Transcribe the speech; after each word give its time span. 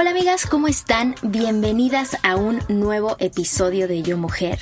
Hola 0.00 0.10
amigas, 0.10 0.46
¿cómo 0.46 0.68
están? 0.68 1.16
Bienvenidas 1.24 2.18
a 2.22 2.36
un 2.36 2.60
nuevo 2.68 3.16
episodio 3.18 3.88
de 3.88 4.00
Yo 4.02 4.16
Mujer. 4.16 4.60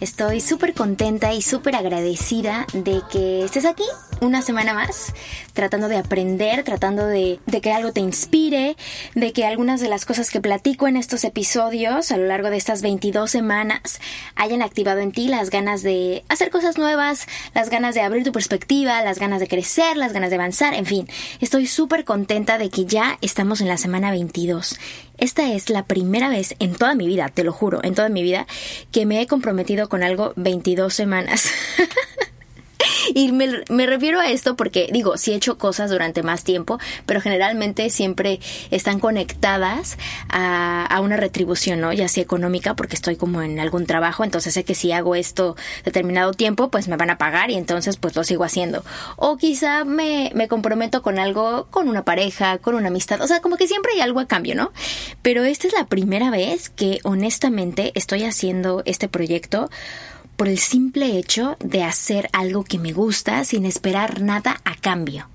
Estoy 0.00 0.40
súper 0.40 0.74
contenta 0.74 1.34
y 1.34 1.42
súper 1.42 1.74
agradecida 1.74 2.66
de 2.72 3.02
que 3.10 3.44
estés 3.44 3.64
aquí 3.64 3.82
una 4.20 4.42
semana 4.42 4.72
más, 4.72 5.12
tratando 5.54 5.88
de 5.88 5.96
aprender, 5.96 6.62
tratando 6.62 7.04
de, 7.04 7.40
que 7.60 7.72
algo 7.72 7.92
te 7.92 8.00
inspire, 8.00 8.76
de 9.16 9.32
que 9.32 9.44
algunas 9.44 9.80
de 9.80 9.88
las 9.88 10.04
cosas 10.04 10.30
que 10.30 10.40
platico 10.40 10.86
en 10.86 10.96
estos 10.96 11.24
episodios 11.24 12.12
a 12.12 12.16
lo 12.16 12.26
largo 12.26 12.48
de 12.48 12.58
estas 12.58 12.80
22 12.80 13.28
semanas 13.28 14.00
hayan 14.36 14.62
activado 14.62 15.00
en 15.00 15.10
ti 15.10 15.26
las 15.26 15.50
ganas 15.50 15.82
de 15.82 16.22
hacer 16.28 16.50
cosas 16.50 16.78
nuevas, 16.78 17.26
las 17.52 17.68
ganas 17.68 17.96
de 17.96 18.02
abrir 18.02 18.22
tu 18.22 18.30
perspectiva, 18.30 19.02
las 19.02 19.18
ganas 19.18 19.40
de 19.40 19.48
crecer, 19.48 19.96
las 19.96 20.12
ganas 20.12 20.30
de 20.30 20.36
avanzar, 20.36 20.74
en 20.74 20.86
fin, 20.86 21.08
estoy 21.40 21.66
súper 21.66 22.04
contenta 22.04 22.56
de 22.56 22.70
que 22.70 22.84
ya 22.84 23.18
estamos 23.20 23.60
en 23.60 23.66
la 23.66 23.76
semana 23.76 24.12
22 24.12 24.78
esta 25.18 25.52
es 25.52 25.68
la 25.70 25.84
primera 25.84 26.28
vez 26.28 26.54
en 26.58 26.74
toda 26.74 26.94
mi 26.94 27.06
vida, 27.06 27.28
te 27.28 27.44
lo 27.44 27.52
juro, 27.52 27.80
en 27.82 27.94
toda 27.94 28.08
mi 28.08 28.22
vida, 28.22 28.46
que 28.92 29.06
me 29.06 29.20
he 29.20 29.26
comprometido 29.26 29.88
con 29.88 30.02
algo 30.02 30.32
22 30.36 30.94
semanas. 30.94 31.50
Y 33.14 33.32
me, 33.32 33.86
refiero 33.86 34.20
a 34.20 34.30
esto 34.30 34.56
porque, 34.56 34.88
digo, 34.92 35.16
sí 35.16 35.32
he 35.32 35.36
hecho 35.36 35.58
cosas 35.58 35.90
durante 35.90 36.22
más 36.22 36.44
tiempo, 36.44 36.78
pero 37.06 37.20
generalmente 37.20 37.90
siempre 37.90 38.40
están 38.70 39.00
conectadas 39.00 39.98
a, 40.28 40.98
una 41.00 41.16
retribución, 41.16 41.80
¿no? 41.80 41.92
Ya 41.92 42.08
sea 42.08 42.22
económica, 42.22 42.74
porque 42.74 42.96
estoy 42.96 43.16
como 43.16 43.40
en 43.40 43.60
algún 43.60 43.86
trabajo, 43.86 44.24
entonces 44.24 44.52
sé 44.52 44.64
que 44.64 44.74
si 44.74 44.90
hago 44.90 45.14
esto 45.14 45.56
determinado 45.84 46.32
tiempo, 46.32 46.70
pues 46.70 46.88
me 46.88 46.96
van 46.96 47.10
a 47.10 47.18
pagar 47.18 47.50
y 47.50 47.54
entonces 47.54 47.96
pues 47.96 48.16
lo 48.16 48.24
sigo 48.24 48.42
haciendo. 48.44 48.84
O 49.16 49.36
quizá 49.36 49.84
me, 49.84 50.32
me 50.34 50.48
comprometo 50.48 51.02
con 51.02 51.18
algo, 51.18 51.68
con 51.70 51.88
una 51.88 52.04
pareja, 52.04 52.58
con 52.58 52.74
una 52.74 52.88
amistad, 52.88 53.20
o 53.22 53.28
sea, 53.28 53.40
como 53.40 53.56
que 53.56 53.68
siempre 53.68 53.92
hay 53.94 54.00
algo 54.00 54.18
a 54.20 54.26
cambio, 54.26 54.56
¿no? 54.56 54.72
Pero 55.22 55.44
esta 55.44 55.68
es 55.68 55.72
la 55.72 55.86
primera 55.86 56.30
vez 56.30 56.68
que 56.68 56.98
honestamente 57.04 57.92
estoy 57.94 58.24
haciendo 58.24 58.82
este 58.84 59.08
proyecto 59.08 59.70
por 60.38 60.46
el 60.46 60.58
simple 60.58 61.18
hecho 61.18 61.56
de 61.58 61.82
hacer 61.82 62.30
algo 62.32 62.62
que 62.62 62.78
me 62.78 62.92
gusta 62.92 63.42
sin 63.42 63.66
esperar 63.66 64.22
nada 64.22 64.60
a 64.64 64.76
cambio 64.76 65.28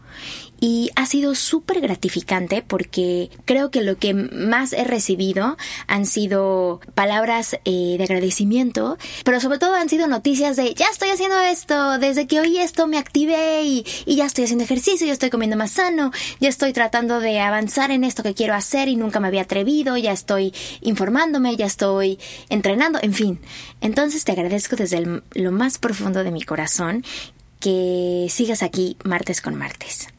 y 0.59 0.91
ha 0.95 1.05
sido 1.05 1.35
súper 1.35 1.81
gratificante 1.81 2.63
porque 2.65 3.29
creo 3.45 3.71
que 3.71 3.81
lo 3.81 3.97
que 3.97 4.13
más 4.13 4.73
he 4.73 4.83
recibido 4.83 5.57
han 5.87 6.05
sido 6.05 6.79
palabras 6.95 7.57
eh, 7.65 7.95
de 7.97 8.03
agradecimiento, 8.03 8.97
pero 9.25 9.39
sobre 9.39 9.59
todo 9.59 9.75
han 9.75 9.89
sido 9.89 10.07
noticias 10.07 10.55
de 10.55 10.73
ya 10.73 10.87
estoy 10.91 11.09
haciendo 11.09 11.39
esto, 11.41 11.99
desde 11.99 12.27
que 12.27 12.39
oí 12.39 12.57
esto 12.59 12.87
me 12.87 12.97
activé 12.97 13.63
y, 13.63 13.85
y 14.05 14.15
ya 14.15 14.25
estoy 14.25 14.45
haciendo 14.45 14.63
ejercicio, 14.63 15.05
ya 15.05 15.13
estoy 15.13 15.29
comiendo 15.29 15.57
más 15.57 15.71
sano, 15.71 16.11
ya 16.39 16.49
estoy 16.49 16.73
tratando 16.73 17.19
de 17.19 17.39
avanzar 17.39 17.91
en 17.91 18.03
esto 18.03 18.23
que 18.23 18.33
quiero 18.33 18.53
hacer 18.53 18.87
y 18.87 18.95
nunca 18.95 19.19
me 19.19 19.27
había 19.27 19.41
atrevido, 19.41 19.97
ya 19.97 20.11
estoy 20.11 20.53
informándome, 20.81 21.55
ya 21.55 21.65
estoy 21.65 22.19
entrenando, 22.49 22.99
en 23.01 23.13
fin. 23.13 23.39
Entonces 23.81 24.23
te 24.23 24.31
agradezco 24.31 24.75
desde 24.75 25.21
lo 25.33 25.51
más 25.51 25.77
profundo 25.77 26.23
de 26.23 26.31
mi 26.31 26.41
corazón 26.43 27.03
que 27.59 28.27
sigas 28.29 28.61
aquí 28.63 28.97
martes 29.03 29.41
con 29.41 29.55
martes. 29.55 30.12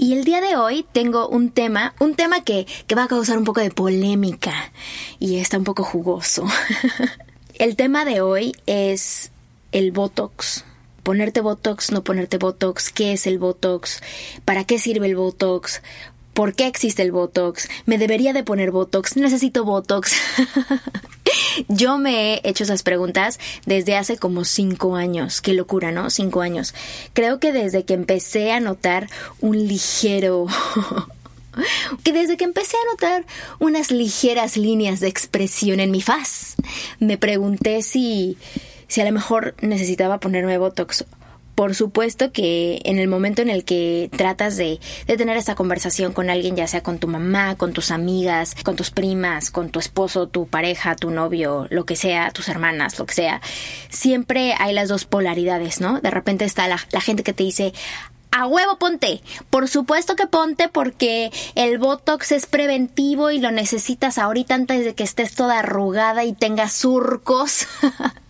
Y 0.00 0.12
el 0.12 0.22
día 0.22 0.40
de 0.40 0.54
hoy 0.54 0.86
tengo 0.92 1.28
un 1.28 1.50
tema, 1.50 1.92
un 1.98 2.14
tema 2.14 2.44
que, 2.44 2.68
que 2.86 2.94
va 2.94 3.02
a 3.02 3.08
causar 3.08 3.36
un 3.36 3.42
poco 3.42 3.60
de 3.60 3.72
polémica 3.72 4.70
y 5.18 5.38
está 5.38 5.58
un 5.58 5.64
poco 5.64 5.82
jugoso. 5.82 6.46
el 7.54 7.74
tema 7.74 8.04
de 8.04 8.20
hoy 8.20 8.54
es 8.66 9.32
el 9.72 9.90
Botox. 9.90 10.64
Ponerte 11.02 11.40
Botox, 11.40 11.90
no 11.90 12.04
ponerte 12.04 12.38
Botox, 12.38 12.92
qué 12.92 13.12
es 13.12 13.26
el 13.26 13.40
Botox, 13.40 14.00
para 14.44 14.62
qué 14.62 14.78
sirve 14.78 15.08
el 15.08 15.16
Botox, 15.16 15.82
¿Por 16.38 16.54
qué 16.54 16.68
existe 16.68 17.02
el 17.02 17.10
Botox? 17.10 17.68
¿Me 17.84 17.98
debería 17.98 18.32
de 18.32 18.44
poner 18.44 18.70
Botox? 18.70 19.16
¿Necesito 19.16 19.64
Botox? 19.64 20.14
Yo 21.68 21.98
me 21.98 22.34
he 22.34 22.48
hecho 22.48 22.62
esas 22.62 22.84
preguntas 22.84 23.40
desde 23.66 23.96
hace 23.96 24.18
como 24.18 24.44
cinco 24.44 24.94
años. 24.94 25.40
Qué 25.40 25.52
locura, 25.52 25.90
¿no? 25.90 26.10
Cinco 26.10 26.40
años. 26.40 26.76
Creo 27.12 27.40
que 27.40 27.50
desde 27.50 27.84
que 27.84 27.94
empecé 27.94 28.52
a 28.52 28.60
notar 28.60 29.08
un 29.40 29.66
ligero... 29.66 30.46
que 32.04 32.12
desde 32.12 32.36
que 32.36 32.44
empecé 32.44 32.76
a 32.76 32.90
notar 32.92 33.26
unas 33.58 33.90
ligeras 33.90 34.56
líneas 34.56 35.00
de 35.00 35.08
expresión 35.08 35.80
en 35.80 35.90
mi 35.90 36.02
faz, 36.02 36.54
me 37.00 37.18
pregunté 37.18 37.82
si, 37.82 38.38
si 38.86 39.00
a 39.00 39.04
lo 39.04 39.10
mejor 39.10 39.56
necesitaba 39.60 40.20
ponerme 40.20 40.56
Botox 40.56 41.04
por 41.58 41.74
supuesto 41.74 42.30
que 42.30 42.80
en 42.84 43.00
el 43.00 43.08
momento 43.08 43.42
en 43.42 43.50
el 43.50 43.64
que 43.64 44.10
tratas 44.16 44.56
de, 44.56 44.78
tener 45.08 45.36
esta 45.36 45.56
conversación 45.56 46.12
con 46.12 46.30
alguien, 46.30 46.54
ya 46.54 46.68
sea 46.68 46.84
con 46.84 47.00
tu 47.00 47.08
mamá, 47.08 47.56
con 47.56 47.72
tus 47.72 47.90
amigas, 47.90 48.54
con 48.62 48.76
tus 48.76 48.92
primas, 48.92 49.50
con 49.50 49.70
tu 49.70 49.80
esposo, 49.80 50.28
tu 50.28 50.46
pareja, 50.46 50.94
tu 50.94 51.10
novio, 51.10 51.66
lo 51.70 51.84
que 51.84 51.96
sea, 51.96 52.30
tus 52.30 52.48
hermanas, 52.48 52.96
lo 53.00 53.06
que 53.06 53.14
sea, 53.14 53.40
siempre 53.88 54.54
hay 54.56 54.72
las 54.72 54.88
dos 54.88 55.04
polaridades, 55.04 55.80
¿no? 55.80 56.00
De 56.00 56.12
repente 56.12 56.44
está 56.44 56.68
la, 56.68 56.78
la 56.92 57.00
gente 57.00 57.24
que 57.24 57.32
te 57.32 57.42
dice, 57.42 57.72
a 58.30 58.46
huevo 58.46 58.78
ponte. 58.78 59.20
Por 59.50 59.66
supuesto 59.66 60.14
que 60.14 60.28
ponte 60.28 60.68
porque 60.68 61.32
el 61.56 61.78
Botox 61.78 62.30
es 62.30 62.46
preventivo 62.46 63.32
y 63.32 63.40
lo 63.40 63.50
necesitas 63.50 64.18
ahorita 64.18 64.54
antes 64.54 64.84
de 64.84 64.94
que 64.94 65.02
estés 65.02 65.34
toda 65.34 65.58
arrugada 65.58 66.22
y 66.22 66.34
tengas 66.34 66.72
surcos. 66.72 67.66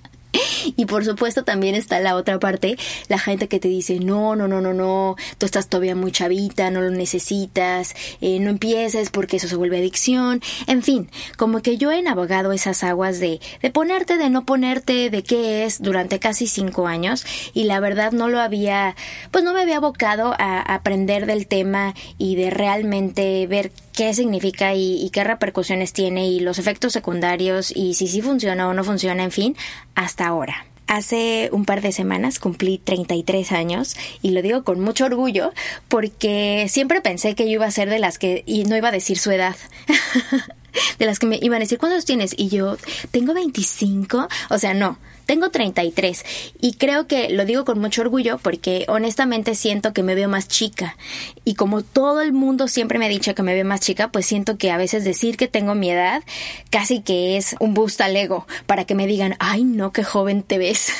Y 0.76 0.86
por 0.86 1.04
supuesto 1.04 1.44
también 1.44 1.74
está 1.74 2.00
la 2.00 2.14
otra 2.16 2.38
parte, 2.38 2.76
la 3.08 3.18
gente 3.18 3.48
que 3.48 3.60
te 3.60 3.68
dice, 3.68 3.98
no, 4.00 4.36
no, 4.36 4.48
no, 4.48 4.60
no, 4.60 4.74
no, 4.74 5.16
tú 5.38 5.46
estás 5.46 5.68
todavía 5.68 5.94
muy 5.94 6.12
chavita, 6.12 6.70
no 6.70 6.80
lo 6.80 6.90
necesitas, 6.90 7.94
eh, 8.20 8.38
no 8.38 8.50
empieces 8.50 9.10
porque 9.10 9.38
eso 9.38 9.48
se 9.48 9.56
vuelve 9.56 9.78
adicción, 9.78 10.42
en 10.66 10.82
fin, 10.82 11.10
como 11.36 11.62
que 11.62 11.78
yo 11.78 11.90
he 11.92 12.02
navegado 12.02 12.52
esas 12.52 12.84
aguas 12.84 13.20
de, 13.20 13.40
de 13.62 13.70
ponerte, 13.70 14.18
de 14.18 14.30
no 14.30 14.44
ponerte, 14.44 15.10
de 15.10 15.22
qué 15.22 15.64
es 15.64 15.80
durante 15.80 16.18
casi 16.18 16.46
cinco 16.46 16.86
años 16.86 17.24
y 17.54 17.64
la 17.64 17.80
verdad 17.80 18.12
no 18.12 18.28
lo 18.28 18.40
había, 18.40 18.96
pues 19.30 19.44
no 19.44 19.52
me 19.52 19.62
había 19.62 19.78
abocado 19.78 20.34
a 20.38 20.60
aprender 20.60 21.26
del 21.26 21.46
tema 21.46 21.94
y 22.18 22.36
de 22.36 22.50
realmente 22.50 23.46
ver 23.46 23.72
qué 23.98 24.14
significa 24.14 24.74
y, 24.74 25.10
qué 25.12 25.24
repercusiones 25.24 25.92
tiene 25.92 26.28
y 26.28 26.38
los 26.38 26.60
efectos 26.60 26.92
secundarios 26.92 27.72
y 27.74 27.94
si 27.94 28.06
sí 28.06 28.22
funciona 28.22 28.68
o 28.68 28.72
no 28.72 28.84
funciona, 28.84 29.24
en 29.24 29.32
fin, 29.32 29.56
hasta 29.96 30.17
ahora. 30.26 30.66
Hace 30.86 31.50
un 31.52 31.66
par 31.66 31.82
de 31.82 31.92
semanas 31.92 32.38
cumplí 32.38 32.78
33 32.78 33.52
años 33.52 33.94
y 34.22 34.30
lo 34.30 34.40
digo 34.40 34.64
con 34.64 34.80
mucho 34.80 35.04
orgullo 35.04 35.52
porque 35.88 36.66
siempre 36.70 37.02
pensé 37.02 37.34
que 37.34 37.44
yo 37.44 37.52
iba 37.52 37.66
a 37.66 37.70
ser 37.70 37.90
de 37.90 37.98
las 37.98 38.18
que, 38.18 38.42
y 38.46 38.64
no 38.64 38.74
iba 38.74 38.88
a 38.88 38.92
decir 38.92 39.18
su 39.18 39.30
edad, 39.30 39.56
de 40.98 41.06
las 41.06 41.18
que 41.18 41.26
me 41.26 41.38
iban 41.42 41.58
a 41.58 41.60
decir, 41.60 41.78
¿cuántos 41.78 42.06
tienes? 42.06 42.34
Y 42.38 42.48
yo, 42.48 42.78
tengo 43.10 43.34
25, 43.34 44.28
o 44.48 44.58
sea, 44.58 44.72
no, 44.72 44.98
tengo 45.28 45.50
33 45.50 46.24
y 46.58 46.72
creo 46.72 47.06
que 47.06 47.28
lo 47.28 47.44
digo 47.44 47.66
con 47.66 47.78
mucho 47.78 48.00
orgullo 48.00 48.38
porque 48.38 48.86
honestamente 48.88 49.54
siento 49.54 49.92
que 49.92 50.02
me 50.02 50.14
veo 50.14 50.26
más 50.26 50.48
chica 50.48 50.96
y 51.44 51.54
como 51.54 51.82
todo 51.82 52.22
el 52.22 52.32
mundo 52.32 52.66
siempre 52.66 52.98
me 52.98 53.04
ha 53.04 53.10
dicho 53.10 53.34
que 53.34 53.42
me 53.42 53.52
veo 53.52 53.66
más 53.66 53.80
chica, 53.80 54.08
pues 54.08 54.24
siento 54.24 54.56
que 54.56 54.70
a 54.70 54.78
veces 54.78 55.04
decir 55.04 55.36
que 55.36 55.46
tengo 55.46 55.74
mi 55.74 55.90
edad 55.90 56.22
casi 56.70 57.02
que 57.02 57.36
es 57.36 57.56
un 57.60 57.74
boost 57.74 58.00
al 58.00 58.16
ego 58.16 58.46
para 58.64 58.86
que 58.86 58.94
me 58.94 59.06
digan, 59.06 59.36
ay 59.38 59.64
no, 59.64 59.92
qué 59.92 60.02
joven 60.02 60.42
te 60.42 60.56
ves. 60.56 60.94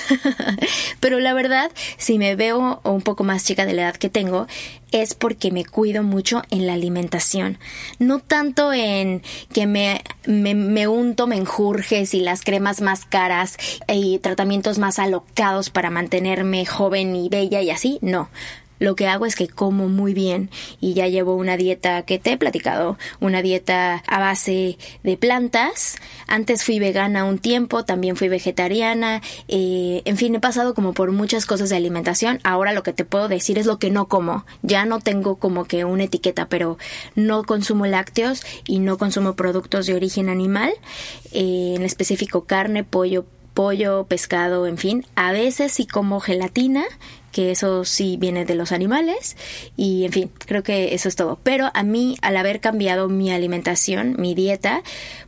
Pero 1.00 1.20
la 1.20 1.32
verdad, 1.32 1.70
si 1.96 2.19
me 2.19 2.36
veo 2.36 2.82
un 2.84 3.00
poco 3.00 3.24
más 3.24 3.44
chica 3.44 3.64
de 3.64 3.72
la 3.72 3.82
edad 3.82 3.96
que 3.96 4.10
tengo, 4.10 4.46
es 4.93 5.14
porque 5.14 5.50
me 5.50 5.64
cuido 5.64 6.02
mucho 6.02 6.43
en 6.50 6.67
la 6.67 6.75
alimentación. 6.75 7.58
No 7.99 8.19
tanto 8.20 8.73
en 8.73 9.23
que 9.52 9.67
me, 9.67 10.02
me, 10.26 10.55
me, 10.55 10.88
unto 10.88 11.26
menjurjes 11.26 12.14
y 12.14 12.20
las 12.20 12.43
cremas 12.43 12.81
más 12.81 13.05
caras 13.05 13.56
y 13.87 14.19
tratamientos 14.19 14.79
más 14.79 14.99
alocados 14.99 15.70
para 15.70 15.90
mantenerme 15.90 16.67
joven 16.67 17.17
y 17.17 17.29
bella 17.29 17.61
y 17.61 17.70
así, 17.70 17.99
no 18.02 18.29
lo 18.78 18.96
que 18.96 19.06
hago 19.06 19.26
es 19.26 19.36
que 19.36 19.48
como 19.48 19.88
muy 19.88 20.14
bien 20.14 20.50
y 20.80 20.94
ya 20.94 21.06
llevo 21.08 21.34
una 21.34 21.56
dieta 21.56 22.02
que 22.02 22.19
te 22.19 22.32
he 22.32 22.38
platicado, 22.38 22.98
una 23.20 23.42
dieta 23.42 24.02
a 24.06 24.19
base 24.19 24.78
de 25.02 25.16
plantas. 25.16 25.96
Antes 26.26 26.64
fui 26.64 26.78
vegana 26.78 27.25
un 27.25 27.38
tiempo, 27.38 27.84
también 27.84 28.16
fui 28.16 28.28
vegetariana, 28.28 29.22
eh, 29.48 30.02
en 30.04 30.16
fin, 30.16 30.34
he 30.34 30.40
pasado 30.40 30.75
como 30.75 30.92
por 30.92 31.12
muchas 31.12 31.46
cosas 31.46 31.70
de 31.70 31.76
alimentación. 31.76 32.40
Ahora 32.44 32.72
lo 32.72 32.82
que 32.82 32.92
te 32.92 33.04
puedo 33.04 33.28
decir 33.28 33.58
es 33.58 33.66
lo 33.66 33.78
que 33.78 33.90
no 33.90 34.08
como. 34.08 34.44
Ya 34.62 34.84
no 34.84 35.00
tengo 35.00 35.36
como 35.36 35.64
que 35.64 35.84
una 35.84 36.04
etiqueta, 36.04 36.48
pero 36.48 36.78
no 37.14 37.44
consumo 37.44 37.86
lácteos 37.86 38.42
y 38.66 38.78
no 38.78 38.98
consumo 38.98 39.34
productos 39.34 39.86
de 39.86 39.94
origen 39.94 40.28
animal, 40.28 40.72
eh, 41.32 41.74
en 41.76 41.82
específico 41.82 42.44
carne, 42.44 42.84
pollo, 42.84 43.24
pollo, 43.54 44.04
pescado, 44.04 44.66
en 44.66 44.78
fin. 44.78 45.06
A 45.16 45.32
veces 45.32 45.72
sí 45.72 45.86
como 45.86 46.20
gelatina 46.20 46.84
que 47.38 47.52
eso 47.52 47.85
sí 47.85 48.17
viene 48.19 48.44
de 48.44 48.56
los 48.56 48.73
animales 48.73 49.37
y 49.76 50.05
en 50.05 50.11
fin, 50.11 50.31
creo 50.44 50.64
que 50.64 50.93
eso 50.96 51.08
es 51.08 51.14
todo. 51.14 51.38
Pero 51.44 51.70
a 51.73 51.85
mí, 51.85 52.17
al 52.20 52.37
haber 52.37 52.58
cambiado 52.58 53.08
mi 53.08 53.31
alimentación, 53.31 54.17
mi 54.19 54.35
dieta, 54.35 54.82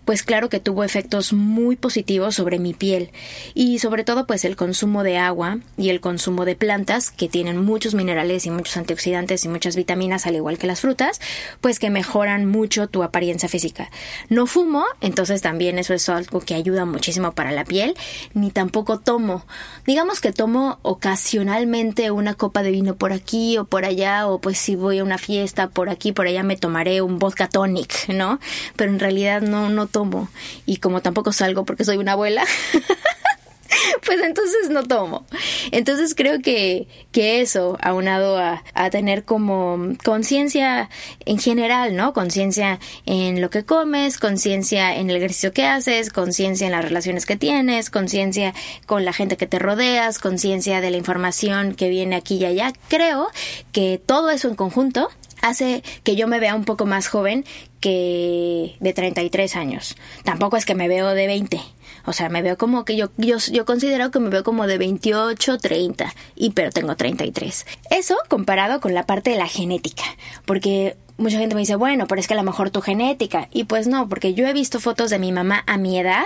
pues 0.05 0.25
claro 0.25 0.49
que 0.49 0.59
tuvo 0.59 0.83
efectos 0.83 1.33
muy 1.33 1.77
positivos 1.77 2.35
sobre 2.35 2.59
mi 2.59 2.75
piel 2.75 3.13
y 3.55 3.79
sobre 3.79 4.03
todo 4.03 4.27
pues 4.27 4.45
el 4.45 4.57
consumo 4.57 5.05
de 5.05 5.19
agua 5.19 5.61
y 5.77 5.91
el 5.91 6.01
consumo 6.01 6.45
de 6.45 6.57
plantas 6.57 7.13
que 7.13 7.29
tienen 7.29 7.59
muchos 7.59 7.95
minerales 7.95 8.45
y 8.45 8.51
muchos 8.51 8.77
antioxidantes 8.77 9.45
y 9.45 9.49
muchas 9.49 9.77
vitaminas 9.77 10.27
al 10.27 10.35
igual 10.35 10.59
que 10.59 10.67
las 10.67 10.81
frutas, 10.81 11.21
pues 11.61 11.79
que 11.79 11.91
mejoran 11.91 12.45
mucho 12.45 12.89
tu 12.89 13.05
apariencia 13.05 13.49
física. 13.49 13.89
No 14.29 14.47
fumo, 14.47 14.85
entonces 15.01 15.43
también 15.43 15.79
eso 15.79 15.95
es 15.95 16.09
algo 16.09 16.41
que 16.41 16.57
ayuda 16.57 16.87
muchísimo 16.87 17.31
para 17.31 17.53
la 17.53 17.65
piel, 17.65 17.95
ni 18.35 18.51
tampoco 18.51 18.99
tomo. 18.99 19.45
Digamos 19.87 20.21
que 20.21 20.33
tomo 20.33 20.81
ocasionalmente 20.83 22.00
una 22.11 22.35
copa 22.35 22.63
de 22.63 22.71
vino 22.71 22.95
por 22.95 23.13
aquí 23.13 23.59
o 23.59 23.65
por 23.65 23.85
allá, 23.85 24.27
o 24.27 24.41
pues 24.41 24.57
si 24.57 24.77
voy 24.77 25.01
a 25.01 25.05
una 25.05 25.19
fiesta 25.19 25.69
por 25.69 25.91
aquí, 25.91 26.13
por 26.13 26.27
allá 26.27 26.43
me 26.43 26.57
tomaré 26.57 27.03
un 27.03 27.19
vodka 27.19 27.49
tonic, 27.49 28.09
¿no? 28.09 28.41
Pero 28.77 28.91
en 28.91 28.99
realidad 28.99 29.43
no, 29.43 29.69
no 29.69 29.87
tomo. 29.87 30.29
Y 30.65 30.79
como 30.79 31.03
tampoco 31.03 31.33
salgo 31.33 31.67
porque 31.67 31.85
soy 31.85 31.99
una 31.99 32.13
abuela. 32.13 32.45
pues 34.07 34.21
entonces 34.23 34.71
no 34.71 34.85
tomo. 34.85 35.25
Entonces 35.71 36.15
creo 36.15 36.41
que, 36.41 36.89
que 37.13 37.41
eso, 37.41 37.79
aunado 37.83 38.39
a, 38.39 38.63
a 38.75 38.91
tener 38.91 39.25
como 39.25 39.95
conciencia 40.05 40.91
en 41.25 41.39
general, 41.39 41.97
¿no? 41.97 42.13
Conciencia 42.13 42.81
en 43.07 43.41
lo 43.41 43.51
que 43.51 43.65
comes, 43.65 44.19
conciencia 44.19 44.97
en 44.97 45.11
el 45.11 45.17
ejercicio 45.17 45.53
que 45.53 45.65
haces, 45.65 46.11
conciencia 46.11 46.67
en 46.67 46.73
las 46.73 46.85
relaciones 46.85 47.27
que 47.27 47.37
tienes, 47.37 47.91
conciencia 47.91 48.55
con 48.87 49.05
la 49.05 49.13
gente 49.13 49.37
que 49.37 49.47
te 49.47 49.59
rodeas, 49.59 50.19
conciencia 50.19 50.81
de 50.81 50.91
la 50.91 50.97
información 50.97 51.75
que 51.75 51.89
viene 51.89 52.17
aquí 52.17 52.37
y 52.37 52.45
allá. 52.45 52.73
Creo 52.89 53.29
que 53.73 54.01
todo 54.05 54.31
eso 54.31 54.49
en 54.49 54.55
conjunto 54.55 55.09
hace 55.43 55.83
que 56.03 56.17
yo 56.17 56.29
me 56.29 56.41
vea 56.41 56.55
un 56.55 56.65
poco 56.65 56.87
más 56.87 57.09
joven 57.09 57.45
que 57.81 58.77
de 58.81 58.93
33 58.93 59.57
años. 59.57 59.97
Tampoco 60.25 60.57
es 60.57 60.67
que 60.67 60.75
me 60.75 60.89
veo 60.89 61.15
de 61.15 61.27
20 61.27 61.61
o 62.05 62.13
sea, 62.13 62.29
me 62.29 62.43
veo 62.43 62.57
como 62.57 62.85
que 62.85 62.97
yo, 62.97 63.11
yo, 63.17 63.39
yo 63.39 63.65
considero 63.65 64.11
que 64.11 64.19
me 64.19 64.31
veo 64.31 64.45
como 64.45 64.67
de 64.67 64.79
28, 64.79 65.59
30, 65.59 66.15
y 66.35 66.51
pero 66.51 66.71
tengo 66.71 66.97
33. 66.97 67.67
Eso 67.91 68.17
comparado 68.29 68.81
con 68.81 68.95
la 68.95 69.07
parte 69.07 69.31
de 69.31 69.37
la 69.37 69.47
genética, 69.47 70.05
porque 70.45 70.97
mucha 71.21 71.39
gente 71.39 71.55
me 71.55 71.61
dice, 71.61 71.77
bueno, 71.77 72.07
pero 72.07 72.21
es 72.21 72.27
que 72.27 72.35
a 72.35 72.37
lo 72.37 72.43
mejor 72.43 72.71
tu 72.71 72.81
genética. 72.81 73.49
Y 73.53 73.65
pues 73.65 73.87
no, 73.87 74.09
porque 74.09 74.35
yo 74.35 74.47
he 74.47 74.53
visto 74.53 74.81
fotos 74.81 75.11
de 75.11 75.19
mi 75.19 75.33
mamá 75.33 75.63
a 75.67 75.77
mi 75.77 75.99
edad 75.99 76.25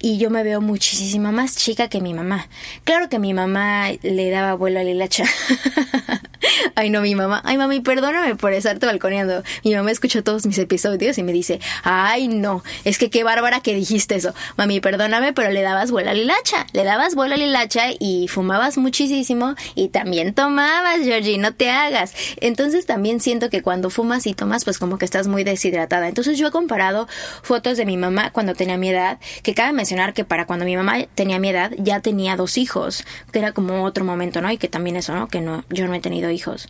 y 0.00 0.18
yo 0.18 0.30
me 0.30 0.42
veo 0.42 0.60
muchísimo 0.60 1.32
más 1.32 1.56
chica 1.56 1.88
que 1.88 2.00
mi 2.00 2.14
mamá. 2.14 2.48
Claro 2.84 3.08
que 3.08 3.18
mi 3.18 3.32
mamá 3.32 3.90
le 4.02 4.30
daba 4.30 4.54
vuelo 4.54 4.80
a 4.80 4.84
Lilacha. 4.84 5.24
Ay, 6.74 6.90
no, 6.90 7.00
mi 7.00 7.14
mamá. 7.14 7.40
Ay, 7.44 7.56
mami, 7.56 7.80
perdóname 7.80 8.34
por 8.36 8.52
estarte 8.52 8.86
balconeando. 8.86 9.42
Mi 9.64 9.74
mamá 9.74 9.90
escuchó 9.90 10.22
todos 10.22 10.46
mis 10.46 10.58
episodios 10.58 11.16
y 11.18 11.22
me 11.22 11.32
dice, 11.32 11.60
ay, 11.82 12.28
no, 12.28 12.62
es 12.84 12.98
que 12.98 13.10
qué 13.10 13.24
bárbara 13.24 13.60
que 13.60 13.74
dijiste 13.74 14.14
eso. 14.16 14.34
Mami, 14.56 14.80
perdóname, 14.80 15.32
pero 15.32 15.50
le 15.50 15.62
dabas 15.62 15.90
vuelo 15.90 16.10
a 16.10 16.14
Lilacha. 16.14 16.66
Le 16.72 16.84
dabas 16.84 17.14
vuelo 17.14 17.34
a 17.34 17.38
Lilacha 17.38 17.86
y 17.98 18.28
fumabas 18.28 18.76
muchísimo 18.76 19.54
y 19.74 19.88
también 19.88 20.34
tomabas, 20.34 21.00
Georgie, 21.02 21.38
no 21.38 21.54
te 21.54 21.70
hagas. 21.70 22.14
Entonces 22.40 22.86
también 22.86 23.20
siento 23.20 23.50
que 23.50 23.62
cuando 23.62 23.90
fumas 23.90 24.26
y 24.26 24.34
tomas, 24.34 24.64
pues 24.64 24.78
como 24.78 24.98
que 24.98 25.04
estás 25.04 25.28
muy 25.28 25.44
deshidratada. 25.44 26.08
Entonces 26.08 26.38
yo 26.38 26.48
he 26.48 26.50
comparado 26.50 27.08
fotos 27.42 27.76
de 27.76 27.86
mi 27.86 27.96
mamá 27.96 28.30
cuando 28.32 28.54
tenía 28.54 28.76
mi 28.76 28.90
edad, 28.90 29.18
que 29.42 29.54
cabe 29.54 29.72
que 30.14 30.24
para 30.24 30.46
cuando 30.46 30.64
mi 30.64 30.76
mamá 30.76 31.04
tenía 31.14 31.38
mi 31.38 31.48
edad 31.48 31.72
ya 31.78 32.00
tenía 32.00 32.36
dos 32.36 32.58
hijos, 32.58 33.04
que 33.32 33.38
era 33.38 33.52
como 33.52 33.84
otro 33.84 34.04
momento, 34.04 34.40
¿no? 34.40 34.50
Y 34.50 34.58
que 34.58 34.68
también 34.68 34.96
eso, 34.96 35.14
¿no? 35.14 35.28
Que 35.28 35.40
no, 35.40 35.64
yo 35.70 35.86
no 35.86 35.94
he 35.94 36.00
tenido 36.00 36.30
hijos. 36.30 36.68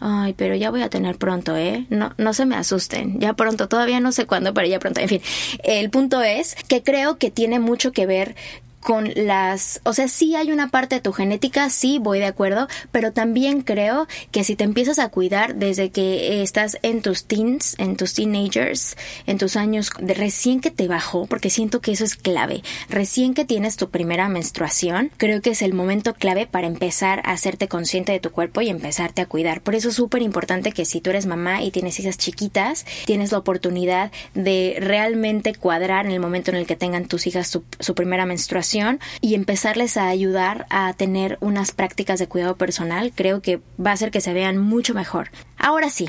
Ay, 0.00 0.34
pero 0.34 0.54
ya 0.54 0.70
voy 0.70 0.82
a 0.82 0.90
tener 0.90 1.16
pronto, 1.16 1.56
¿eh? 1.56 1.86
No, 1.88 2.12
no 2.18 2.34
se 2.34 2.44
me 2.44 2.56
asusten. 2.56 3.20
Ya 3.20 3.32
pronto, 3.32 3.68
todavía 3.68 4.00
no 4.00 4.12
sé 4.12 4.26
cuándo, 4.26 4.52
pero 4.52 4.66
ya 4.66 4.78
pronto. 4.78 5.00
En 5.00 5.08
fin, 5.08 5.22
el 5.62 5.88
punto 5.90 6.22
es 6.22 6.56
que 6.68 6.82
creo 6.82 7.16
que 7.16 7.30
tiene 7.30 7.58
mucho 7.58 7.92
que 7.92 8.04
ver 8.04 8.34
con 8.84 9.10
las, 9.16 9.80
o 9.84 9.94
sea, 9.94 10.08
sí 10.08 10.36
hay 10.36 10.52
una 10.52 10.68
parte 10.68 10.96
de 10.96 11.00
tu 11.00 11.12
genética, 11.12 11.70
sí 11.70 11.98
voy 11.98 12.18
de 12.18 12.26
acuerdo, 12.26 12.68
pero 12.92 13.12
también 13.12 13.62
creo 13.62 14.06
que 14.30 14.44
si 14.44 14.56
te 14.56 14.64
empiezas 14.64 14.98
a 14.98 15.08
cuidar 15.08 15.54
desde 15.54 15.88
que 15.88 16.42
estás 16.42 16.76
en 16.82 17.00
tus 17.00 17.24
teens, 17.24 17.76
en 17.78 17.96
tus 17.96 18.12
teenagers, 18.12 18.96
en 19.26 19.38
tus 19.38 19.56
años 19.56 19.90
de 19.98 20.12
recién 20.12 20.60
que 20.60 20.70
te 20.70 20.86
bajó, 20.86 21.24
porque 21.26 21.48
siento 21.48 21.80
que 21.80 21.92
eso 21.92 22.04
es 22.04 22.14
clave, 22.14 22.62
recién 22.90 23.32
que 23.32 23.46
tienes 23.46 23.78
tu 23.78 23.88
primera 23.88 24.28
menstruación, 24.28 25.10
creo 25.16 25.40
que 25.40 25.50
es 25.50 25.62
el 25.62 25.72
momento 25.72 26.12
clave 26.12 26.46
para 26.46 26.66
empezar 26.66 27.22
a 27.24 27.32
hacerte 27.32 27.68
consciente 27.68 28.12
de 28.12 28.20
tu 28.20 28.32
cuerpo 28.32 28.60
y 28.60 28.68
empezarte 28.68 29.22
a 29.22 29.26
cuidar. 29.26 29.62
Por 29.62 29.74
eso 29.74 29.88
es 29.88 29.94
súper 29.94 30.20
importante 30.20 30.72
que 30.72 30.84
si 30.84 31.00
tú 31.00 31.08
eres 31.08 31.24
mamá 31.24 31.62
y 31.62 31.70
tienes 31.70 31.98
hijas 32.00 32.18
chiquitas, 32.18 32.84
tienes 33.06 33.32
la 33.32 33.38
oportunidad 33.38 34.12
de 34.34 34.76
realmente 34.78 35.54
cuadrar 35.54 36.04
en 36.04 36.12
el 36.12 36.20
momento 36.20 36.50
en 36.50 36.58
el 36.58 36.66
que 36.66 36.76
tengan 36.76 37.06
tus 37.06 37.26
hijas 37.26 37.48
su, 37.48 37.64
su 37.80 37.94
primera 37.94 38.26
menstruación 38.26 38.73
y 39.20 39.34
empezarles 39.34 39.96
a 39.96 40.08
ayudar 40.08 40.66
a 40.70 40.92
tener 40.94 41.38
unas 41.40 41.72
prácticas 41.72 42.18
de 42.18 42.26
cuidado 42.26 42.56
personal, 42.56 43.12
creo 43.14 43.40
que 43.40 43.60
va 43.84 43.90
a 43.90 43.94
hacer 43.94 44.10
que 44.10 44.20
se 44.20 44.32
vean 44.32 44.58
mucho 44.58 44.94
mejor. 44.94 45.30
Ahora 45.56 45.90
sí, 45.90 46.08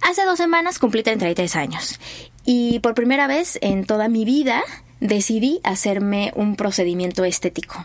hace 0.00 0.24
dos 0.24 0.38
semanas 0.38 0.78
cumplí 0.78 1.02
33 1.02 1.56
años 1.56 2.00
y 2.44 2.78
por 2.80 2.94
primera 2.94 3.26
vez 3.26 3.58
en 3.60 3.84
toda 3.84 4.08
mi 4.08 4.24
vida 4.24 4.62
decidí 5.00 5.60
hacerme 5.62 6.32
un 6.34 6.56
procedimiento 6.56 7.24
estético. 7.24 7.84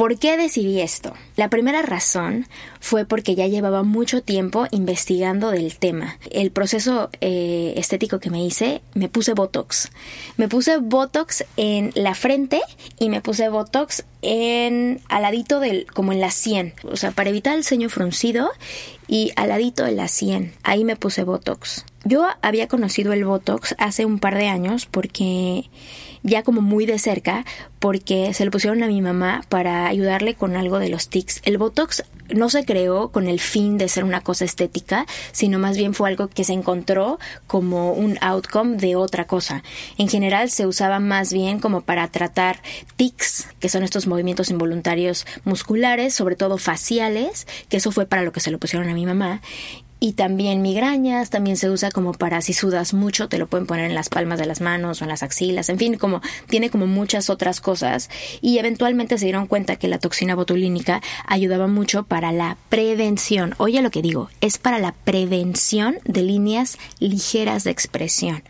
¿Por 0.00 0.18
qué 0.18 0.38
decidí 0.38 0.80
esto? 0.80 1.12
La 1.36 1.50
primera 1.50 1.82
razón 1.82 2.46
fue 2.80 3.04
porque 3.04 3.34
ya 3.34 3.48
llevaba 3.48 3.82
mucho 3.82 4.22
tiempo 4.22 4.66
investigando 4.70 5.50
del 5.50 5.76
tema. 5.76 6.16
El 6.30 6.52
proceso 6.52 7.10
eh, 7.20 7.74
estético 7.76 8.18
que 8.18 8.30
me 8.30 8.42
hice, 8.42 8.80
me 8.94 9.10
puse 9.10 9.34
Botox. 9.34 9.90
Me 10.38 10.48
puse 10.48 10.78
Botox 10.78 11.44
en 11.58 11.92
la 11.94 12.14
frente 12.14 12.62
y 12.98 13.10
me 13.10 13.20
puse 13.20 13.50
Botox 13.50 14.06
en 14.22 15.02
al 15.10 15.20
ladito 15.20 15.60
del, 15.60 15.84
como 15.92 16.12
en 16.12 16.20
la 16.22 16.30
sien. 16.30 16.72
O 16.84 16.96
sea, 16.96 17.10
para 17.10 17.28
evitar 17.28 17.54
el 17.54 17.62
ceño 17.62 17.90
fruncido 17.90 18.48
y 19.06 19.32
al 19.36 19.50
ladito 19.50 19.84
de 19.84 19.92
la 19.92 20.08
sien. 20.08 20.54
Ahí 20.62 20.82
me 20.82 20.96
puse 20.96 21.24
Botox. 21.24 21.84
Yo 22.06 22.26
había 22.40 22.68
conocido 22.68 23.12
el 23.12 23.26
Botox 23.26 23.74
hace 23.76 24.06
un 24.06 24.18
par 24.18 24.38
de 24.38 24.48
años 24.48 24.86
porque 24.86 25.68
ya 26.22 26.42
como 26.42 26.60
muy 26.60 26.86
de 26.86 26.98
cerca 26.98 27.44
porque 27.78 28.34
se 28.34 28.44
lo 28.44 28.50
pusieron 28.50 28.82
a 28.82 28.86
mi 28.86 29.00
mamá 29.00 29.42
para 29.48 29.86
ayudarle 29.86 30.34
con 30.34 30.56
algo 30.56 30.78
de 30.78 30.88
los 30.88 31.08
tics. 31.08 31.40
El 31.44 31.58
Botox 31.58 32.04
no 32.28 32.48
se 32.50 32.64
creó 32.64 33.10
con 33.10 33.26
el 33.26 33.40
fin 33.40 33.78
de 33.78 33.88
ser 33.88 34.04
una 34.04 34.20
cosa 34.20 34.44
estética, 34.44 35.06
sino 35.32 35.58
más 35.58 35.76
bien 35.76 35.94
fue 35.94 36.08
algo 36.08 36.28
que 36.28 36.44
se 36.44 36.52
encontró 36.52 37.18
como 37.46 37.92
un 37.92 38.18
outcome 38.20 38.76
de 38.76 38.96
otra 38.96 39.26
cosa. 39.26 39.62
En 39.98 40.08
general 40.08 40.50
se 40.50 40.66
usaba 40.66 41.00
más 41.00 41.32
bien 41.32 41.58
como 41.58 41.80
para 41.80 42.08
tratar 42.08 42.60
tics, 42.96 43.48
que 43.58 43.68
son 43.68 43.82
estos 43.82 44.06
movimientos 44.06 44.50
involuntarios 44.50 45.26
musculares, 45.44 46.14
sobre 46.14 46.36
todo 46.36 46.58
faciales, 46.58 47.46
que 47.68 47.78
eso 47.78 47.92
fue 47.92 48.06
para 48.06 48.22
lo 48.22 48.32
que 48.32 48.40
se 48.40 48.50
lo 48.50 48.58
pusieron 48.58 48.88
a 48.88 48.94
mi 48.94 49.06
mamá, 49.06 49.40
y 50.00 50.14
también 50.14 50.62
migrañas, 50.62 51.28
también 51.28 51.58
se 51.58 51.68
usa 51.70 51.90
como 51.90 52.12
para 52.12 52.40
si 52.40 52.54
sudas 52.54 52.94
mucho, 52.94 53.28
te 53.28 53.38
lo 53.38 53.46
pueden 53.46 53.66
poner 53.66 53.84
en 53.84 53.94
las 53.94 54.08
palmas 54.08 54.38
de 54.38 54.46
las 54.46 54.62
manos 54.62 55.00
o 55.00 55.04
en 55.04 55.10
las 55.10 55.22
axilas, 55.22 55.68
en 55.68 55.78
fin, 55.78 55.96
como 55.96 56.22
tiene 56.48 56.70
como 56.70 56.86
muchas 56.86 57.28
otras 57.28 57.60
cosas 57.60 58.08
y 58.40 58.58
eventualmente 58.58 59.18
se 59.18 59.26
dieron 59.26 59.46
cuenta 59.46 59.76
que 59.76 59.88
la 59.88 59.98
toxina 59.98 60.34
botulínica 60.34 61.02
ayudaba 61.26 61.66
mucho 61.66 62.04
para 62.04 62.32
la 62.32 62.56
prevención. 62.70 63.54
Oye 63.58 63.82
lo 63.82 63.90
que 63.90 64.02
digo, 64.02 64.30
es 64.40 64.56
para 64.56 64.78
la 64.78 64.92
prevención 64.92 65.98
de 66.04 66.22
líneas 66.22 66.78
ligeras 66.98 67.64
de 67.64 67.70
expresión. 67.70 68.42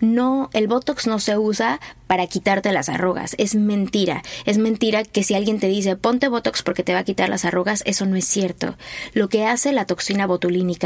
no, 0.00 0.48
el 0.52 0.68
Botox 0.68 1.06
no 1.06 1.18
se 1.18 1.36
usa 1.36 1.80
para 2.06 2.26
quitarte 2.26 2.72
las 2.72 2.88
arrugas. 2.88 3.34
Es 3.38 3.54
mentira. 3.54 4.22
Es 4.46 4.58
mentira 4.58 5.04
que 5.04 5.22
si 5.22 5.34
alguien 5.34 5.60
te 5.60 5.68
dice 5.68 5.94
ponte 5.94 6.28
Botox 6.28 6.62
porque 6.62 6.82
te 6.82 6.94
va 6.94 7.00
a 7.00 7.04
quitar 7.04 7.28
las 7.28 7.44
arrugas, 7.44 7.82
eso 7.84 8.06
no 8.06 8.16
es 8.16 8.24
cierto. 8.24 8.76
Lo 9.12 9.28
que 9.28 9.44
hace 9.44 9.72
la 9.72 9.84
toxina 9.84 10.26
botulínica 10.26 10.77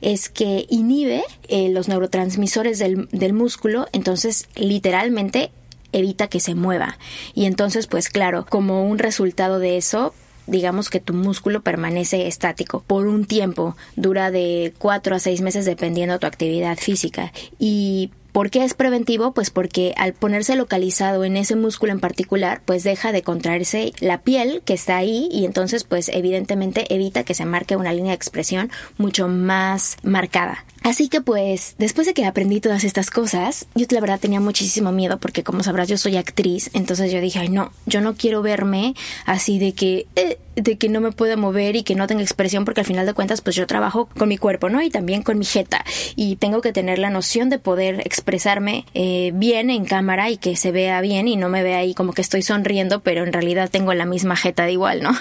es 0.00 0.28
que 0.28 0.66
inhibe 0.68 1.24
eh, 1.48 1.68
los 1.70 1.88
neurotransmisores 1.88 2.78
del, 2.78 3.08
del 3.12 3.32
músculo, 3.32 3.86
entonces 3.92 4.48
literalmente 4.54 5.50
evita 5.92 6.28
que 6.28 6.40
se 6.40 6.54
mueva. 6.54 6.98
Y 7.34 7.46
entonces, 7.46 7.86
pues 7.86 8.08
claro, 8.08 8.46
como 8.48 8.84
un 8.84 8.98
resultado 8.98 9.58
de 9.58 9.76
eso, 9.76 10.14
digamos 10.46 10.90
que 10.90 11.00
tu 11.00 11.12
músculo 11.12 11.62
permanece 11.62 12.26
estático 12.26 12.82
por 12.86 13.06
un 13.06 13.24
tiempo, 13.24 13.76
dura 13.96 14.30
de 14.30 14.72
4 14.78 15.16
a 15.16 15.18
6 15.18 15.40
meses 15.40 15.64
dependiendo 15.64 16.14
de 16.14 16.18
tu 16.20 16.26
actividad 16.26 16.76
física. 16.78 17.32
Y 17.58 18.10
¿Por 18.36 18.50
qué 18.50 18.64
es 18.64 18.74
preventivo? 18.74 19.32
Pues 19.32 19.48
porque 19.48 19.94
al 19.96 20.12
ponerse 20.12 20.56
localizado 20.56 21.24
en 21.24 21.38
ese 21.38 21.56
músculo 21.56 21.92
en 21.92 22.00
particular, 22.00 22.60
pues 22.66 22.84
deja 22.84 23.10
de 23.10 23.22
contraerse 23.22 23.94
la 23.98 24.20
piel 24.20 24.60
que 24.66 24.74
está 24.74 24.98
ahí 24.98 25.30
y 25.32 25.46
entonces 25.46 25.84
pues 25.84 26.10
evidentemente 26.10 26.84
evita 26.94 27.24
que 27.24 27.32
se 27.32 27.46
marque 27.46 27.76
una 27.76 27.94
línea 27.94 28.10
de 28.10 28.16
expresión 28.16 28.70
mucho 28.98 29.26
más 29.26 29.96
marcada. 30.02 30.66
Así 30.86 31.08
que 31.08 31.20
pues, 31.20 31.74
después 31.78 32.06
de 32.06 32.14
que 32.14 32.26
aprendí 32.26 32.60
todas 32.60 32.84
estas 32.84 33.10
cosas, 33.10 33.66
yo 33.74 33.86
la 33.90 34.00
verdad 34.00 34.20
tenía 34.20 34.38
muchísimo 34.38 34.92
miedo 34.92 35.18
porque 35.18 35.42
como 35.42 35.64
sabrás 35.64 35.88
yo 35.88 35.98
soy 35.98 36.16
actriz, 36.16 36.70
entonces 36.74 37.10
yo 37.10 37.20
dije, 37.20 37.40
ay 37.40 37.48
no, 37.48 37.72
yo 37.86 38.00
no 38.00 38.14
quiero 38.14 38.40
verme 38.40 38.94
así 39.24 39.58
de 39.58 39.72
que, 39.72 40.06
eh, 40.14 40.38
de 40.54 40.78
que 40.78 40.88
no 40.88 41.00
me 41.00 41.10
pueda 41.10 41.36
mover 41.36 41.74
y 41.74 41.82
que 41.82 41.96
no 41.96 42.06
tenga 42.06 42.22
expresión 42.22 42.64
porque 42.64 42.82
al 42.82 42.86
final 42.86 43.04
de 43.04 43.14
cuentas 43.14 43.40
pues 43.40 43.56
yo 43.56 43.66
trabajo 43.66 44.08
con 44.16 44.28
mi 44.28 44.38
cuerpo, 44.38 44.68
¿no? 44.68 44.80
Y 44.80 44.90
también 44.90 45.22
con 45.22 45.38
mi 45.38 45.44
jeta 45.44 45.84
y 46.14 46.36
tengo 46.36 46.60
que 46.60 46.72
tener 46.72 47.00
la 47.00 47.10
noción 47.10 47.50
de 47.50 47.58
poder 47.58 48.06
expresarme 48.26 48.84
eh, 48.92 49.30
bien 49.34 49.70
en 49.70 49.84
cámara 49.84 50.30
y 50.30 50.36
que 50.36 50.56
se 50.56 50.72
vea 50.72 51.00
bien 51.00 51.28
y 51.28 51.36
no 51.36 51.48
me 51.48 51.62
vea 51.62 51.78
ahí 51.78 51.94
como 51.94 52.12
que 52.12 52.22
estoy 52.22 52.42
sonriendo, 52.42 52.98
pero 52.98 53.22
en 53.22 53.32
realidad 53.32 53.70
tengo 53.70 53.94
la 53.94 54.04
misma 54.04 54.34
jeta 54.34 54.64
de 54.64 54.72
igual, 54.72 55.00
¿no? 55.00 55.12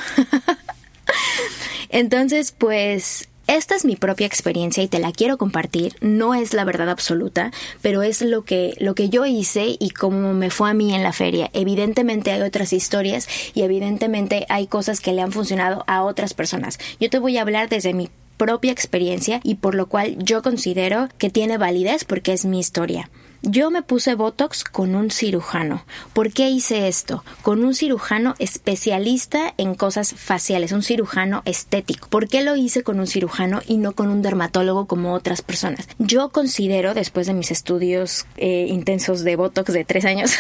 Entonces, 1.90 2.52
pues 2.52 3.30
esta 3.46 3.76
es 3.76 3.86
mi 3.86 3.96
propia 3.96 4.26
experiencia 4.26 4.82
y 4.82 4.88
te 4.88 4.98
la 4.98 5.12
quiero 5.12 5.38
compartir. 5.38 5.96
No 6.02 6.34
es 6.34 6.56
la 6.56 6.64
verdad 6.64 6.90
absoluta, 6.90 7.52
pero 7.84 8.02
es 8.02 8.24
lo 8.24 8.44
que, 8.44 8.74
lo 8.80 8.96
que 8.96 9.10
yo 9.10 9.24
hice 9.28 9.78
y 9.80 9.92
cómo 9.92 10.34
me 10.34 10.50
fue 10.50 10.72
a 10.72 10.74
mí 10.74 10.96
en 10.96 11.04
la 11.04 11.14
feria. 11.14 11.52
Evidentemente 11.54 12.32
hay 12.32 12.42
otras 12.42 12.74
historias 12.74 13.28
y 13.54 13.62
evidentemente 13.62 14.48
hay 14.50 14.66
cosas 14.66 15.00
que 15.00 15.14
le 15.14 15.22
han 15.22 15.32
funcionado 15.32 15.84
a 15.86 16.02
otras 16.02 16.34
personas. 16.34 16.80
Yo 17.00 17.12
te 17.12 17.20
voy 17.20 17.38
a 17.38 17.44
hablar 17.44 17.70
desde 17.70 17.94
mi 17.94 18.10
propia 18.38 18.72
experiencia 18.72 19.40
y 19.44 19.56
por 19.56 19.76
lo 19.76 19.88
cual 19.88 20.18
yo 20.20 20.42
considero 20.42 21.10
que 21.18 21.30
tiene 21.30 21.58
validez 21.58 22.06
porque 22.06 22.34
es 22.34 22.46
mi 22.46 22.60
historia. 22.60 23.10
Yo 23.48 23.70
me 23.70 23.84
puse 23.84 24.16
Botox 24.16 24.64
con 24.64 24.96
un 24.96 25.12
cirujano. 25.12 25.86
¿Por 26.14 26.34
qué 26.34 26.50
hice 26.50 26.88
esto? 26.88 27.24
Con 27.44 27.64
un 27.64 27.76
cirujano 27.76 28.34
especialista 28.40 29.54
en 29.58 29.76
cosas 29.76 30.16
faciales, 30.16 30.72
un 30.72 30.82
cirujano 30.82 31.44
estético. 31.46 32.08
¿Por 32.10 32.28
qué 32.28 32.42
lo 32.42 32.56
hice 32.56 32.82
con 32.82 33.00
un 33.00 33.06
cirujano 33.06 33.62
y 33.68 33.78
no 33.78 33.92
con 33.92 34.10
un 34.10 34.24
dermatólogo 34.24 34.88
como 34.88 35.14
otras 35.14 35.44
personas? 35.44 35.88
Yo 36.00 36.30
considero, 36.30 36.96
después 36.96 37.28
de 37.28 37.36
mis 37.36 37.52
estudios 37.52 38.26
eh, 38.38 38.66
intensos 38.68 39.24
de 39.24 39.36
Botox 39.36 39.72
de 39.72 39.86
tres 39.86 40.06
años, 40.06 40.32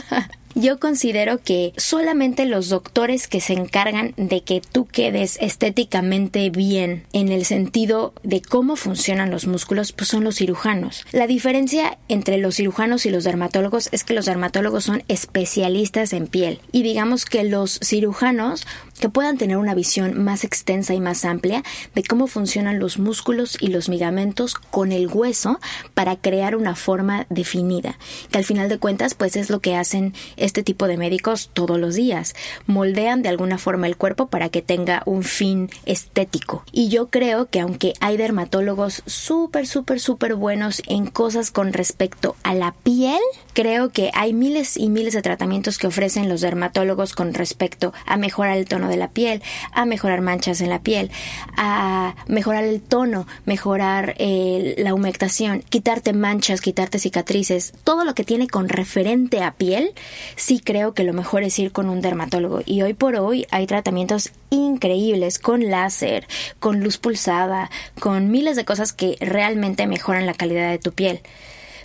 yo 0.54 0.78
considero 0.78 1.42
que 1.42 1.72
solamente 1.76 2.46
los 2.46 2.68
doctores 2.68 3.28
que 3.28 3.40
se 3.40 3.54
encargan 3.54 4.14
de 4.16 4.42
que 4.42 4.60
tú 4.60 4.86
quedes 4.86 5.38
estéticamente 5.40 6.50
bien 6.50 7.04
en 7.12 7.30
el 7.30 7.44
sentido 7.44 8.14
de 8.22 8.40
cómo 8.40 8.76
funcionan 8.76 9.30
los 9.30 9.46
músculos, 9.46 9.92
pues 9.92 10.08
son 10.08 10.24
los 10.24 10.36
cirujanos. 10.36 11.04
La 11.12 11.26
diferencia 11.26 11.98
entre 12.08 12.38
los 12.38 12.56
cirujanos 12.56 13.06
y 13.06 13.10
los 13.10 13.24
dermatólogos 13.24 13.88
es 13.92 14.04
que 14.04 14.14
los 14.14 14.26
dermatólogos 14.26 14.84
son 14.84 15.02
especialistas 15.08 16.12
en 16.12 16.26
piel 16.26 16.60
y 16.72 16.82
digamos 16.82 17.24
que 17.24 17.44
los 17.44 17.80
cirujanos 17.82 18.66
que 19.00 19.08
puedan 19.08 19.38
tener 19.38 19.56
una 19.56 19.74
visión 19.74 20.22
más 20.22 20.44
extensa 20.44 20.94
y 20.94 21.00
más 21.00 21.24
amplia 21.24 21.62
de 21.94 22.02
cómo 22.04 22.26
funcionan 22.26 22.78
los 22.78 22.98
músculos 22.98 23.56
y 23.60 23.68
los 23.68 23.88
ligamentos 23.88 24.54
con 24.54 24.92
el 24.92 25.08
hueso 25.08 25.58
para 25.94 26.16
crear 26.16 26.56
una 26.56 26.76
forma 26.76 27.26
definida, 27.28 27.98
que 28.30 28.38
al 28.38 28.44
final 28.44 28.68
de 28.68 28.78
cuentas 28.78 29.14
pues 29.14 29.36
es 29.36 29.50
lo 29.50 29.60
que 29.60 29.74
hacen 29.74 30.14
este 30.44 30.62
tipo 30.62 30.86
de 30.86 30.96
médicos 30.96 31.50
todos 31.52 31.78
los 31.78 31.94
días. 31.94 32.34
Moldean 32.66 33.22
de 33.22 33.30
alguna 33.30 33.58
forma 33.58 33.86
el 33.86 33.96
cuerpo 33.96 34.26
para 34.26 34.50
que 34.50 34.62
tenga 34.62 35.02
un 35.06 35.22
fin 35.22 35.70
estético. 35.86 36.64
Y 36.70 36.88
yo 36.88 37.08
creo 37.08 37.48
que 37.48 37.60
aunque 37.60 37.94
hay 38.00 38.16
dermatólogos 38.16 39.02
súper, 39.06 39.66
súper, 39.66 40.00
súper 40.00 40.34
buenos 40.34 40.82
en 40.86 41.06
cosas 41.06 41.50
con 41.50 41.72
respecto 41.72 42.36
a 42.42 42.54
la 42.54 42.72
piel, 42.72 43.20
creo 43.54 43.90
que 43.90 44.10
hay 44.14 44.32
miles 44.34 44.76
y 44.76 44.88
miles 44.88 45.14
de 45.14 45.22
tratamientos 45.22 45.78
que 45.78 45.86
ofrecen 45.86 46.28
los 46.28 46.40
dermatólogos 46.40 47.14
con 47.14 47.32
respecto 47.32 47.92
a 48.04 48.16
mejorar 48.16 48.58
el 48.58 48.66
tono 48.66 48.88
de 48.88 48.96
la 48.96 49.08
piel, 49.08 49.42
a 49.72 49.86
mejorar 49.86 50.20
manchas 50.20 50.60
en 50.60 50.68
la 50.68 50.80
piel, 50.80 51.10
a 51.56 52.14
mejorar 52.26 52.64
el 52.64 52.82
tono, 52.82 53.26
mejorar 53.46 54.14
eh, 54.18 54.74
la 54.78 54.92
humectación, 54.92 55.62
quitarte 55.68 56.12
manchas, 56.12 56.60
quitarte 56.60 56.98
cicatrices, 56.98 57.72
todo 57.84 58.04
lo 58.04 58.14
que 58.14 58.24
tiene 58.24 58.48
con 58.48 58.68
referente 58.68 59.42
a 59.42 59.52
piel, 59.52 59.92
sí 60.36 60.60
creo 60.60 60.94
que 60.94 61.04
lo 61.04 61.12
mejor 61.12 61.42
es 61.42 61.58
ir 61.58 61.72
con 61.72 61.88
un 61.88 62.00
dermatólogo. 62.00 62.60
Y 62.64 62.82
hoy 62.82 62.94
por 62.94 63.16
hoy 63.16 63.46
hay 63.50 63.66
tratamientos 63.66 64.32
increíbles 64.50 65.38
con 65.38 65.70
láser, 65.70 66.26
con 66.60 66.80
luz 66.80 66.98
pulsada, 66.98 67.70
con 68.00 68.30
miles 68.30 68.56
de 68.56 68.64
cosas 68.64 68.92
que 68.92 69.16
realmente 69.20 69.86
mejoran 69.86 70.26
la 70.26 70.34
calidad 70.34 70.70
de 70.70 70.78
tu 70.78 70.92
piel. 70.92 71.20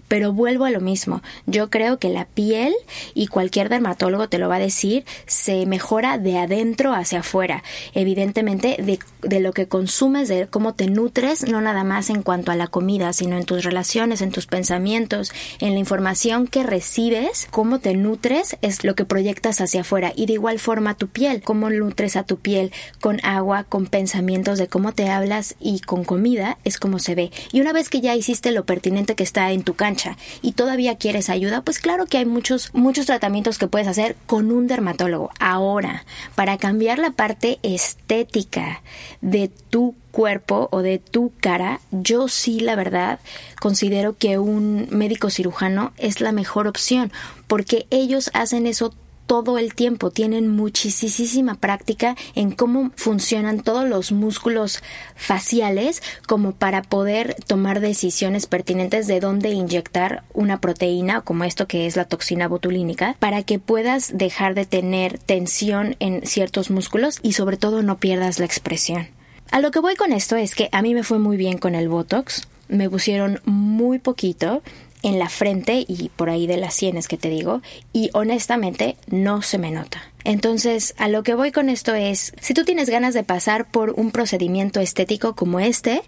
Pero 0.10 0.34
vuelvo 0.34 0.66
a 0.66 0.72
lo 0.72 0.82
mismo. 0.82 1.22
Yo 1.46 1.70
creo 1.70 1.98
que 1.98 2.10
la 2.10 2.25
piel, 2.25 2.74
y 3.13 3.28
cualquier 3.28 3.70
dermatólogo 3.70 4.28
te 4.28 4.39
lo 4.39 4.50
va 4.50 4.58
a 4.58 4.60
decir, 4.60 5.06
se 5.25 5.66
mejora 5.66 6.18
de 6.18 6.38
adentro 6.38 6.94
hacia 6.94 7.22
afuera. 7.22 7.63
Evidentemente, 7.94 8.75
de, 8.80 9.00
de 9.22 9.39
lo 9.39 9.54
que 9.54 9.68
consumes, 9.68 10.28
de 10.28 10.48
cómo 10.48 10.74
te 10.74 10.88
nutres, 10.88 11.48
no 11.48 11.62
nada 11.62 11.86
más 11.86 12.10
en 12.10 12.24
cuanto 12.24 12.51
a 12.51 12.56
la 12.56 12.68
comida, 12.68 13.13
sino 13.13 13.38
en 13.38 13.46
tus 13.46 13.63
relaciones, 13.63 14.22
en 14.22 14.32
tus 14.32 14.48
pensamientos, 14.48 15.32
en 15.60 15.74
la 15.74 15.80
información 15.80 16.48
que 16.48 16.63
recibes, 16.63 17.48
cómo 17.51 17.80
te 17.80 17.94
nutres, 17.94 18.58
es 18.62 18.84
lo 18.84 18.96
que 18.96 19.06
proyectas 19.06 19.62
hacia 19.62 19.82
afuera. 19.82 20.12
Y 20.16 20.25
de 20.25 20.34
igual 20.34 20.60
forma 20.60 20.96
tu 20.96 21.08
piel, 21.08 21.42
cómo 21.42 21.70
nutres 21.70 22.16
a 22.16 22.24
tu 22.24 22.39
piel 22.39 22.72
con 23.00 23.24
agua, 23.24 23.63
con 23.63 23.86
pensamientos 23.86 24.58
de 24.58 24.68
cómo 24.68 24.92
te 24.92 25.10
hablas 25.10 25.56
y 25.60 25.82
con 25.82 26.04
comida, 26.04 26.58
es 26.63 26.80
como 26.80 26.98
se 26.98 27.13
ve. 27.13 27.32
Y 27.51 27.62
una 27.62 27.74
vez 27.74 27.89
que 27.89 28.01
ya 28.01 28.16
hiciste 28.16 28.51
lo 28.51 28.66
pertinente 28.66 29.16
que 29.16 29.24
está 29.24 29.51
en 29.51 29.63
tu 29.63 29.75
cancha, 29.75 29.99
y 30.41 30.53
todavía 30.53 30.98
quieres 30.98 31.29
ayuda, 31.29 31.62
pues 31.62 31.79
claro 31.79 32.06
que 32.06 32.18
hay 32.18 32.25
muchos, 32.25 32.74
muchos 32.74 33.06
tratamientos 33.06 33.58
que 33.58 33.68
puedes 33.68 33.88
hacer 33.88 34.15
con 34.25 34.51
un 34.51 34.68
dermatólogo. 34.68 35.32
Ahora, 35.39 36.06
para 36.36 36.58
cambiar 36.58 37.00
la 37.00 37.12
parte 37.12 37.60
estética 37.63 38.82
de 39.22 39.50
tu 39.70 39.96
cuerpo 40.12 40.70
o 40.72 40.82
de 40.82 41.00
tu 41.00 41.32
cara, 41.39 41.79
yo 41.91 42.27
sí, 42.27 42.60
la 42.60 42.75
verdad, 42.75 43.20
considero 43.60 44.18
que 44.18 44.38
un 44.38 44.88
médico 44.91 45.29
cirujano 45.29 45.94
es 45.98 46.22
la 46.22 46.32
mejor 46.32 46.68
opción, 46.68 47.12
porque 47.48 47.86
ellos 47.89 48.29
hacen 48.34 48.68
eso 48.68 48.94
todo 49.30 49.60
el 49.60 49.76
tiempo, 49.76 50.10
tienen 50.10 50.48
muchísima 50.48 51.54
práctica 51.54 52.16
en 52.34 52.50
cómo 52.50 52.90
funcionan 52.96 53.60
todos 53.60 53.88
los 53.88 54.12
músculos 54.12 54.82
faciales 55.16 56.02
como 56.26 56.54
para 56.54 56.82
poder 56.82 57.36
tomar 57.46 57.80
decisiones 57.80 58.48
pertinentes 58.48 59.06
de 59.06 59.20
dónde 59.20 59.52
inyectar 59.52 60.24
una 60.34 60.60
proteína 60.60 61.22
como 61.22 61.44
esto 61.44 61.68
que 61.68 61.86
es 61.86 61.96
la 61.96 62.06
toxina 62.06 62.48
botulínica 62.48 63.18
para 63.20 63.44
que 63.44 63.60
puedas 63.60 64.18
dejar 64.18 64.56
de 64.56 64.66
tener 64.66 65.20
tensión 65.20 65.96
en 66.00 66.26
ciertos 66.26 66.72
músculos 66.72 67.20
y 67.22 67.34
sobre 67.34 67.58
todo 67.58 67.84
no 67.84 68.00
pierdas 68.00 68.40
la 68.40 68.46
expresión. 68.46 69.10
A 69.52 69.60
lo 69.60 69.70
que 69.70 69.78
voy 69.78 69.96
con 69.96 70.12
esto 70.12 70.38
es 70.38 70.56
que 70.56 70.70
a 70.72 70.82
mí 70.82 70.96
me 70.96 71.04
fue 71.04 71.20
muy 71.20 71.38
bien 71.38 71.60
con 71.60 71.76
el 71.76 71.88
Botox, 71.88 72.48
me 72.68 72.90
pusieron 72.90 73.42
muy 73.46 74.00
poquito, 74.00 74.64
en 75.03 75.20
la 75.20 75.29
frente 75.29 75.86
y 75.88 76.10
por 76.15 76.29
ahí 76.29 76.48
de 76.48 76.58
las 76.58 76.74
sienes 76.74 77.08
que 77.08 77.18
te 77.18 77.29
digo 77.29 77.62
y 77.94 78.10
honestamente 78.13 78.98
no 79.08 79.41
se 79.41 79.58
me 79.58 79.72
nota. 79.72 80.01
Entonces, 80.24 80.94
a 80.98 81.08
lo 81.08 81.24
que 81.24 81.34
voy 81.34 81.51
con 81.51 81.70
esto 81.70 81.96
es, 81.96 82.34
si 82.41 82.53
tú 82.53 82.65
tienes 82.65 82.89
ganas 82.89 83.13
de 83.13 83.24
pasar 83.24 83.70
por 83.70 83.91
un 83.91 84.12
procedimiento 84.12 84.79
estético 84.79 85.36
como 85.36 85.60
este, 85.60 86.01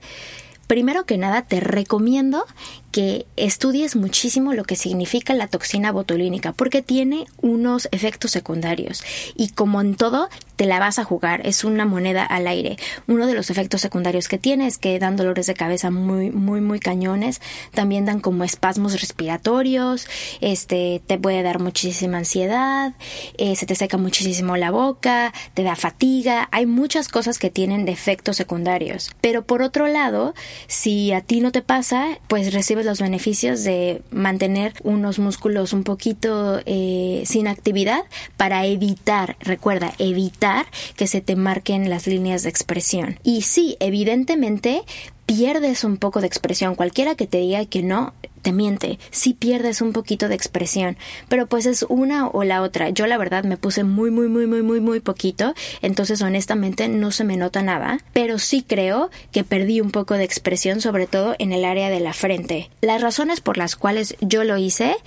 primero 0.71 1.03
que 1.03 1.17
nada 1.17 1.41
te 1.41 1.59
recomiendo 1.59 2.45
que 2.91 3.25
estudies 3.35 3.95
muchísimo 3.95 4.53
lo 4.53 4.63
que 4.63 4.75
significa 4.75 5.33
la 5.33 5.47
toxina 5.47 5.91
botulínica, 5.91 6.51
porque 6.53 6.81
tiene 6.81 7.25
unos 7.41 7.89
efectos 7.91 8.31
secundarios 8.31 9.03
y 9.35 9.49
como 9.49 9.81
en 9.81 9.95
todo, 9.95 10.29
te 10.55 10.65
la 10.65 10.79
vas 10.79 10.99
a 10.99 11.03
jugar, 11.03 11.41
es 11.45 11.63
una 11.63 11.85
moneda 11.85 12.23
al 12.23 12.47
aire. 12.47 12.77
Uno 13.07 13.27
de 13.27 13.33
los 13.33 13.49
efectos 13.49 13.81
secundarios 13.81 14.27
que 14.27 14.37
tiene 14.37 14.67
es 14.67 14.77
que 14.77 14.99
dan 14.99 15.15
dolores 15.15 15.47
de 15.47 15.53
cabeza 15.53 15.89
muy, 15.89 16.29
muy, 16.29 16.61
muy 16.61 16.79
cañones, 16.79 17.41
también 17.73 18.05
dan 18.05 18.19
como 18.19 18.43
espasmos 18.43 18.99
respiratorios, 18.99 20.07
este, 20.41 21.01
te 21.07 21.17
puede 21.17 21.43
dar 21.43 21.59
muchísima 21.59 22.19
ansiedad, 22.19 22.93
eh, 23.37 23.55
se 23.55 23.65
te 23.65 23.75
seca 23.75 23.97
muchísimo 23.97 24.57
la 24.57 24.71
boca, 24.71 25.33
te 25.53 25.63
da 25.63 25.75
fatiga, 25.75 26.47
hay 26.51 26.65
muchas 26.65 27.07
cosas 27.07 27.39
que 27.39 27.49
tienen 27.49 27.87
efectos 27.87 28.37
secundarios. 28.37 29.11
Pero 29.21 29.43
por 29.43 29.61
otro 29.61 29.87
lado, 29.87 30.33
si 30.67 31.11
a 31.11 31.21
ti 31.21 31.41
no 31.41 31.51
te 31.51 31.61
pasa, 31.61 32.19
pues 32.27 32.53
recibes 32.53 32.85
los 32.85 33.01
beneficios 33.01 33.63
de 33.63 34.01
mantener 34.11 34.73
unos 34.83 35.19
músculos 35.19 35.73
un 35.73 35.83
poquito 35.83 36.61
eh, 36.65 37.23
sin 37.25 37.47
actividad 37.47 38.03
para 38.37 38.65
evitar, 38.65 39.37
recuerda, 39.39 39.93
evitar 39.99 40.65
que 40.95 41.07
se 41.07 41.21
te 41.21 41.35
marquen 41.35 41.89
las 41.89 42.07
líneas 42.07 42.43
de 42.43 42.49
expresión. 42.49 43.19
Y 43.23 43.41
sí, 43.41 43.77
evidentemente 43.79 44.83
pierdes 45.33 45.85
un 45.85 45.95
poco 45.95 46.19
de 46.19 46.27
expresión. 46.27 46.75
Cualquiera 46.75 47.15
que 47.15 47.25
te 47.25 47.37
diga 47.37 47.65
que 47.65 47.81
no, 47.83 48.13
te 48.41 48.51
miente, 48.51 48.99
sí 49.11 49.33
pierdes 49.33 49.81
un 49.81 49.93
poquito 49.93 50.27
de 50.27 50.35
expresión, 50.35 50.97
pero 51.29 51.45
pues 51.47 51.65
es 51.65 51.85
una 51.87 52.27
o 52.27 52.43
la 52.43 52.61
otra. 52.61 52.89
Yo 52.89 53.07
la 53.07 53.17
verdad 53.17 53.45
me 53.45 53.55
puse 53.55 53.85
muy, 53.85 54.11
muy, 54.11 54.27
muy, 54.27 54.45
muy, 54.45 54.61
muy, 54.61 54.81
muy 54.81 54.99
poquito, 54.99 55.53
entonces 55.81 56.21
honestamente 56.21 56.89
no 56.89 57.11
se 57.11 57.23
me 57.23 57.37
nota 57.37 57.61
nada, 57.61 57.99
pero 58.11 58.39
sí 58.39 58.65
creo 58.67 59.09
que 59.31 59.45
perdí 59.45 59.79
un 59.79 59.91
poco 59.91 60.15
de 60.15 60.25
expresión, 60.25 60.81
sobre 60.81 61.07
todo 61.07 61.35
en 61.39 61.53
el 61.53 61.63
área 61.63 61.89
de 61.89 62.01
la 62.01 62.11
frente. 62.11 62.69
Las 62.81 63.01
razones 63.01 63.39
por 63.39 63.57
las 63.57 63.77
cuales 63.77 64.17
yo 64.19 64.43
lo 64.43 64.57
hice 64.57 64.97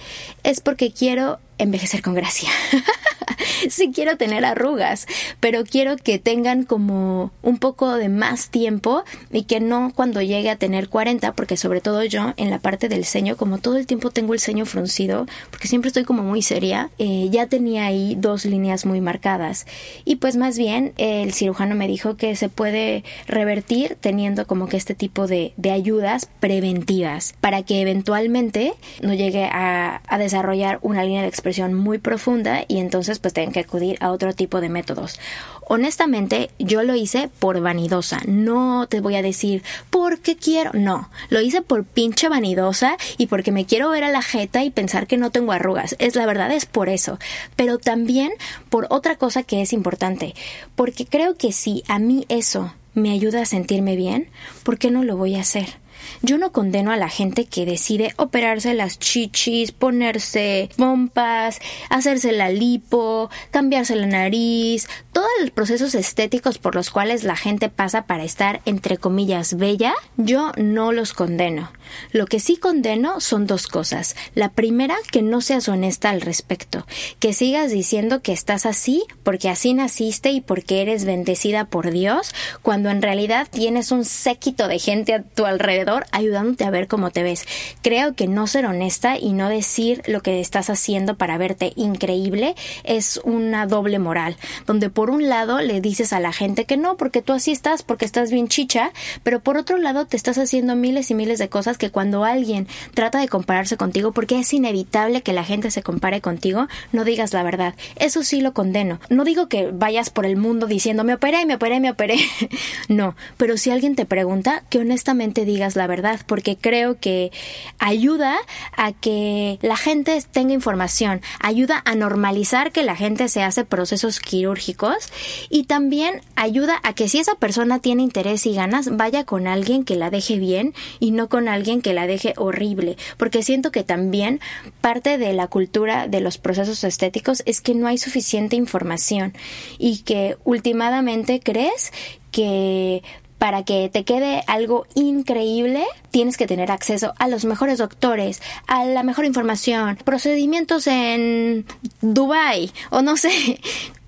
es 0.42 0.60
porque 0.60 0.90
quiero 0.90 1.38
envejecer 1.58 2.02
con 2.02 2.14
gracia. 2.14 2.50
sí 3.70 3.92
quiero 3.94 4.16
tener 4.16 4.44
arrugas, 4.44 5.06
pero 5.40 5.64
quiero 5.64 5.96
que 5.96 6.18
tengan 6.18 6.64
como 6.64 7.30
un 7.42 7.58
poco 7.58 7.96
de 7.96 8.08
más 8.08 8.48
tiempo 8.48 9.04
y 9.32 9.44
que 9.44 9.60
no 9.60 9.92
cuando 9.94 10.22
llegue 10.22 10.50
a 10.50 10.56
tener 10.56 10.88
40, 10.88 11.32
porque 11.32 11.56
sobre 11.56 11.80
todo 11.80 12.04
yo 12.04 12.34
en 12.36 12.50
la 12.50 12.58
parte 12.58 12.88
del 12.88 13.04
ceño, 13.04 13.36
como 13.36 13.58
todo 13.58 13.76
el 13.76 13.86
tiempo 13.86 14.10
tengo 14.10 14.34
el 14.34 14.40
ceño 14.40 14.66
fruncido, 14.66 15.26
porque 15.50 15.68
siempre 15.68 15.88
estoy 15.88 16.04
como 16.04 16.22
muy 16.22 16.42
seria, 16.42 16.90
eh, 16.98 17.28
ya 17.30 17.46
tenía 17.46 17.86
ahí 17.86 18.16
dos 18.18 18.44
líneas 18.44 18.86
muy 18.86 19.00
marcadas. 19.00 19.66
Y 20.04 20.16
pues 20.16 20.36
más 20.36 20.58
bien 20.58 20.92
el 20.96 21.32
cirujano 21.32 21.74
me 21.74 21.88
dijo 21.88 22.16
que 22.16 22.36
se 22.36 22.48
puede 22.48 23.04
revertir 23.26 23.96
teniendo 24.00 24.46
como 24.46 24.68
que 24.68 24.76
este 24.76 24.94
tipo 24.94 25.26
de, 25.26 25.52
de 25.56 25.70
ayudas 25.70 26.28
preventivas 26.40 27.34
para 27.40 27.62
que 27.62 27.80
eventualmente 27.80 28.74
no 29.00 29.14
llegue 29.14 29.44
a, 29.44 30.02
a 30.06 30.18
desarrollar 30.18 30.78
una 30.82 31.04
línea 31.04 31.22
de 31.22 31.28
expresión 31.28 31.43
muy 31.74 31.98
profunda 31.98 32.64
y 32.66 32.78
entonces 32.78 33.18
pues 33.18 33.34
tengan 33.34 33.52
que 33.52 33.60
acudir 33.60 33.96
a 34.00 34.10
otro 34.10 34.32
tipo 34.32 34.60
de 34.60 34.68
métodos. 34.68 35.18
Honestamente, 35.66 36.50
yo 36.58 36.82
lo 36.82 36.94
hice 36.94 37.28
por 37.38 37.60
vanidosa. 37.60 38.20
No 38.26 38.86
te 38.88 39.00
voy 39.00 39.16
a 39.16 39.22
decir 39.22 39.62
porque 39.90 40.36
quiero. 40.36 40.70
No, 40.74 41.10
lo 41.30 41.40
hice 41.40 41.62
por 41.62 41.84
pinche 41.84 42.28
vanidosa 42.28 42.96
y 43.16 43.26
porque 43.26 43.52
me 43.52 43.64
quiero 43.64 43.90
ver 43.90 44.04
a 44.04 44.10
la 44.10 44.22
jeta 44.22 44.64
y 44.64 44.70
pensar 44.70 45.06
que 45.06 45.16
no 45.16 45.30
tengo 45.30 45.52
arrugas. 45.52 45.96
Es 45.98 46.16
la 46.16 46.26
verdad, 46.26 46.50
es 46.50 46.66
por 46.66 46.88
eso. 46.88 47.18
Pero 47.56 47.78
también 47.78 48.32
por 48.68 48.86
otra 48.90 49.16
cosa 49.16 49.42
que 49.42 49.62
es 49.62 49.72
importante. 49.72 50.34
Porque 50.74 51.06
creo 51.06 51.36
que 51.36 51.52
si 51.52 51.82
a 51.88 51.98
mí 51.98 52.26
eso 52.28 52.72
me 52.94 53.10
ayuda 53.10 53.42
a 53.42 53.46
sentirme 53.46 53.96
bien, 53.96 54.28
¿por 54.62 54.78
qué 54.78 54.90
no 54.90 55.02
lo 55.02 55.16
voy 55.16 55.36
a 55.36 55.40
hacer? 55.40 55.83
Yo 56.22 56.38
no 56.38 56.52
condeno 56.52 56.92
a 56.92 56.96
la 56.96 57.08
gente 57.08 57.46
que 57.46 57.66
decide 57.66 58.14
operarse 58.16 58.74
las 58.74 58.98
chichis, 58.98 59.72
ponerse 59.72 60.68
pompas, 60.76 61.60
hacerse 61.90 62.32
la 62.32 62.48
lipo, 62.48 63.30
cambiarse 63.50 63.96
la 63.96 64.06
nariz, 64.06 64.88
todos 65.12 65.30
los 65.40 65.50
procesos 65.50 65.94
estéticos 65.94 66.58
por 66.58 66.74
los 66.74 66.90
cuales 66.90 67.24
la 67.24 67.36
gente 67.36 67.68
pasa 67.68 68.06
para 68.06 68.24
estar 68.24 68.60
entre 68.64 68.98
comillas 68.98 69.56
bella, 69.56 69.94
yo 70.16 70.52
no 70.56 70.92
los 70.92 71.12
condeno. 71.12 71.70
Lo 72.10 72.26
que 72.26 72.40
sí 72.40 72.56
condeno 72.56 73.20
son 73.20 73.46
dos 73.46 73.68
cosas. 73.68 74.16
La 74.34 74.50
primera, 74.50 74.96
que 75.12 75.22
no 75.22 75.40
seas 75.40 75.68
honesta 75.68 76.10
al 76.10 76.20
respecto, 76.20 76.86
que 77.20 77.32
sigas 77.32 77.70
diciendo 77.70 78.22
que 78.22 78.32
estás 78.32 78.66
así 78.66 79.04
porque 79.22 79.48
así 79.48 79.72
naciste 79.74 80.30
y 80.30 80.40
porque 80.40 80.82
eres 80.82 81.04
bendecida 81.04 81.66
por 81.66 81.90
Dios, 81.90 82.34
cuando 82.62 82.90
en 82.90 83.00
realidad 83.00 83.46
tienes 83.50 83.92
un 83.92 84.04
séquito 84.04 84.66
de 84.66 84.78
gente 84.78 85.14
a 85.14 85.22
tu 85.22 85.46
alrededor 85.46 85.93
ayudándote 86.10 86.64
a 86.64 86.70
ver 86.70 86.88
cómo 86.88 87.10
te 87.10 87.22
ves. 87.22 87.46
Creo 87.82 88.14
que 88.14 88.26
no 88.26 88.46
ser 88.46 88.66
honesta 88.66 89.16
y 89.18 89.32
no 89.32 89.48
decir 89.48 90.02
lo 90.06 90.20
que 90.20 90.40
estás 90.40 90.70
haciendo 90.70 91.16
para 91.16 91.38
verte 91.38 91.72
increíble 91.76 92.54
es 92.84 93.20
una 93.24 93.66
doble 93.66 93.98
moral, 93.98 94.36
donde 94.66 94.90
por 94.90 95.10
un 95.10 95.28
lado 95.28 95.60
le 95.60 95.80
dices 95.80 96.12
a 96.12 96.20
la 96.20 96.32
gente 96.32 96.64
que 96.64 96.76
no, 96.76 96.96
porque 96.96 97.22
tú 97.22 97.32
así 97.32 97.52
estás, 97.52 97.82
porque 97.82 98.04
estás 98.04 98.30
bien 98.30 98.48
chicha, 98.48 98.92
pero 99.22 99.40
por 99.40 99.56
otro 99.56 99.78
lado 99.78 100.06
te 100.06 100.16
estás 100.16 100.38
haciendo 100.38 100.76
miles 100.76 101.10
y 101.10 101.14
miles 101.14 101.38
de 101.38 101.48
cosas 101.48 101.78
que 101.78 101.90
cuando 101.90 102.24
alguien 102.24 102.66
trata 102.94 103.20
de 103.20 103.28
compararse 103.28 103.76
contigo, 103.76 104.12
porque 104.12 104.38
es 104.38 104.52
inevitable 104.52 105.22
que 105.22 105.32
la 105.32 105.44
gente 105.44 105.70
se 105.70 105.82
compare 105.82 106.20
contigo, 106.20 106.68
no 106.92 107.04
digas 107.04 107.32
la 107.32 107.42
verdad. 107.42 107.74
Eso 107.96 108.22
sí 108.22 108.40
lo 108.40 108.52
condeno. 108.52 109.00
No 109.10 109.24
digo 109.24 109.48
que 109.48 109.70
vayas 109.72 110.10
por 110.10 110.26
el 110.26 110.36
mundo 110.36 110.66
diciendo 110.66 111.04
me 111.04 111.14
operé, 111.14 111.46
me 111.46 111.54
operé, 111.54 111.80
me 111.80 111.90
operé. 111.90 112.16
no, 112.88 113.16
pero 113.36 113.56
si 113.56 113.70
alguien 113.70 113.96
te 113.96 114.06
pregunta, 114.06 114.64
que 114.70 114.78
honestamente 114.78 115.44
digas 115.44 115.76
la 115.76 115.83
verdad, 115.86 116.20
porque 116.26 116.56
creo 116.56 116.98
que 116.98 117.32
ayuda 117.78 118.36
a 118.76 118.92
que 118.92 119.58
la 119.62 119.76
gente 119.76 120.22
tenga 120.30 120.52
información, 120.52 121.20
ayuda 121.40 121.82
a 121.84 121.94
normalizar 121.94 122.72
que 122.72 122.82
la 122.82 122.96
gente 122.96 123.28
se 123.28 123.42
hace 123.42 123.64
procesos 123.64 124.20
quirúrgicos 124.20 125.10
y 125.50 125.64
también 125.64 126.20
ayuda 126.36 126.80
a 126.82 126.94
que 126.94 127.08
si 127.08 127.18
esa 127.18 127.34
persona 127.34 127.78
tiene 127.78 128.02
interés 128.02 128.46
y 128.46 128.54
ganas, 128.54 128.96
vaya 128.96 129.24
con 129.24 129.46
alguien 129.46 129.84
que 129.84 129.96
la 129.96 130.10
deje 130.10 130.38
bien 130.38 130.74
y 131.00 131.10
no 131.10 131.28
con 131.28 131.48
alguien 131.48 131.82
que 131.82 131.94
la 131.94 132.06
deje 132.06 132.34
horrible, 132.36 132.96
porque 133.16 133.42
siento 133.42 133.72
que 133.72 133.84
también 133.84 134.40
parte 134.80 135.18
de 135.18 135.32
la 135.32 135.48
cultura 135.48 136.08
de 136.08 136.20
los 136.20 136.38
procesos 136.38 136.84
estéticos 136.84 137.42
es 137.46 137.60
que 137.60 137.74
no 137.74 137.86
hay 137.86 137.98
suficiente 137.98 138.56
información 138.56 139.34
y 139.78 139.98
que 140.02 140.36
últimamente 140.44 141.40
crees 141.40 141.92
que 142.30 143.02
para 143.44 143.62
que 143.62 143.90
te 143.90 144.04
quede 144.04 144.42
algo 144.46 144.86
increíble, 144.94 145.84
tienes 146.10 146.38
que 146.38 146.46
tener 146.46 146.70
acceso 146.70 147.12
a 147.18 147.28
los 147.28 147.44
mejores 147.44 147.76
doctores, 147.76 148.40
a 148.66 148.86
la 148.86 149.02
mejor 149.02 149.26
información, 149.26 149.98
procedimientos 150.02 150.86
en 150.86 151.66
Dubai 152.00 152.72
o 152.88 153.02
no 153.02 153.18
sé. 153.18 153.60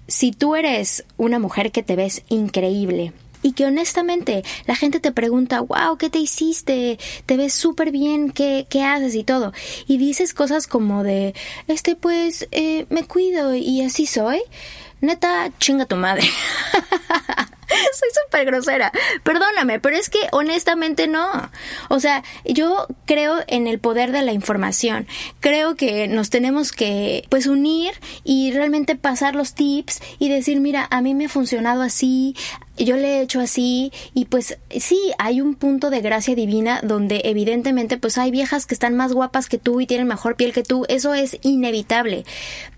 Si 0.09 0.33
tú 0.33 0.57
eres 0.57 1.05
una 1.18 1.38
mujer 1.38 1.70
que 1.70 1.83
te 1.83 1.96
ves 1.96 2.22
increíble, 2.31 3.12
y 3.42 3.53
que 3.53 3.66
honestamente 3.66 4.42
la 4.66 4.75
gente 4.75 5.01
te 5.01 5.12
pregunta, 5.12 5.61
wow, 5.61 5.99
¿qué 5.99 6.09
te 6.09 6.18
hiciste? 6.18 6.99
Te 7.27 7.37
ves 7.37 7.53
súper 7.53 7.90
bien, 7.90 8.31
¿qué, 8.31 8.66
¿qué 8.70 8.85
haces? 8.85 9.14
y 9.14 9.22
todo. 9.22 9.53
Y 9.87 9.99
dices 9.99 10.33
cosas 10.33 10.66
como 10.66 11.03
de, 11.03 11.35
este, 11.68 11.94
pues, 11.94 12.49
eh, 12.53 12.87
me 12.88 13.05
cuido 13.05 13.55
y 13.55 13.83
así 13.83 14.07
soy. 14.07 14.40
Neta, 15.03 15.53
chinga 15.59 15.85
tu 15.85 15.96
madre. 15.96 16.27
Soy 17.99 18.09
súper 18.25 18.47
grosera. 18.47 18.93
Perdóname, 19.23 19.81
pero 19.81 19.97
es 19.97 20.11
que 20.11 20.21
honestamente 20.33 21.07
no. 21.09 21.51
O 21.89 22.01
sea, 22.01 22.23
yo 22.45 22.87
creo 23.05 23.39
en 23.47 23.67
el 23.67 23.79
poder 23.79 24.12
de 24.12 24.23
la 24.23 24.33
información. 24.33 25.07
Creo 25.41 25.77
que 25.77 26.09
nos 26.09 26.31
tenemos 26.31 26.73
que 26.73 27.25
pues 27.29 27.47
unir 27.47 27.93
y 28.25 28.53
realmente 28.53 28.97
pasar 28.97 29.35
los 29.35 29.55
tips 29.55 30.01
y 30.19 30.29
decir, 30.29 30.61
mira, 30.61 30.87
a 30.91 31.01
mí 31.01 31.15
me 31.15 31.27
ha 31.27 31.29
funcionado 31.29 31.83
así, 31.83 32.35
yo 32.85 32.97
le 32.97 33.19
he 33.19 33.23
hecho 33.23 33.41
así 33.41 33.93
y 34.15 34.27
pues 34.27 34.59
sí, 34.71 34.99
hay 35.19 35.41
un 35.41 35.55
punto 35.55 35.91
de 35.91 36.01
gracia 36.01 36.35
divina 36.35 36.81
donde 36.83 37.23
evidentemente 37.25 37.97
pues 37.99 38.19
hay 38.19 38.31
viejas 38.31 38.67
que 38.67 38.75
están 38.75 38.97
más 38.97 39.12
guapas 39.12 39.49
que 39.49 39.59
tú 39.59 39.81
y 39.81 39.87
tienen 39.87 40.07
mejor 40.07 40.37
piel 40.37 40.53
que 40.53 40.62
tú, 40.62 40.85
eso 40.89 41.15
es 41.15 41.39
inevitable. 41.43 42.25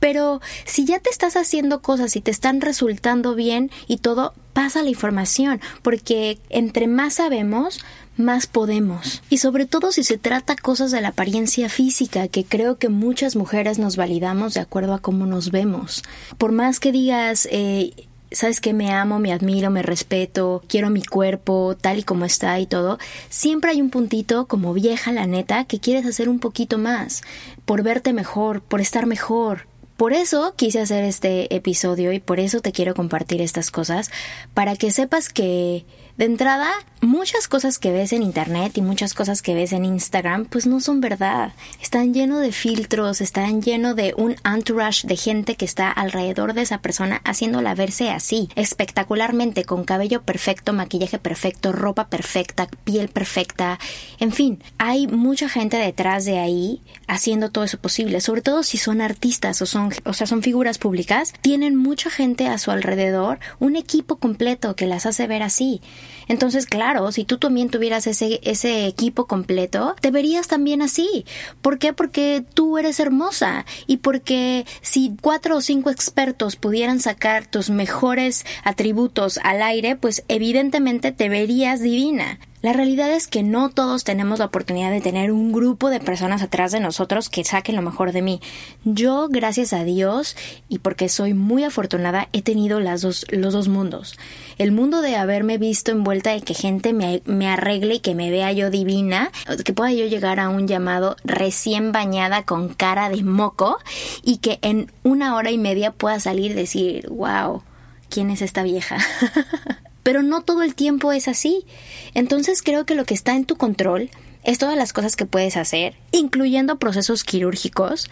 Pero 0.01 0.41
si 0.65 0.85
ya 0.85 0.99
te 0.99 1.11
estás 1.11 1.37
haciendo 1.37 1.83
cosas 1.83 2.17
y 2.17 2.21
te 2.21 2.31
están 2.31 2.61
resultando 2.61 3.35
bien 3.35 3.71
y 3.87 3.99
todo, 3.99 4.35
pasa 4.53 4.83
la 4.83 4.91
información, 4.91 5.61
porque 5.83 6.39
entre 6.51 6.89
más 6.89 7.15
sabemos, 7.15 7.81
más 8.17 8.47
podemos. 8.47 9.23
Y 9.31 9.39
sobre 9.39 9.67
todo 9.67 9.93
si 9.93 10.03
se 10.03 10.19
trata 10.19 10.57
cosas 10.57 10.91
de 10.91 11.01
la 11.01 11.09
apariencia 11.09 11.69
física, 11.69 12.29
que 12.29 12.45
creo 12.45 12.77
que 12.77 12.89
muchas 12.89 13.37
mujeres 13.37 13.79
nos 13.79 13.97
validamos 13.97 14.55
de 14.55 14.61
acuerdo 14.61 14.95
a 14.95 14.99
cómo 14.99 15.27
nos 15.27 15.51
vemos. 15.51 16.03
Por 16.37 16.53
más 16.53 16.81
que 16.81 16.93
digas, 16.93 17.49
eh, 17.51 17.93
sabes 18.31 18.61
que 18.61 18.73
me 18.73 18.93
amo, 18.93 19.19
me 19.19 19.33
admiro, 19.33 19.71
me 19.71 19.83
respeto, 19.83 20.63
quiero 20.69 20.91
mi 20.91 21.03
cuerpo 21.03 21.77
tal 21.81 21.99
y 21.99 22.03
como 22.03 22.25
está 22.25 22.59
y 22.59 22.67
todo, 22.67 22.99
siempre 23.29 23.71
hay 23.71 23.81
un 23.81 23.91
puntito 23.91 24.47
como 24.47 24.75
vieja 24.75 25.13
la 25.13 25.27
neta 25.27 25.65
que 25.65 25.81
quieres 25.81 26.07
hacer 26.07 26.29
un 26.29 26.39
poquito 26.39 26.79
más, 26.79 27.23
por 27.65 27.83
verte 27.83 28.13
mejor, 28.13 28.61
por 28.61 28.81
estar 28.81 29.07
mejor. 29.07 29.67
Por 29.97 30.13
eso 30.13 30.55
quise 30.55 30.81
hacer 30.81 31.03
este 31.03 31.53
episodio 31.55 32.13
y 32.13 32.21
por 32.21 32.39
eso 32.39 32.61
te 32.61 32.71
quiero 32.71 32.95
compartir 32.95 33.41
estas 33.41 33.73
cosas, 33.73 34.13
para 34.55 34.77
que 34.77 34.93
sepas 34.93 35.29
que 35.29 35.85
de 36.17 36.25
entrada, 36.25 36.71
muchas 37.01 37.49
cosas 37.49 37.79
que 37.79 37.93
ves 37.93 38.13
en 38.13 38.23
Internet 38.23 38.77
y 38.77 38.83
muchas 38.83 39.15
cosas 39.15 39.43
que 39.43 39.55
ves 39.55 39.73
en 39.73 39.85
Instagram, 39.85 40.47
pues 40.47 40.67
no 40.67 40.81
son 40.81 41.01
verdad. 41.01 41.53
Están 41.81 42.15
llenos 42.15 42.41
de 42.41 42.53
filtros, 42.53 43.21
están 43.21 43.63
llenos 43.63 43.97
de 43.97 44.15
un 44.17 44.37
entourage 44.45 45.07
de 45.07 45.17
gente 45.17 45.57
que 45.57 45.65
está 45.65 45.91
alrededor 45.91 46.55
de 46.55 46.63
esa 46.63 46.79
persona 46.79 47.21
haciéndola 47.25 47.75
verse 47.75 48.11
así, 48.11 48.49
espectacularmente, 48.55 49.65
con 49.65 49.85
cabello 49.85 50.23
perfecto, 50.23 50.73
maquillaje 50.73 51.19
perfecto, 51.19 51.73
ropa 51.73 52.09
perfecta, 52.09 52.69
piel 52.85 53.09
perfecta. 53.09 53.79
En 54.19 54.33
fin, 54.33 54.63
hay 54.79 55.07
mucha 55.07 55.49
gente 55.49 55.77
detrás 55.77 56.25
de 56.25 56.39
ahí 56.39 56.83
haciendo 57.07 57.51
todo 57.51 57.65
eso 57.65 57.79
posible, 57.79 58.21
sobre 58.21 58.43
todo 58.43 58.63
si 58.63 58.79
son 58.79 59.01
artistas 59.01 59.63
o 59.63 59.67
son, 59.67 59.93
o 60.05 60.13
sea, 60.13 60.27
son 60.27 60.43
figuras 60.43 60.79
públicas, 60.79 61.33
tienen 61.41 61.77
mucha 61.77 62.11
gente 62.11 62.47
a 62.49 62.59
su 62.59 62.71
alrededor, 62.71 63.39
un 63.59 63.77
equipo 63.77 64.17
completo 64.17 64.77
que 64.77 64.87
las 64.87 65.07
hace 65.07 65.27
ver 65.27 65.43
así. 65.43 65.81
Entonces, 66.29 66.67
claro, 66.67 66.88
si 67.13 67.25
tú 67.25 67.39
también 67.39 67.71
tuvieras 67.71 68.07
ese, 68.07 68.41
ese 68.43 68.87
equipo 68.87 69.27
completo, 69.27 69.95
te 70.01 70.11
verías 70.11 70.49
también 70.49 70.83
así. 70.83 71.25
¿Por 71.63 71.79
qué? 71.79 71.93
Porque 71.93 72.45
tú 72.55 72.79
eres 72.79 73.01
hermosa 73.01 73.67
y 73.87 73.99
porque 73.99 74.67
si 74.81 75.15
cuatro 75.21 75.57
o 75.57 75.61
cinco 75.61 75.91
expertos 75.91 76.57
pudieran 76.57 77.01
sacar 77.01 77.47
tus 77.47 77.71
mejores 77.71 78.45
atributos 78.65 79.39
al 79.43 79.63
aire, 79.63 79.97
pues 79.97 80.25
evidentemente 80.29 81.13
te 81.13 81.29
verías 81.29 81.81
divina. 81.81 82.39
La 82.61 82.73
realidad 82.73 83.13
es 83.13 83.29
que 83.29 83.45
no 83.45 83.69
todos 83.69 84.03
tenemos 84.03 84.41
la 84.41 84.47
oportunidad 84.47 84.91
de 84.91 85.01
tener 85.01 85.31
un 85.31 85.53
grupo 85.53 85.91
de 85.91 86.01
personas 86.01 86.43
atrás 86.43 86.73
de 86.73 86.81
nosotros 86.81 87.29
que 87.29 87.45
saquen 87.45 87.77
lo 87.77 87.83
mejor 87.83 88.11
de 88.11 88.21
mí. 88.21 88.41
Yo, 88.85 89.29
gracias 89.29 89.73
a 89.73 89.85
Dios 89.85 90.37
y 90.69 90.81
porque 90.81 91.09
soy 91.09 91.35
muy 91.35 91.63
afortunada, 91.63 92.29
he 92.33 92.43
tenido 92.43 92.81
las 92.81 93.03
dos, 93.03 93.27
los 93.31 93.53
dos 93.53 93.69
mundos. 93.69 94.19
El 94.59 94.73
mundo 94.73 95.03
de 95.03 95.15
haberme 95.15 95.57
visto 95.57 95.93
envuelta 95.93 96.33
de 96.33 96.41
que 96.41 96.55
gente 96.55 96.93
me, 96.93 97.23
me 97.27 97.49
arregle 97.49 97.97
y 97.97 98.01
que 98.01 98.17
me 98.17 98.29
vea 98.31 98.51
yo 98.51 98.71
divina, 98.71 99.31
que 99.65 99.73
pueda 99.73 99.93
yo 99.93 100.07
llegar 100.07 100.41
a 100.41 100.49
un 100.49 100.67
llamado 100.67 101.15
recién 101.23 101.93
bañada 101.93 102.43
con 102.43 102.75
cara 102.75 103.09
de 103.09 103.23
moco 103.23 103.79
y 104.25 104.39
que 104.39 104.59
en 104.63 104.91
una 105.05 105.37
hora 105.37 105.53
y 105.53 105.59
media 105.59 105.93
pueda 105.93 106.19
salir 106.19 106.51
y 106.51 106.55
decir, 106.55 107.09
wow, 107.09 107.63
¿quién 108.09 108.31
es 108.31 108.43
esta 108.43 108.65
vieja? 108.65 108.99
Pero 110.09 110.23
no 110.23 110.41
todo 110.41 110.63
el 110.63 110.75
tiempo 110.75 111.13
es 111.13 111.29
así. 111.29 111.67
Entonces 112.15 112.63
creo 112.63 112.87
que 112.87 112.95
lo 112.95 113.05
que 113.05 113.13
está 113.13 113.35
en 113.37 113.45
tu 113.45 113.57
control 113.57 114.09
es 114.43 114.57
todas 114.57 114.75
las 114.75 114.95
cosas 114.95 115.17
que 115.17 115.27
puedes 115.27 115.59
hacer, 115.59 115.97
incluyendo 116.13 116.79
procesos 116.79 117.25
quirúrgicos, 117.25 118.09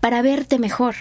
para 0.00 0.20
verte 0.20 0.58
mejor. 0.58 0.94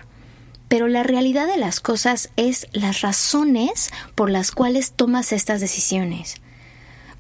Pero 0.70 0.88
la 0.88 1.04
realidad 1.04 1.48
de 1.48 1.58
las 1.58 1.82
cosas 1.82 2.30
es 2.38 2.68
las 2.72 3.02
razones 3.02 3.92
por 4.16 4.30
las 4.30 4.52
cuales 4.52 4.94
tomas 4.94 5.34
estas 5.34 5.60
decisiones. 5.60 6.36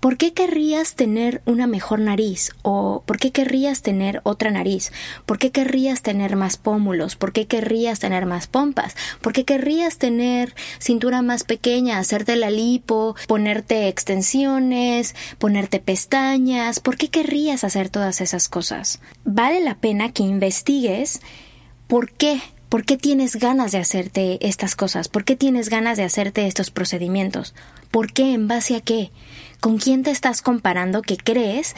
¿Por 0.05 0.17
qué 0.17 0.33
querrías 0.33 0.93
tener 0.93 1.41
una 1.47 1.65
mejor 1.65 1.99
nariz? 1.99 2.51
¿O 2.61 3.01
por 3.07 3.17
qué 3.17 3.31
querrías 3.31 3.81
tener 3.81 4.21
otra 4.21 4.51
nariz? 4.51 4.91
¿Por 5.25 5.39
qué 5.39 5.49
querrías 5.49 6.03
tener 6.03 6.35
más 6.35 6.57
pómulos? 6.57 7.15
¿Por 7.15 7.33
qué 7.33 7.47
querrías 7.47 7.97
tener 7.97 8.27
más 8.27 8.45
pompas? 8.45 8.95
¿Por 9.19 9.33
qué 9.33 9.45
querrías 9.45 9.97
tener 9.97 10.53
cintura 10.77 11.23
más 11.23 11.43
pequeña, 11.43 11.97
hacerte 11.97 12.35
la 12.35 12.51
lipo, 12.51 13.15
ponerte 13.27 13.87
extensiones, 13.87 15.15
ponerte 15.39 15.79
pestañas? 15.79 16.79
¿Por 16.79 16.97
qué 16.97 17.07
querrías 17.09 17.63
hacer 17.63 17.89
todas 17.89 18.21
esas 18.21 18.47
cosas? 18.47 18.99
Vale 19.23 19.59
la 19.59 19.73
pena 19.73 20.11
que 20.13 20.21
investigues 20.21 21.19
por 21.87 22.11
qué 22.11 22.39
¿Por 22.69 22.83
qué 22.83 22.97
tienes 22.97 23.37
ganas 23.37 23.71
de 23.71 23.77
hacerte 23.77 24.37
estas 24.45 24.75
cosas? 24.75 25.07
¿Por 25.07 25.23
qué 25.23 25.35
tienes 25.35 25.69
ganas 25.69 25.97
de 25.97 26.03
hacerte 26.03 26.45
estos 26.45 26.71
procedimientos? 26.71 27.53
¿Por 27.89 28.11
qué? 28.11 28.33
¿En 28.33 28.47
base 28.47 28.75
a 28.75 28.81
qué? 28.81 29.11
¿Con 29.59 29.77
quién 29.77 30.03
te 30.03 30.11
estás 30.11 30.41
comparando 30.41 31.01
que 31.01 31.17
crees 31.17 31.75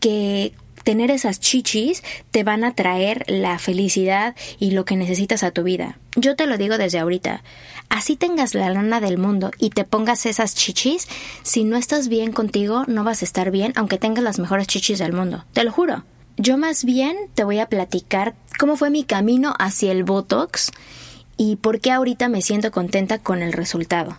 que 0.00 0.52
tener 0.84 1.10
esas 1.10 1.40
chichis 1.40 2.02
te 2.30 2.44
van 2.44 2.64
a 2.64 2.74
traer 2.74 3.24
la 3.28 3.58
felicidad 3.58 4.34
y 4.58 4.70
lo 4.70 4.84
que 4.84 4.96
necesitas 4.96 5.42
a 5.42 5.50
tu 5.50 5.62
vida? 5.62 5.98
Yo 6.16 6.36
te 6.36 6.46
lo 6.46 6.56
digo 6.56 6.78
desde 6.78 6.98
ahorita. 6.98 7.42
Así 7.88 8.16
tengas 8.16 8.54
la 8.54 8.70
lana 8.70 9.00
del 9.00 9.18
mundo 9.18 9.50
y 9.58 9.70
te 9.70 9.84
pongas 9.84 10.26
esas 10.26 10.54
chichis, 10.54 11.08
si 11.42 11.64
no 11.64 11.76
estás 11.76 12.08
bien 12.08 12.32
contigo, 12.32 12.84
no 12.86 13.04
vas 13.04 13.22
a 13.22 13.24
estar 13.24 13.50
bien 13.50 13.72
aunque 13.76 13.98
tengas 13.98 14.24
las 14.24 14.38
mejores 14.38 14.66
chichis 14.66 14.98
del 14.98 15.12
mundo. 15.12 15.44
Te 15.52 15.64
lo 15.64 15.72
juro. 15.72 16.04
Yo 16.36 16.56
más 16.56 16.84
bien 16.84 17.16
te 17.34 17.42
voy 17.42 17.58
a 17.58 17.68
platicar 17.68 18.36
cómo 18.58 18.76
fue 18.76 18.90
mi 18.90 19.02
camino 19.02 19.54
hacia 19.58 19.90
el 19.90 20.04
Botox 20.04 20.70
y 21.36 21.56
por 21.56 21.80
qué 21.80 21.90
ahorita 21.90 22.28
me 22.28 22.42
siento 22.42 22.70
contenta 22.70 23.18
con 23.18 23.42
el 23.42 23.52
resultado. 23.52 24.18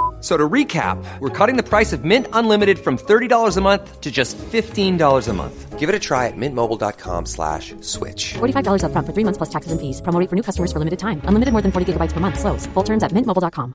So 0.21 0.37
to 0.37 0.47
recap, 0.47 1.03
we're 1.19 1.29
cutting 1.29 1.57
the 1.57 1.67
price 1.67 1.93
of 1.93 2.05
Mint 2.05 2.27
Unlimited 2.31 2.77
from 2.77 2.97
$30 2.97 3.57
a 3.57 3.61
month 3.61 4.01
to 4.01 4.11
just 4.11 4.37
$15 4.37 5.27
a 5.27 5.33
month. 5.33 5.79
Give 5.79 5.89
it 5.89 5.95
a 5.95 5.99
try 5.99 6.27
at 6.27 6.37
mintmobile.com 6.37 7.25
slash 7.25 7.73
switch. 7.81 8.35
$45 8.35 8.83
up 8.83 8.91
front 8.91 9.07
for 9.07 9.13
three 9.13 9.23
months 9.23 9.39
plus 9.39 9.49
taxes 9.49 9.71
and 9.71 9.81
fees. 9.81 9.99
Promoting 10.01 10.27
for 10.27 10.35
new 10.35 10.43
customers 10.43 10.71
for 10.71 10.77
limited 10.77 10.99
time. 10.99 11.21
Unlimited 11.25 11.53
more 11.53 11.63
than 11.63 11.71
40 11.71 11.93
gigabytes 11.93 12.13
per 12.13 12.19
month. 12.19 12.39
Slows. 12.39 12.67
Full 12.75 12.83
terms 12.83 13.01
at 13.01 13.13
mintmobile.com. 13.13 13.73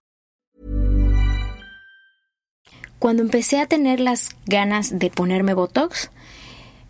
Cuando 2.98 3.22
empecé 3.22 3.60
a 3.60 3.66
tener 3.66 4.00
las 4.00 4.30
ganas 4.46 4.98
de 4.98 5.10
ponerme 5.10 5.52
Botox, 5.52 6.10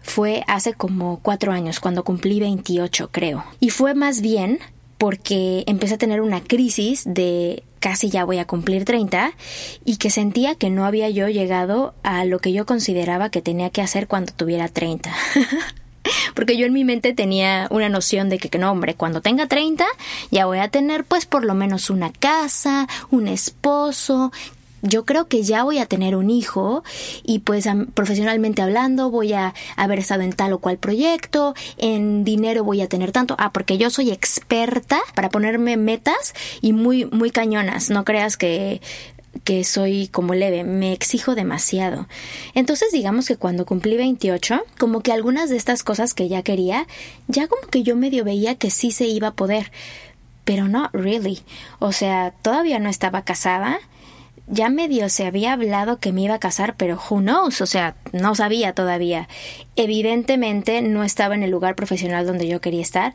fue 0.01 0.45
hace 0.47 0.75
como 0.75 1.19
cuatro 1.21 1.51
años, 1.51 1.81
cuando 1.81 2.05
cumplí 2.05 2.38
28 2.40 3.09
creo. 3.11 3.45
Y 3.59 3.71
fue 3.71 3.95
más 3.95 4.21
bien 4.21 4.61
porque 4.98 5.64
empecé 5.66 5.94
a 5.94 5.98
tener 5.98 6.20
una 6.20 6.42
crisis 6.42 7.04
de 7.06 7.62
casi 7.80 8.11
ya 8.11 8.24
voy 8.24 8.38
a 8.38 8.46
cumplir 8.46 8.85
30 8.85 9.32
y 9.85 9.96
que 9.96 10.11
sentía 10.11 10.54
que 10.54 10.70
no 10.70 10.87
había 10.87 11.11
yo 11.11 11.28
llegado 11.28 11.94
a 12.02 12.24
lo 12.24 12.38
que 12.38 12.52
yo 12.52 12.66
consideraba 12.66 13.30
que 13.30 13.42
tenía 13.42 13.70
que 13.70 13.82
hacer 13.82 14.06
cuando 14.09 14.32
tuviera 14.32 14.68
30. 14.68 15.14
Porque 16.35 16.56
yo 16.56 16.66
en 16.66 16.72
mi 16.72 16.85
mente 16.85 17.14
tenía 17.14 17.66
una 17.70 17.88
noción 17.88 18.28
de 18.28 18.38
que, 18.38 18.48
que 18.48 18.59
no, 18.59 18.70
hombre, 18.70 18.94
cuando 18.94 19.20
tenga 19.22 19.46
30 19.46 19.85
ya 20.30 20.46
voy 20.46 20.59
a 20.59 20.68
tener 20.68 21.04
pues 21.04 21.26
por 21.26 21.44
lo 21.44 21.54
menos 21.54 21.90
una 21.90 22.12
casa, 22.12 22.88
un 23.11 23.28
esposo, 23.28 24.32
yo 24.88 25.05
creo 25.05 25.29
que 25.29 25.42
ya 25.42 25.64
voy 25.64 25.79
a 25.79 25.87
tener 25.87 26.16
un 26.16 26.31
hijo 26.31 26.83
y 27.22 27.40
pues 27.40 27.66
profesionalmente 27.94 28.62
hablando 28.62 29.11
voy 29.11 29.33
a 29.33 29.55
haber 29.77 29.99
estado 29.99 30.22
en 30.22 30.33
tal 30.33 30.53
o 30.53 30.59
cual 30.59 30.79
proyecto, 30.79 31.55
en 31.79 32.25
dinero 32.25 32.64
voy 32.64 32.81
a 32.81 32.88
tener 32.88 33.12
tanto, 33.12 33.37
ah, 33.38 33.53
porque 33.53 33.79
yo 33.79 33.90
soy 33.90 34.11
experta 34.11 35.01
para 35.14 35.29
ponerme 35.29 35.77
metas 35.77 36.35
y 36.61 36.72
muy, 36.72 37.05
muy 37.07 37.31
cañonas, 37.31 37.90
no 37.90 38.05
creas 38.05 38.37
que 38.37 38.81
que 39.44 39.64
soy 39.64 40.09
como 40.09 40.35
leve, 40.35 40.64
me 40.64 40.92
exijo 40.92 41.35
demasiado. 41.35 42.09
Entonces 42.55 42.90
digamos 42.92 43.29
que 43.29 43.37
cuando 43.37 43.66
cumplí 43.66 43.96
28, 43.96 44.62
como 44.79 45.01
que 45.01 45.12
algunas 45.12 45.51
de 45.51 45.57
estas 45.57 45.83
cosas 45.83 46.14
que 46.14 46.29
ya 46.29 46.42
quería, 46.42 46.87
ya 47.29 47.46
como 47.46 47.68
que 47.68 47.83
yo 47.83 47.96
medio 47.96 48.25
veía 48.25 48.55
que 48.55 48.70
sí 48.70 48.90
se 48.90 49.07
iba 49.07 49.29
a 49.29 49.35
poder, 49.35 49.70
pero 50.44 50.68
no 50.68 50.90
really. 50.92 51.40
O 51.79 51.92
sea, 51.92 52.33
todavía 52.42 52.79
no 52.79 52.88
estaba 52.88 53.22
casada, 53.22 53.79
ya 54.48 54.68
medio 54.68 55.09
se 55.09 55.26
había 55.26 55.52
hablado 55.52 55.98
que 55.98 56.12
me 56.12 56.22
iba 56.22 56.35
a 56.35 56.40
casar, 56.40 56.76
pero 56.76 57.00
who 57.11 57.18
knows, 57.18 57.61
o 57.61 57.66
sea, 57.66 57.96
no 58.12 58.35
sabía 58.35 58.74
todavía. 58.74 59.28
Evidentemente 59.74 60.82
no 60.82 61.02
estaba 61.02 61.35
en 61.35 61.42
el 61.42 61.50
lugar 61.50 61.74
profesional 61.74 62.26
donde 62.26 62.46
yo 62.46 62.61
quería 62.61 62.82
estar. 62.82 63.14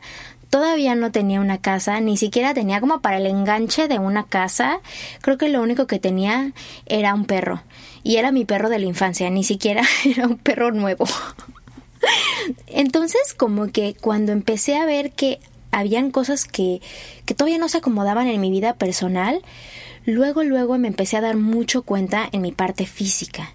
Todavía 0.50 0.94
no 0.94 1.10
tenía 1.10 1.40
una 1.40 1.58
casa, 1.58 1.98
ni 2.00 2.18
siquiera 2.18 2.52
tenía 2.52 2.80
como 2.80 3.00
para 3.00 3.16
el 3.16 3.26
enganche 3.26 3.88
de 3.88 3.98
una 3.98 4.24
casa. 4.24 4.80
Creo 5.22 5.38
que 5.38 5.48
lo 5.48 5.62
único 5.62 5.86
que 5.86 5.98
tenía 5.98 6.52
era 6.84 7.14
un 7.14 7.24
perro. 7.24 7.62
Y 8.02 8.16
era 8.16 8.32
mi 8.32 8.44
perro 8.44 8.68
de 8.68 8.78
la 8.78 8.86
infancia, 8.86 9.30
ni 9.30 9.44
siquiera 9.44 9.82
era 10.04 10.26
un 10.26 10.36
perro 10.36 10.70
nuevo. 10.70 11.06
Entonces, 12.66 13.32
como 13.34 13.68
que 13.68 13.94
cuando 13.98 14.32
empecé 14.32 14.76
a 14.76 14.84
ver 14.84 15.12
que 15.12 15.40
habían 15.70 16.10
cosas 16.10 16.44
que, 16.44 16.82
que 17.24 17.34
todavía 17.34 17.56
no 17.56 17.70
se 17.70 17.78
acomodaban 17.78 18.26
en 18.26 18.40
mi 18.40 18.50
vida 18.50 18.74
personal, 18.74 19.42
luego, 20.04 20.42
luego 20.42 20.78
me 20.78 20.88
empecé 20.88 21.16
a 21.16 21.20
dar 21.20 21.36
mucho 21.36 21.82
cuenta 21.82 22.28
en 22.32 22.42
mi 22.42 22.52
parte 22.52 22.86
física. 22.86 23.54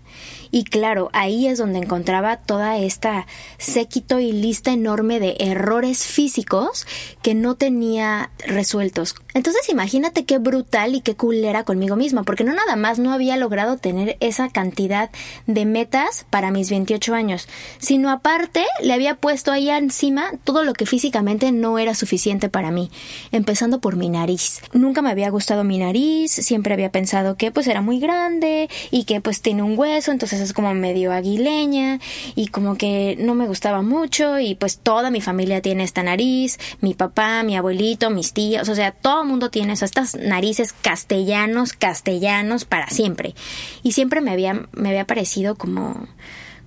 Y 0.52 0.64
claro, 0.64 1.10
ahí 1.14 1.48
es 1.48 1.58
donde 1.58 1.80
encontraba 1.80 2.38
toda 2.38 2.78
esta 2.78 3.28
séquito 3.58 4.20
y 4.20 4.32
lista 4.32 4.72
enorme 4.72 5.20
de 5.20 5.36
errores 5.40 6.06
físicos 6.06 6.86
que 7.22 7.34
no 7.34 7.56
tenía 7.56 8.32
resueltos. 8.40 9.16
Entonces 9.34 9.70
imagínate 9.70 10.26
qué 10.26 10.40
brutal 10.40 10.96
y 10.96 11.02
qué 11.02 11.16
cool 11.16 11.36
era 11.44 11.64
conmigo 11.64 11.96
misma, 11.96 12.24
porque 12.24 12.44
no 12.44 12.54
nada 12.54 12.76
más 12.76 12.98
no 12.98 13.14
había 13.14 13.38
logrado 13.38 13.78
tener 13.78 14.18
esa 14.20 14.50
cantidad 14.50 15.12
de 15.46 15.66
metas 15.66 16.26
para 16.30 16.52
mis 16.52 16.70
28 16.70 17.14
años, 17.14 17.48
sino 17.78 18.10
aparte 18.10 18.66
le 18.82 18.94
había 18.94 19.16
puesto 19.16 19.52
ahí 19.52 19.70
encima 19.70 20.32
todo 20.44 20.64
lo 20.64 20.74
que 20.74 20.86
físicamente 20.86 21.52
no 21.52 21.78
era 21.78 21.94
suficiente 21.94 22.50
para 22.50 22.72
mí, 22.72 22.90
empezando 23.32 23.80
por 23.80 23.96
mi 23.96 24.10
nariz. 24.10 24.62
Nunca 24.74 25.02
me 25.02 25.12
había 25.12 25.30
gustado 25.30 25.64
mi 25.64 25.78
nariz, 25.78 26.32
siempre 26.32 26.74
había 26.74 26.92
pensado 26.92 27.36
que 27.36 27.52
pues 27.52 27.68
era 27.68 27.82
muy 27.82 28.00
grande 28.00 28.70
y 28.92 29.04
que 29.04 29.22
pues 29.22 29.42
tiene 29.42 29.64
un 29.64 29.78
hueso, 29.78 30.12
entonces 30.12 30.37
es 30.40 30.54
como 30.54 30.74
medio 30.74 31.12
aguileña 31.12 32.00
y 32.36 32.48
como 32.48 32.78
que 32.78 33.16
no 33.20 33.36
me 33.36 33.48
gustaba 33.48 33.82
mucho 33.82 34.40
y 34.40 34.56
pues 34.56 34.80
toda 34.80 35.12
mi 35.12 35.22
familia 35.22 35.62
tiene 35.62 35.84
esta 35.84 36.04
nariz, 36.04 36.60
mi 36.82 36.94
papá, 36.94 37.44
mi 37.44 37.56
abuelito, 37.56 38.10
mis 38.10 38.34
tíos, 38.34 38.70
o 38.70 38.76
sea, 38.76 38.92
todo 38.92 39.22
el 39.22 39.28
mundo 39.28 39.50
tiene 39.50 39.74
estas 39.74 40.16
narices 40.16 40.74
castellanos, 40.74 41.74
castellanos 41.74 42.66
para 42.66 42.88
siempre. 42.88 43.36
Y 43.84 43.94
siempre 43.94 44.22
me 44.22 44.32
había, 44.32 44.68
me 44.74 44.90
había 44.90 45.06
parecido 45.06 45.56
como, 45.56 46.08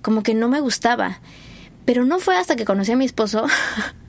como 0.01 0.23
que 0.23 0.33
no 0.33 0.49
me 0.49 0.59
gustaba. 0.59 1.19
Pero 1.85 2.05
no 2.05 2.19
fue 2.19 2.37
hasta 2.37 2.55
que 2.55 2.65
conocí 2.65 2.91
a 2.91 2.95
mi 2.95 3.05
esposo 3.05 3.45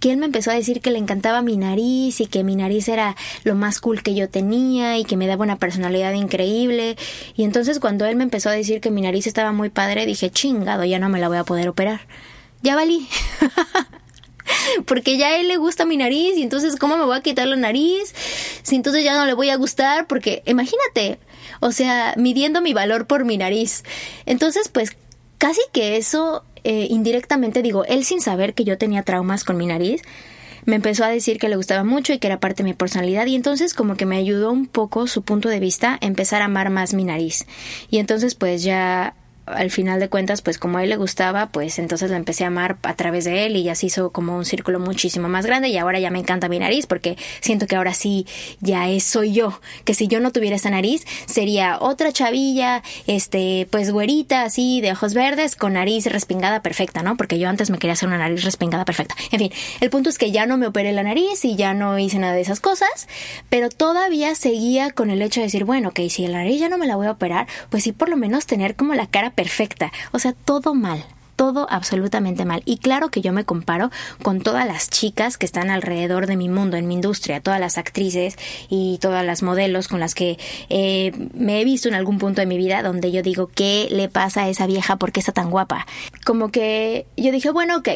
que 0.00 0.10
él 0.10 0.16
me 0.16 0.26
empezó 0.26 0.50
a 0.50 0.54
decir 0.54 0.80
que 0.80 0.90
le 0.90 0.98
encantaba 0.98 1.42
mi 1.42 1.56
nariz 1.56 2.20
y 2.20 2.26
que 2.26 2.44
mi 2.44 2.56
nariz 2.56 2.88
era 2.88 3.16
lo 3.44 3.54
más 3.54 3.80
cool 3.80 4.02
que 4.02 4.14
yo 4.14 4.28
tenía 4.28 4.98
y 4.98 5.04
que 5.04 5.16
me 5.16 5.26
daba 5.26 5.44
una 5.44 5.56
personalidad 5.56 6.12
increíble. 6.12 6.96
Y 7.36 7.44
entonces 7.44 7.78
cuando 7.78 8.06
él 8.06 8.16
me 8.16 8.24
empezó 8.24 8.48
a 8.48 8.52
decir 8.52 8.80
que 8.80 8.90
mi 8.90 9.02
nariz 9.02 9.26
estaba 9.26 9.52
muy 9.52 9.70
padre, 9.70 10.06
dije, 10.06 10.30
chingado, 10.30 10.84
ya 10.84 10.98
no 10.98 11.08
me 11.08 11.20
la 11.20 11.28
voy 11.28 11.38
a 11.38 11.44
poder 11.44 11.68
operar. 11.68 12.00
Ya 12.62 12.76
valí. 12.76 13.08
porque 14.86 15.16
ya 15.16 15.28
a 15.28 15.36
él 15.36 15.48
le 15.48 15.56
gusta 15.56 15.84
mi 15.84 15.96
nariz 15.96 16.36
y 16.36 16.42
entonces 16.42 16.76
¿cómo 16.76 16.96
me 16.96 17.04
voy 17.04 17.16
a 17.16 17.22
quitar 17.22 17.46
la 17.46 17.56
nariz? 17.56 18.14
Si 18.62 18.76
entonces 18.76 19.04
ya 19.04 19.16
no 19.16 19.26
le 19.26 19.34
voy 19.34 19.50
a 19.50 19.56
gustar 19.56 20.06
porque 20.06 20.42
imagínate, 20.46 21.18
o 21.60 21.72
sea, 21.72 22.14
midiendo 22.16 22.60
mi 22.60 22.72
valor 22.72 23.06
por 23.06 23.24
mi 23.24 23.36
nariz. 23.36 23.84
Entonces 24.26 24.68
pues 24.68 24.96
casi 25.38 25.60
que 25.72 25.96
eso 25.96 26.44
eh, 26.64 26.86
indirectamente 26.90 27.62
digo, 27.62 27.84
él 27.84 28.04
sin 28.04 28.20
saber 28.20 28.54
que 28.54 28.64
yo 28.64 28.78
tenía 28.78 29.02
traumas 29.02 29.44
con 29.44 29.56
mi 29.56 29.66
nariz, 29.66 30.02
me 30.64 30.76
empezó 30.76 31.04
a 31.04 31.08
decir 31.08 31.38
que 31.38 31.48
le 31.48 31.56
gustaba 31.56 31.82
mucho 31.82 32.12
y 32.12 32.18
que 32.18 32.28
era 32.28 32.38
parte 32.38 32.62
de 32.62 32.68
mi 32.68 32.74
personalidad 32.74 33.26
y 33.26 33.34
entonces 33.34 33.74
como 33.74 33.96
que 33.96 34.06
me 34.06 34.16
ayudó 34.16 34.52
un 34.52 34.66
poco 34.66 35.06
su 35.06 35.22
punto 35.22 35.48
de 35.48 35.58
vista 35.58 35.98
a 36.00 36.06
empezar 36.06 36.42
a 36.42 36.46
amar 36.46 36.70
más 36.70 36.94
mi 36.94 37.04
nariz. 37.04 37.46
Y 37.90 37.98
entonces 37.98 38.34
pues 38.34 38.62
ya 38.62 39.14
al 39.46 39.70
final 39.70 39.98
de 39.98 40.08
cuentas, 40.08 40.40
pues 40.40 40.58
como 40.58 40.78
a 40.78 40.84
él 40.84 40.90
le 40.90 40.96
gustaba, 40.96 41.50
pues 41.50 41.78
entonces 41.78 42.10
la 42.10 42.16
empecé 42.16 42.44
a 42.44 42.48
amar 42.48 42.76
a 42.82 42.94
través 42.94 43.24
de 43.24 43.46
él 43.46 43.56
y 43.56 43.64
ya 43.64 43.74
se 43.74 43.86
hizo 43.86 44.10
como 44.10 44.36
un 44.36 44.44
círculo 44.44 44.78
muchísimo 44.78 45.28
más 45.28 45.46
grande 45.46 45.68
y 45.68 45.78
ahora 45.78 45.98
ya 45.98 46.10
me 46.10 46.20
encanta 46.20 46.48
mi 46.48 46.58
nariz 46.58 46.86
porque 46.86 47.16
siento 47.40 47.66
que 47.66 47.76
ahora 47.76 47.92
sí 47.92 48.26
ya 48.60 48.88
es 48.88 49.04
soy 49.04 49.32
yo, 49.32 49.60
que 49.84 49.94
si 49.94 50.06
yo 50.06 50.20
no 50.20 50.30
tuviera 50.30 50.54
esta 50.54 50.70
nariz 50.70 51.04
sería 51.26 51.78
otra 51.80 52.12
chavilla, 52.12 52.82
este, 53.06 53.66
pues 53.70 53.90
güerita 53.90 54.42
así 54.42 54.80
de 54.80 54.92
ojos 54.92 55.14
verdes 55.14 55.56
con 55.56 55.72
nariz 55.72 56.06
respingada 56.06 56.62
perfecta, 56.62 57.02
¿no? 57.02 57.16
Porque 57.16 57.38
yo 57.38 57.48
antes 57.48 57.70
me 57.70 57.78
quería 57.78 57.94
hacer 57.94 58.08
una 58.08 58.18
nariz 58.18 58.44
respingada 58.44 58.84
perfecta. 58.84 59.16
En 59.32 59.38
fin, 59.40 59.52
el 59.80 59.90
punto 59.90 60.08
es 60.08 60.18
que 60.18 60.30
ya 60.30 60.46
no 60.46 60.56
me 60.56 60.66
operé 60.66 60.92
la 60.92 61.02
nariz 61.02 61.44
y 61.44 61.56
ya 61.56 61.74
no 61.74 61.98
hice 61.98 62.18
nada 62.18 62.34
de 62.34 62.42
esas 62.42 62.60
cosas, 62.60 63.08
pero 63.48 63.70
todavía 63.70 64.34
seguía 64.34 64.90
con 64.90 65.10
el 65.10 65.20
hecho 65.20 65.40
de 65.40 65.46
decir, 65.46 65.64
bueno, 65.64 65.90
que 65.90 66.08
si 66.10 66.26
la 66.26 66.38
nariz 66.38 66.60
ya 66.60 66.68
no 66.68 66.78
me 66.78 66.86
la 66.86 66.96
voy 66.96 67.06
a 67.06 67.12
operar, 67.12 67.48
pues 67.70 67.82
sí 67.82 67.92
por 67.92 68.08
lo 68.08 68.16
menos 68.16 68.46
tener 68.46 68.76
como 68.76 68.94
la 68.94 69.06
cara 69.06 69.31
perfecta. 69.32 69.92
O 70.12 70.18
sea, 70.18 70.32
todo 70.32 70.74
mal 70.74 71.04
todo 71.42 71.66
absolutamente 71.70 72.44
mal. 72.44 72.62
Y 72.66 72.78
claro 72.78 73.10
que 73.10 73.20
yo 73.20 73.32
me 73.32 73.44
comparo 73.44 73.90
con 74.22 74.42
todas 74.42 74.64
las 74.64 74.88
chicas 74.90 75.36
que 75.36 75.44
están 75.44 75.70
alrededor 75.70 76.28
de 76.28 76.36
mi 76.36 76.48
mundo, 76.48 76.76
en 76.76 76.86
mi 76.86 76.94
industria, 76.94 77.40
todas 77.40 77.58
las 77.58 77.78
actrices 77.78 78.36
y 78.68 78.98
todas 79.00 79.24
las 79.24 79.42
modelos 79.42 79.88
con 79.88 79.98
las 79.98 80.14
que 80.14 80.38
eh, 80.68 81.10
me 81.34 81.60
he 81.60 81.64
visto 81.64 81.88
en 81.88 81.94
algún 81.94 82.18
punto 82.18 82.40
de 82.40 82.46
mi 82.46 82.58
vida 82.58 82.84
donde 82.84 83.10
yo 83.10 83.22
digo, 83.22 83.50
¿qué 83.52 83.88
le 83.90 84.08
pasa 84.08 84.42
a 84.42 84.48
esa 84.48 84.68
vieja? 84.68 84.96
¿Por 84.96 85.10
qué 85.10 85.18
está 85.18 85.32
tan 85.32 85.50
guapa? 85.50 85.86
Como 86.24 86.52
que 86.52 87.06
yo 87.16 87.32
dije, 87.32 87.50
bueno, 87.50 87.78
ok, 87.78 87.88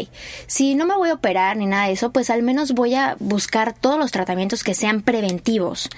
si 0.48 0.74
no 0.74 0.84
me 0.84 0.96
voy 0.96 1.10
a 1.10 1.14
operar 1.14 1.56
ni 1.56 1.66
nada 1.66 1.86
de 1.86 1.92
eso, 1.92 2.10
pues 2.10 2.30
al 2.30 2.42
menos 2.42 2.72
voy 2.72 2.96
a 2.96 3.16
buscar 3.20 3.74
todos 3.74 3.96
los 3.96 4.10
tratamientos 4.10 4.64
que 4.64 4.74
sean 4.74 5.02
preventivos 5.02 5.88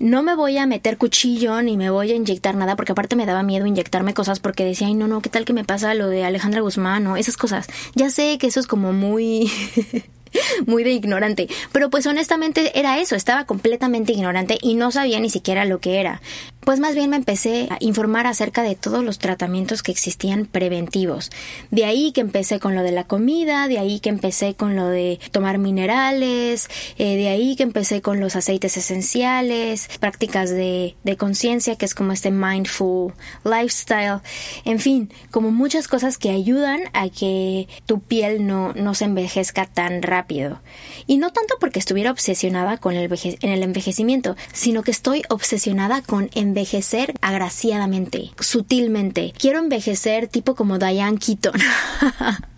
no 0.00 0.22
me 0.22 0.34
voy 0.34 0.58
a 0.58 0.66
meter 0.66 0.98
cuchillo 0.98 1.62
ni 1.62 1.76
me 1.76 1.90
voy 1.90 2.12
a 2.12 2.14
inyectar 2.14 2.56
nada, 2.56 2.76
porque 2.76 2.92
aparte 2.92 3.16
me 3.16 3.26
daba 3.26 3.42
miedo 3.42 3.66
inyectarme 3.66 4.14
cosas 4.14 4.40
porque 4.40 4.64
decía, 4.64 4.88
ay, 4.88 4.94
no, 4.94 5.08
no, 5.08 5.20
¿qué 5.20 5.28
tal 5.28 5.44
que 5.44 5.52
me 5.52 5.64
pasa 5.64 5.94
lo 5.94 6.08
de 6.08 6.24
Alejandra 6.24 6.60
Guzmán 6.60 7.06
o 7.06 7.16
esas 7.16 7.36
cosas? 7.36 7.66
Ya 7.94 8.10
sé 8.10 8.38
que 8.38 8.48
eso 8.48 8.60
es 8.60 8.66
como 8.66 8.92
muy 8.92 9.50
muy 10.66 10.84
de 10.84 10.92
ignorante. 10.92 11.48
Pero 11.72 11.90
pues 11.90 12.06
honestamente 12.06 12.78
era 12.78 12.98
eso, 12.98 13.16
estaba 13.16 13.44
completamente 13.44 14.12
ignorante 14.12 14.58
y 14.60 14.74
no 14.74 14.90
sabía 14.90 15.20
ni 15.20 15.30
siquiera 15.30 15.64
lo 15.64 15.80
que 15.80 16.00
era. 16.00 16.20
Pues 16.64 16.80
más 16.80 16.94
bien 16.94 17.10
me 17.10 17.16
empecé 17.16 17.68
a 17.70 17.76
informar 17.80 18.26
acerca 18.26 18.62
de 18.62 18.74
todos 18.74 19.04
los 19.04 19.18
tratamientos 19.18 19.82
que 19.82 19.92
existían 19.92 20.46
preventivos. 20.46 21.30
De 21.70 21.84
ahí 21.84 22.10
que 22.12 22.22
empecé 22.22 22.58
con 22.58 22.74
lo 22.74 22.82
de 22.82 22.90
la 22.90 23.04
comida, 23.04 23.68
de 23.68 23.78
ahí 23.78 24.00
que 24.00 24.08
empecé 24.08 24.54
con 24.54 24.74
lo 24.74 24.88
de 24.88 25.20
tomar 25.30 25.58
minerales, 25.58 26.70
eh, 26.96 27.16
de 27.16 27.28
ahí 27.28 27.54
que 27.54 27.64
empecé 27.64 28.00
con 28.00 28.18
los 28.18 28.34
aceites 28.34 28.78
esenciales, 28.78 29.90
prácticas 30.00 30.48
de, 30.48 30.96
de 31.04 31.16
conciencia, 31.18 31.76
que 31.76 31.84
es 31.84 31.94
como 31.94 32.12
este 32.12 32.30
mindful 32.30 33.12
lifestyle, 33.44 34.20
en 34.64 34.78
fin, 34.80 35.12
como 35.30 35.50
muchas 35.50 35.86
cosas 35.86 36.16
que 36.16 36.30
ayudan 36.30 36.80
a 36.94 37.10
que 37.10 37.68
tu 37.84 38.00
piel 38.00 38.46
no, 38.46 38.72
no 38.72 38.94
se 38.94 39.04
envejezca 39.04 39.66
tan 39.66 40.02
rápido 40.02 40.62
y 41.06 41.18
no 41.18 41.30
tanto 41.30 41.56
porque 41.60 41.78
estuviera 41.78 42.10
obsesionada 42.10 42.78
con 42.78 42.94
el 42.94 43.04
en 43.42 43.50
el 43.50 43.62
envejecimiento, 43.62 44.34
sino 44.52 44.82
que 44.82 44.90
estoy 44.90 45.22
obsesionada 45.28 46.00
con 46.00 46.30
envejecer 46.54 47.14
agraciadamente, 47.20 48.30
sutilmente. 48.38 49.32
Quiero 49.36 49.58
envejecer 49.58 50.28
tipo 50.28 50.54
como 50.54 50.78
Diane 50.78 51.18
Keaton. 51.18 51.54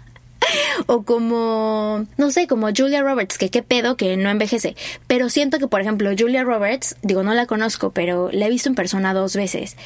o 0.87 1.03
como, 1.03 2.07
no 2.17 2.31
sé, 2.31 2.47
como 2.47 2.69
Julia 2.77 3.03
Roberts, 3.03 3.39
que 3.39 3.51
qué 3.51 3.63
pedo 3.63 3.97
que 3.97 4.17
no 4.17 4.31
envejece. 4.31 4.77
Pero 5.07 5.29
siento 5.29 5.59
que, 5.59 5.69
por 5.69 5.81
ejemplo, 5.81 6.11
Julia 6.17 6.45
Roberts, 6.45 6.97
digo, 7.03 7.23
no 7.23 7.35
la 7.35 7.47
conozco, 7.47 7.91
pero 7.91 8.31
la 8.33 8.47
he 8.47 8.51
visto 8.51 8.69
en 8.69 8.75
persona 8.75 9.15
dos 9.15 9.37
veces. 9.37 9.77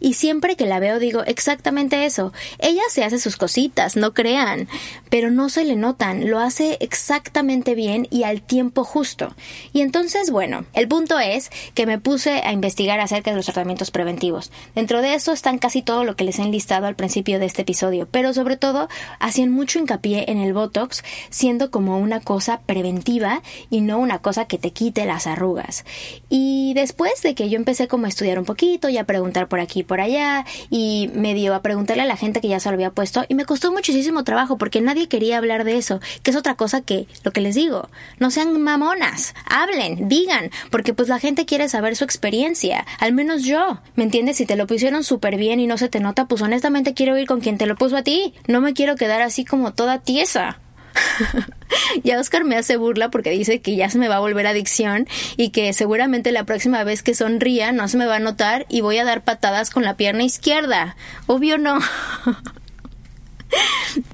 Y 0.00 0.14
siempre 0.14 0.56
que 0.56 0.66
la 0.66 0.80
veo 0.80 0.98
digo 0.98 1.22
exactamente 1.26 2.06
eso. 2.06 2.32
Ella 2.58 2.82
se 2.88 3.04
hace 3.04 3.18
sus 3.18 3.36
cositas, 3.36 3.96
no 3.96 4.14
crean, 4.14 4.66
pero 5.10 5.30
no 5.30 5.50
se 5.50 5.64
le 5.64 5.76
notan, 5.76 6.30
lo 6.30 6.38
hace 6.38 6.78
exactamente 6.80 7.74
bien 7.74 8.08
y 8.10 8.22
al 8.22 8.40
tiempo 8.40 8.82
justo. 8.82 9.34
Y 9.74 9.82
entonces, 9.82 10.30
bueno, 10.30 10.64
el 10.72 10.88
punto 10.88 11.18
es 11.18 11.50
que 11.74 11.84
me 11.84 11.98
puse 11.98 12.40
a 12.42 12.52
investigar 12.52 12.98
acerca 12.98 13.30
de 13.30 13.36
los 13.36 13.44
tratamientos 13.44 13.90
preventivos. 13.90 14.50
Dentro 14.74 15.02
de 15.02 15.14
eso 15.14 15.32
están 15.32 15.58
casi 15.58 15.82
todo 15.82 16.04
lo 16.04 16.16
que 16.16 16.24
les 16.24 16.38
he 16.38 16.42
enlistado 16.42 16.86
al 16.86 16.96
principio 16.96 17.38
de 17.38 17.46
este 17.46 17.62
episodio, 17.62 18.08
pero 18.10 18.32
sobre 18.32 18.56
todo 18.56 18.88
hacían 19.18 19.50
mucho 19.50 19.78
hincapié 19.78 20.09
en 20.14 20.38
el 20.38 20.52
Botox 20.52 21.02
siendo 21.30 21.70
como 21.70 21.98
una 21.98 22.20
cosa 22.20 22.60
preventiva 22.66 23.42
y 23.70 23.80
no 23.80 23.98
una 23.98 24.18
cosa 24.18 24.46
que 24.46 24.58
te 24.58 24.72
quite 24.72 25.06
las 25.06 25.26
arrugas. 25.26 25.84
Y 26.28 26.74
después 26.74 27.22
de 27.22 27.34
que 27.34 27.48
yo 27.48 27.56
empecé 27.56 27.88
como 27.88 28.06
a 28.06 28.08
estudiar 28.08 28.38
un 28.38 28.44
poquito 28.44 28.88
y 28.88 28.98
a 28.98 29.04
preguntar 29.04 29.48
por 29.48 29.60
aquí 29.60 29.82
por 29.82 30.00
allá 30.00 30.44
y 30.70 31.10
me 31.14 31.34
dio 31.34 31.54
a 31.54 31.62
preguntarle 31.62 32.02
a 32.02 32.06
la 32.06 32.16
gente 32.16 32.40
que 32.40 32.48
ya 32.48 32.60
se 32.60 32.68
lo 32.68 32.74
había 32.74 32.90
puesto 32.90 33.24
y 33.28 33.34
me 33.34 33.44
costó 33.44 33.72
muchísimo 33.72 34.24
trabajo 34.24 34.58
porque 34.58 34.80
nadie 34.80 35.08
quería 35.08 35.38
hablar 35.38 35.64
de 35.64 35.76
eso, 35.76 36.00
que 36.22 36.30
es 36.30 36.36
otra 36.36 36.54
cosa 36.54 36.80
que 36.80 37.06
lo 37.24 37.32
que 37.32 37.40
les 37.40 37.54
digo, 37.54 37.88
no 38.18 38.30
sean 38.30 38.60
mamonas, 38.60 39.34
hablen, 39.46 40.08
digan, 40.08 40.50
porque 40.70 40.94
pues 40.94 41.08
la 41.08 41.18
gente 41.18 41.46
quiere 41.46 41.68
saber 41.68 41.96
su 41.96 42.04
experiencia, 42.04 42.86
al 42.98 43.12
menos 43.12 43.44
yo, 43.44 43.80
¿me 43.94 44.04
entiendes? 44.04 44.36
Si 44.36 44.46
te 44.46 44.56
lo 44.56 44.66
pusieron 44.66 45.04
súper 45.04 45.36
bien 45.36 45.60
y 45.60 45.66
no 45.66 45.78
se 45.78 45.88
te 45.88 46.00
nota, 46.00 46.26
pues 46.26 46.42
honestamente 46.42 46.94
quiero 46.94 47.16
ir 47.18 47.26
con 47.26 47.40
quien 47.40 47.58
te 47.58 47.66
lo 47.66 47.76
puso 47.76 47.96
a 47.96 48.02
ti, 48.02 48.34
no 48.46 48.60
me 48.60 48.74
quiero 48.74 48.96
quedar 48.96 49.22
así 49.22 49.44
como 49.44 49.72
toda 49.72 49.99
tiesa. 50.00 50.58
ya 52.04 52.18
Oscar 52.18 52.44
me 52.44 52.56
hace 52.56 52.76
burla 52.76 53.10
porque 53.10 53.30
dice 53.30 53.60
que 53.60 53.76
ya 53.76 53.90
se 53.90 53.98
me 53.98 54.08
va 54.08 54.16
a 54.16 54.20
volver 54.20 54.46
adicción 54.46 55.06
y 55.36 55.50
que 55.50 55.72
seguramente 55.72 56.32
la 56.32 56.44
próxima 56.44 56.84
vez 56.84 57.02
que 57.02 57.14
sonría 57.14 57.72
no 57.72 57.88
se 57.88 57.96
me 57.96 58.06
va 58.06 58.16
a 58.16 58.20
notar 58.20 58.66
y 58.68 58.80
voy 58.80 58.98
a 58.98 59.04
dar 59.04 59.22
patadas 59.22 59.70
con 59.70 59.84
la 59.84 59.96
pierna 59.96 60.24
izquierda. 60.24 60.96
Obvio 61.26 61.58
no. 61.58 61.78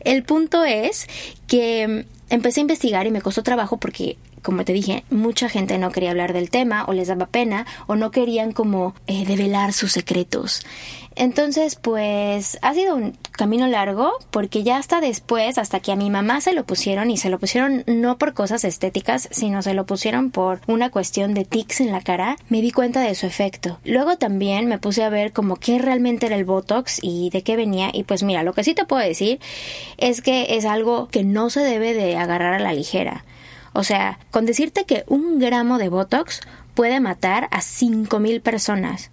El 0.00 0.22
punto 0.22 0.64
es 0.64 1.06
que 1.46 2.06
empecé 2.30 2.60
a 2.60 2.62
investigar 2.62 3.06
y 3.06 3.10
me 3.10 3.22
costó 3.22 3.42
trabajo 3.42 3.78
porque 3.78 4.16
como 4.46 4.64
te 4.64 4.72
dije, 4.72 5.02
mucha 5.10 5.48
gente 5.48 5.76
no 5.76 5.90
quería 5.90 6.12
hablar 6.12 6.32
del 6.32 6.50
tema 6.50 6.84
o 6.86 6.92
les 6.92 7.08
daba 7.08 7.26
pena 7.26 7.66
o 7.88 7.96
no 7.96 8.12
querían 8.12 8.52
como 8.52 8.94
eh, 9.08 9.24
develar 9.26 9.72
sus 9.72 9.90
secretos. 9.90 10.64
Entonces, 11.16 11.74
pues 11.74 12.58
ha 12.62 12.74
sido 12.74 12.94
un 12.94 13.18
camino 13.32 13.66
largo 13.66 14.12
porque 14.30 14.62
ya 14.62 14.76
hasta 14.76 15.00
después, 15.00 15.58
hasta 15.58 15.80
que 15.80 15.90
a 15.90 15.96
mi 15.96 16.10
mamá 16.10 16.40
se 16.40 16.52
lo 16.52 16.64
pusieron 16.64 17.10
y 17.10 17.16
se 17.16 17.28
lo 17.28 17.40
pusieron 17.40 17.82
no 17.88 18.18
por 18.18 18.34
cosas 18.34 18.64
estéticas, 18.64 19.28
sino 19.32 19.62
se 19.62 19.74
lo 19.74 19.84
pusieron 19.84 20.30
por 20.30 20.60
una 20.68 20.90
cuestión 20.90 21.34
de 21.34 21.44
tics 21.44 21.80
en 21.80 21.90
la 21.90 22.02
cara, 22.02 22.36
me 22.48 22.60
di 22.60 22.70
cuenta 22.70 23.00
de 23.00 23.16
su 23.16 23.26
efecto. 23.26 23.80
Luego 23.84 24.16
también 24.16 24.68
me 24.68 24.78
puse 24.78 25.02
a 25.02 25.08
ver 25.08 25.32
como 25.32 25.56
qué 25.56 25.80
realmente 25.80 26.26
era 26.26 26.36
el 26.36 26.44
Botox 26.44 27.00
y 27.02 27.30
de 27.30 27.42
qué 27.42 27.56
venía 27.56 27.90
y 27.92 28.04
pues 28.04 28.22
mira, 28.22 28.44
lo 28.44 28.52
que 28.52 28.62
sí 28.62 28.74
te 28.74 28.84
puedo 28.84 29.02
decir 29.02 29.40
es 29.96 30.20
que 30.20 30.56
es 30.56 30.66
algo 30.66 31.08
que 31.08 31.24
no 31.24 31.50
se 31.50 31.60
debe 31.60 31.94
de 31.94 32.16
agarrar 32.16 32.54
a 32.54 32.60
la 32.60 32.72
ligera. 32.72 33.24
O 33.76 33.84
sea, 33.84 34.18
con 34.30 34.46
decirte 34.46 34.86
que 34.86 35.04
un 35.06 35.38
gramo 35.38 35.76
de 35.76 35.90
Botox 35.90 36.40
puede 36.72 36.98
matar 36.98 37.44
a 37.50 37.58
5.000 37.58 38.40
personas 38.40 39.10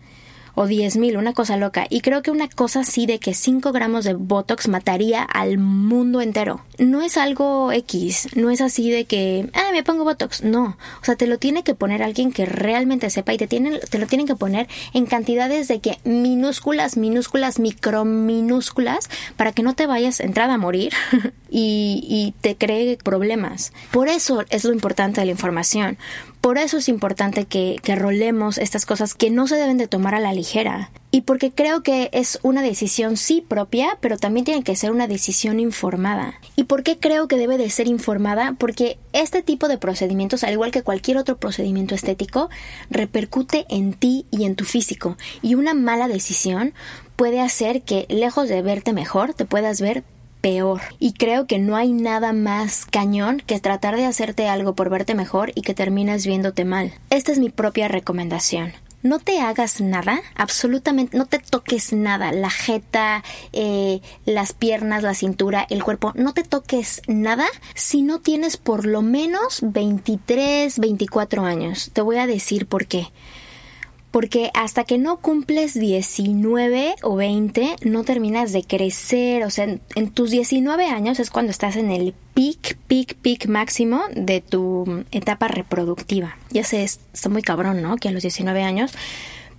o 0.55 0.67
10 0.67 0.97
mil, 0.97 1.17
una 1.17 1.33
cosa 1.33 1.57
loca. 1.57 1.85
Y 1.89 2.01
creo 2.01 2.21
que 2.21 2.31
una 2.31 2.47
cosa 2.47 2.81
así 2.81 3.05
de 3.05 3.19
que 3.19 3.33
5 3.33 3.71
gramos 3.71 4.05
de 4.05 4.13
Botox 4.13 4.67
mataría 4.67 5.23
al 5.23 5.57
mundo 5.57 6.21
entero. 6.21 6.61
No 6.77 7.01
es 7.01 7.17
algo 7.17 7.71
X, 7.71 8.29
no 8.35 8.49
es 8.49 8.61
así 8.61 8.89
de 8.89 9.05
que, 9.05 9.49
ah, 9.53 9.69
me 9.71 9.83
pongo 9.83 10.03
Botox. 10.03 10.43
No, 10.43 10.77
o 11.01 11.05
sea, 11.05 11.15
te 11.15 11.27
lo 11.27 11.37
tiene 11.37 11.63
que 11.63 11.75
poner 11.75 12.03
alguien 12.03 12.31
que 12.31 12.45
realmente 12.45 13.09
sepa 13.09 13.33
y 13.33 13.37
te, 13.37 13.47
tiene, 13.47 13.79
te 13.79 13.99
lo 13.99 14.07
tienen 14.07 14.27
que 14.27 14.35
poner 14.35 14.67
en 14.93 15.05
cantidades 15.05 15.67
de 15.67 15.79
que 15.79 15.99
minúsculas, 16.03 16.97
minúsculas, 16.97 17.59
microminúsculas, 17.59 19.09
para 19.37 19.51
que 19.51 19.63
no 19.63 19.73
te 19.73 19.87
vayas 19.87 20.19
entrada 20.19 20.55
a 20.55 20.57
morir 20.57 20.93
y 21.49 22.33
te 22.41 22.55
cree 22.55 22.97
problemas. 22.97 23.73
Por 23.91 24.07
eso 24.07 24.43
es 24.49 24.63
lo 24.63 24.73
importante 24.73 25.21
de 25.21 25.25
la 25.25 25.31
información 25.31 25.97
Por 26.43 26.57
eso 26.57 26.75
es 26.75 26.89
importante 26.89 27.45
que, 27.45 27.79
rolemos 27.95 28.57
estas 28.57 28.85
cosas 28.85 29.13
que 29.13 29.29
no 29.29 29.47
se 29.47 29.55
deben 29.55 29.77
de 29.77 29.87
tomar 29.87 30.13
a 30.13 30.19
la 30.19 30.33
ligera. 30.33 30.91
Y 31.09 31.21
porque 31.21 31.51
creo 31.51 31.83
que 31.83 32.09
es 32.11 32.37
una 32.43 32.61
decisión 32.61 33.15
sí 33.15 33.39
propia, 33.39 33.97
pero 34.01 34.17
también 34.17 34.43
tiene 34.43 34.61
que 34.61 34.75
ser 34.75 34.91
una 34.91 35.07
decisión 35.07 35.61
informada. 35.61 36.33
¿Y 36.57 36.65
por 36.65 36.83
qué 36.83 36.99
creo 36.99 37.29
que 37.29 37.37
debe 37.37 37.57
de 37.57 37.69
ser 37.69 37.87
informada? 37.87 38.57
Porque 38.59 38.97
este 39.13 39.41
tipo 39.41 39.69
de 39.69 39.77
procedimientos, 39.77 40.43
al 40.43 40.51
igual 40.51 40.71
que 40.71 40.83
cualquier 40.83 41.15
otro 41.15 41.37
procedimiento 41.37 41.95
estético, 41.95 42.49
repercute 42.89 43.65
en 43.69 43.93
ti 43.93 44.25
y 44.29 44.43
en 44.43 44.55
tu 44.55 44.65
físico. 44.65 45.15
Y 45.41 45.55
una 45.55 45.73
mala 45.73 46.09
decisión 46.09 46.73
puede 47.15 47.39
hacer 47.39 47.83
que, 47.83 48.05
lejos 48.09 48.49
de 48.49 48.61
verte 48.61 48.91
mejor, 48.91 49.33
te 49.33 49.45
puedas 49.45 49.79
ver 49.79 50.03
peor. 50.43 50.81
Y 50.99 51.13
creo 51.13 51.47
que 51.47 51.57
no 51.57 51.77
hay 51.77 51.93
nada 51.93 52.33
más 52.33 52.85
cañón 52.85 53.41
que 53.47 53.61
tratar 53.61 53.95
de 53.95 54.05
hacerte 54.05 54.49
algo 54.49 54.75
por 54.75 54.89
verte 54.89 55.15
mejor 55.15 55.53
y 55.55 55.61
que 55.61 55.73
termines 55.73 56.27
viéndote 56.27 56.65
mal. 56.65 56.93
Esta 57.09 57.31
es 57.31 57.39
mi 57.39 57.49
propia 57.49 57.87
recomendación 57.87 58.73
no 59.03 59.19
te 59.19 59.41
hagas 59.41 59.81
nada, 59.81 60.21
absolutamente, 60.33 61.17
no 61.17 61.25
te 61.25 61.39
toques 61.39 61.91
nada, 61.91 62.31
la 62.31 62.49
jeta, 62.49 63.21
eh, 63.51 63.99
las 64.25 64.53
piernas, 64.53 65.03
la 65.03 65.13
cintura, 65.13 65.67
el 65.69 65.83
cuerpo, 65.83 66.13
no 66.15 66.33
te 66.33 66.43
toques 66.43 67.01
nada 67.07 67.45
si 67.75 68.01
no 68.01 68.21
tienes 68.21 68.55
por 68.55 68.85
lo 68.85 69.01
menos 69.01 69.59
23, 69.61 70.79
24 70.79 71.43
años. 71.43 71.91
Te 71.91 72.01
voy 72.01 72.15
a 72.15 72.27
decir 72.27 72.65
por 72.65 72.87
qué 72.87 73.09
porque 74.13 74.51
hasta 74.53 74.83
que 74.83 74.99
no 74.99 75.17
cumples 75.17 75.73
19 75.73 76.93
o 77.01 77.15
20 77.15 77.77
no 77.81 78.03
terminas 78.03 78.51
de 78.51 78.63
crecer, 78.63 79.43
o 79.43 79.49
sea, 79.49 79.65
en, 79.95 80.11
tus 80.11 80.29
19 80.29 80.85
años 80.85 81.19
es 81.19 81.31
cuando 81.31 81.49
estás 81.49 81.77
en 81.77 81.89
el 81.89 82.13
pic, 82.35 82.77
pic, 82.85 83.15
pic 83.15 83.47
máximo 83.47 84.03
de 84.15 84.39
tu 84.39 85.03
etapa 85.09 85.47
reproductiva. 85.47 86.37
Ya 86.51 86.63
sé, 86.63 86.83
está 86.83 87.27
muy 87.29 87.41
cabrón, 87.41 87.81
¿no? 87.81 87.95
Que 87.97 88.09
a 88.09 88.11
los 88.11 88.21
19 88.21 88.61
años 88.61 88.93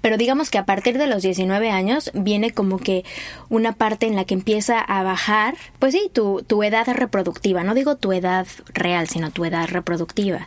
pero 0.01 0.19
digamos 0.19 0.51
que 0.51 0.59
a 0.59 0.67
partir 0.67 0.99
de 0.99 1.07
los 1.07 1.23
19 1.23 1.71
años 1.71 2.11
viene 2.13 2.51
como 2.51 2.79
que 2.79 3.05
una 3.49 3.73
parte 3.73 4.07
en 4.07 4.17
la 4.17 4.27
que 4.27 4.35
empieza 4.35 4.79
a 4.79 5.03
bajar, 5.03 5.57
pues 5.79 5.95
sí, 5.95 6.11
tu, 6.13 6.45
tu 6.47 6.63
edad 6.63 6.87
reproductiva, 6.87 7.65
no 7.65 7.75
digo 7.75 7.97
tu 7.97 8.13
edad 8.13 8.47
real, 8.75 9.09
sino 9.09 9.31
tu 9.31 9.47
edad 9.47 9.67
reproductiva. 9.67 10.47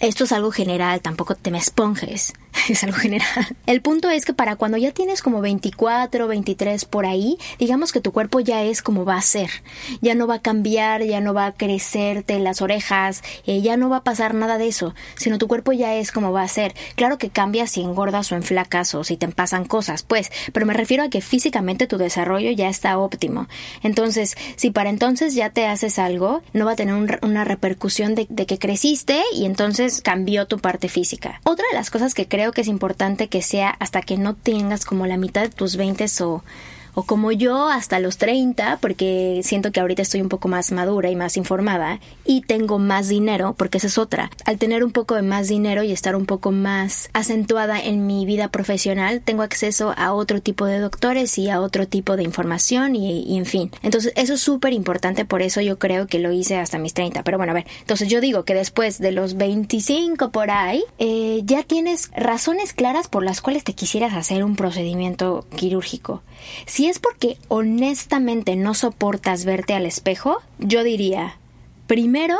Esto 0.00 0.24
es 0.24 0.32
algo 0.32 0.52
general, 0.52 1.00
tampoco 1.00 1.34
te 1.34 1.50
me 1.50 1.58
esponjes, 1.58 2.34
es 2.68 2.84
algo 2.84 2.96
general. 2.96 3.56
El 3.66 3.80
punto 3.80 4.10
es 4.10 4.24
que 4.24 4.34
para 4.34 4.56
cuando 4.56 4.76
ya 4.76 4.92
tienes 4.92 5.22
como 5.22 5.40
24, 5.40 6.26
23 6.26 6.84
por 6.84 7.06
ahí, 7.06 7.38
digamos 7.58 7.92
que 7.92 8.00
tu 8.00 8.12
cuerpo 8.12 8.40
ya 8.40 8.62
es 8.62 8.82
como 8.82 9.04
va 9.04 9.16
a 9.16 9.22
ser. 9.22 9.50
Ya 10.00 10.14
no 10.14 10.26
va 10.26 10.36
a 10.36 10.42
cambiar, 10.42 11.02
ya 11.04 11.20
no 11.20 11.34
va 11.34 11.46
a 11.46 11.52
crecerte 11.52 12.38
las 12.38 12.62
orejas, 12.62 13.22
eh, 13.46 13.60
ya 13.60 13.76
no 13.76 13.88
va 13.88 13.98
a 13.98 14.04
pasar 14.04 14.34
nada 14.34 14.58
de 14.58 14.68
eso, 14.68 14.94
sino 15.16 15.38
tu 15.38 15.48
cuerpo 15.48 15.72
ya 15.72 15.94
es 15.94 16.12
como 16.12 16.32
va 16.32 16.42
a 16.42 16.48
ser. 16.48 16.74
Claro 16.94 17.18
que 17.18 17.30
cambia 17.30 17.66
si 17.66 17.82
engordas 17.82 18.32
o 18.32 18.36
en 18.36 18.42
flacas 18.42 18.94
o 18.94 19.04
si 19.04 19.16
te 19.16 19.28
pasan 19.28 19.64
cosas, 19.64 20.02
pues, 20.02 20.30
pero 20.52 20.66
me 20.66 20.74
refiero 20.74 21.04
a 21.04 21.10
que 21.10 21.20
físicamente 21.20 21.86
tu 21.86 21.98
desarrollo 21.98 22.50
ya 22.50 22.68
está 22.68 22.98
óptimo. 22.98 23.48
Entonces, 23.82 24.36
si 24.56 24.70
para 24.70 24.90
entonces 24.90 25.34
ya 25.34 25.50
te 25.50 25.66
haces 25.66 25.98
algo, 25.98 26.42
no 26.52 26.64
va 26.64 26.72
a 26.72 26.76
tener 26.76 27.20
una 27.22 27.44
repercusión 27.44 28.14
de 28.14 28.26
que 28.26 28.58
creciste 28.58 29.22
y 29.34 29.44
entonces 29.44 30.00
cambió 30.02 30.46
tu 30.46 30.58
parte 30.58 30.88
física. 30.88 31.40
Otra 31.44 31.64
de 31.70 31.76
las 31.76 31.90
cosas 31.90 32.14
que 32.14 32.26
creo 32.26 32.47
que 32.52 32.62
es 32.62 32.68
importante 32.68 33.28
que 33.28 33.42
sea 33.42 33.70
hasta 33.78 34.02
que 34.02 34.16
no 34.16 34.34
tengas 34.34 34.84
como 34.84 35.06
la 35.06 35.16
mitad 35.16 35.42
de 35.42 35.48
tus 35.48 35.76
20 35.76 36.06
o 36.20 36.42
o 36.98 37.04
como 37.04 37.30
yo 37.30 37.68
hasta 37.68 38.00
los 38.00 38.18
30, 38.18 38.78
porque 38.82 39.42
siento 39.44 39.70
que 39.70 39.78
ahorita 39.78 40.02
estoy 40.02 40.20
un 40.20 40.28
poco 40.28 40.48
más 40.48 40.72
madura 40.72 41.08
y 41.08 41.14
más 41.14 41.36
informada 41.36 42.00
y 42.24 42.40
tengo 42.40 42.80
más 42.80 43.06
dinero, 43.06 43.54
porque 43.56 43.78
esa 43.78 43.86
es 43.86 43.98
otra. 43.98 44.32
Al 44.44 44.58
tener 44.58 44.82
un 44.82 44.90
poco 44.90 45.14
de 45.14 45.22
más 45.22 45.46
dinero 45.46 45.84
y 45.84 45.92
estar 45.92 46.16
un 46.16 46.26
poco 46.26 46.50
más 46.50 47.08
acentuada 47.12 47.80
en 47.80 48.08
mi 48.08 48.26
vida 48.26 48.48
profesional, 48.48 49.20
tengo 49.24 49.44
acceso 49.44 49.94
a 49.96 50.12
otro 50.12 50.42
tipo 50.42 50.66
de 50.66 50.80
doctores 50.80 51.38
y 51.38 51.48
a 51.50 51.60
otro 51.60 51.86
tipo 51.86 52.16
de 52.16 52.24
información 52.24 52.96
y, 52.96 53.38
en 53.38 53.46
fin. 53.46 53.70
Entonces 53.84 54.12
eso 54.16 54.34
es 54.34 54.40
súper 54.40 54.72
importante, 54.72 55.24
por 55.24 55.40
eso 55.40 55.60
yo 55.60 55.78
creo 55.78 56.08
que 56.08 56.18
lo 56.18 56.32
hice 56.32 56.56
hasta 56.56 56.80
mis 56.80 56.94
30. 56.94 57.22
Pero 57.22 57.38
bueno, 57.38 57.52
a 57.52 57.54
ver, 57.54 57.66
entonces 57.78 58.08
yo 58.08 58.20
digo 58.20 58.44
que 58.44 58.54
después 58.54 58.98
de 58.98 59.12
los 59.12 59.36
25 59.36 60.32
por 60.32 60.50
ahí, 60.50 60.82
eh, 60.98 61.42
ya 61.44 61.62
tienes 61.62 62.10
razones 62.16 62.72
claras 62.72 63.06
por 63.06 63.22
las 63.22 63.40
cuales 63.40 63.62
te 63.62 63.74
quisieras 63.74 64.14
hacer 64.14 64.42
un 64.42 64.56
procedimiento 64.56 65.46
quirúrgico. 65.54 66.22
Si 66.66 66.87
es 66.88 66.98
porque 66.98 67.38
honestamente 67.48 68.56
no 68.56 68.74
soportas 68.74 69.44
verte 69.44 69.74
al 69.74 69.86
espejo, 69.86 70.38
yo 70.58 70.82
diría, 70.82 71.36
primero, 71.86 72.38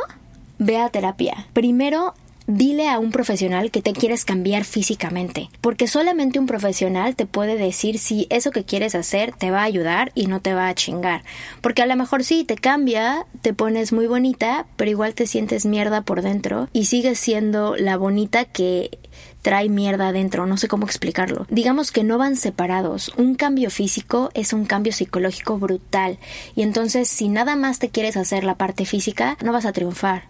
ve 0.59 0.79
a 0.79 0.89
terapia. 0.89 1.47
Primero, 1.53 2.15
dile 2.49 2.89
a 2.89 2.99
un 2.99 3.13
profesional 3.13 3.71
que 3.71 3.83
te 3.83 3.93
quieres 3.93 4.25
cambiar 4.25 4.65
físicamente, 4.65 5.51
porque 5.61 5.87
solamente 5.87 6.39
un 6.39 6.47
profesional 6.47 7.15
te 7.15 7.27
puede 7.27 7.59
decir 7.59 7.99
si 7.99 8.27
eso 8.31 8.51
que 8.51 8.65
quieres 8.65 8.95
hacer 8.95 9.33
te 9.33 9.51
va 9.51 9.61
a 9.61 9.65
ayudar 9.65 10.13
y 10.15 10.27
no 10.29 10.41
te 10.41 10.55
va 10.55 10.69
a 10.69 10.75
chingar, 10.75 11.23
porque 11.61 11.83
a 11.83 11.87
lo 11.87 11.95
mejor 11.95 12.25
sí 12.25 12.45
te 12.45 12.57
cambia, 12.57 13.27
te 13.43 13.53
pones 13.53 13.93
muy 13.93 14.07
bonita, 14.07 14.67
pero 14.77 14.91
igual 14.91 15.15
te 15.15 15.27
sientes 15.27 15.67
mierda 15.67 16.01
por 16.01 16.23
dentro 16.23 16.71
y 16.73 16.87
sigues 16.87 17.19
siendo 17.19 17.77
la 17.77 17.99
bonita 17.99 18.47
que 18.47 18.99
trae 19.43 19.69
mierda 19.69 20.09
adentro, 20.09 20.47
no 20.47 20.57
sé 20.57 20.69
cómo 20.69 20.87
explicarlo. 20.87 21.47
Digamos 21.49 21.93
que 21.93 22.05
no 22.05 22.19
van 22.19 22.37
separados. 22.37 23.13
Un 23.17 23.35
cambio 23.35 23.71
físico 23.71 24.31
es 24.35 24.53
un 24.53 24.65
cambio 24.65 24.93
psicológico 24.93 25.59
brutal. 25.59 26.19
Y 26.55 26.63
entonces, 26.63 27.09
si 27.09 27.29
nada 27.29 27.57
más 27.57 27.79
te 27.79 27.89
quieres 27.89 28.17
hacer 28.17 28.45
la 28.45 28.57
parte 28.57 28.85
física, 28.85 29.37
no 29.43 29.53
vas 29.53 29.65
a 29.65 29.73
triunfar. 29.73 30.25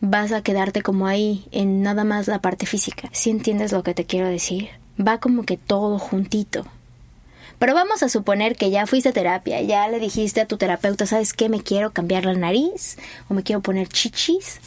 Vas 0.00 0.32
a 0.32 0.42
quedarte 0.42 0.82
como 0.82 1.06
ahí, 1.06 1.46
en 1.52 1.82
nada 1.82 2.04
más 2.04 2.26
la 2.26 2.40
parte 2.40 2.66
física. 2.66 3.08
Si 3.12 3.30
entiendes 3.30 3.72
lo 3.72 3.82
que 3.82 3.94
te 3.94 4.04
quiero 4.04 4.28
decir? 4.28 4.68
Va 5.00 5.18
como 5.18 5.44
que 5.44 5.56
todo 5.56 5.98
juntito. 5.98 6.66
Pero 7.62 7.74
vamos 7.74 8.02
a 8.02 8.08
suponer 8.08 8.56
que 8.56 8.70
ya 8.70 8.88
fuiste 8.88 9.10
a 9.10 9.12
terapia, 9.12 9.62
ya 9.62 9.86
le 9.86 10.00
dijiste 10.00 10.40
a 10.40 10.46
tu 10.46 10.56
terapeuta, 10.56 11.06
¿sabes 11.06 11.32
qué? 11.32 11.48
Me 11.48 11.62
quiero 11.62 11.92
cambiar 11.92 12.24
la 12.24 12.34
nariz 12.34 12.98
o 13.28 13.34
me 13.34 13.44
quiero 13.44 13.62
poner 13.62 13.86
chichis 13.86 14.60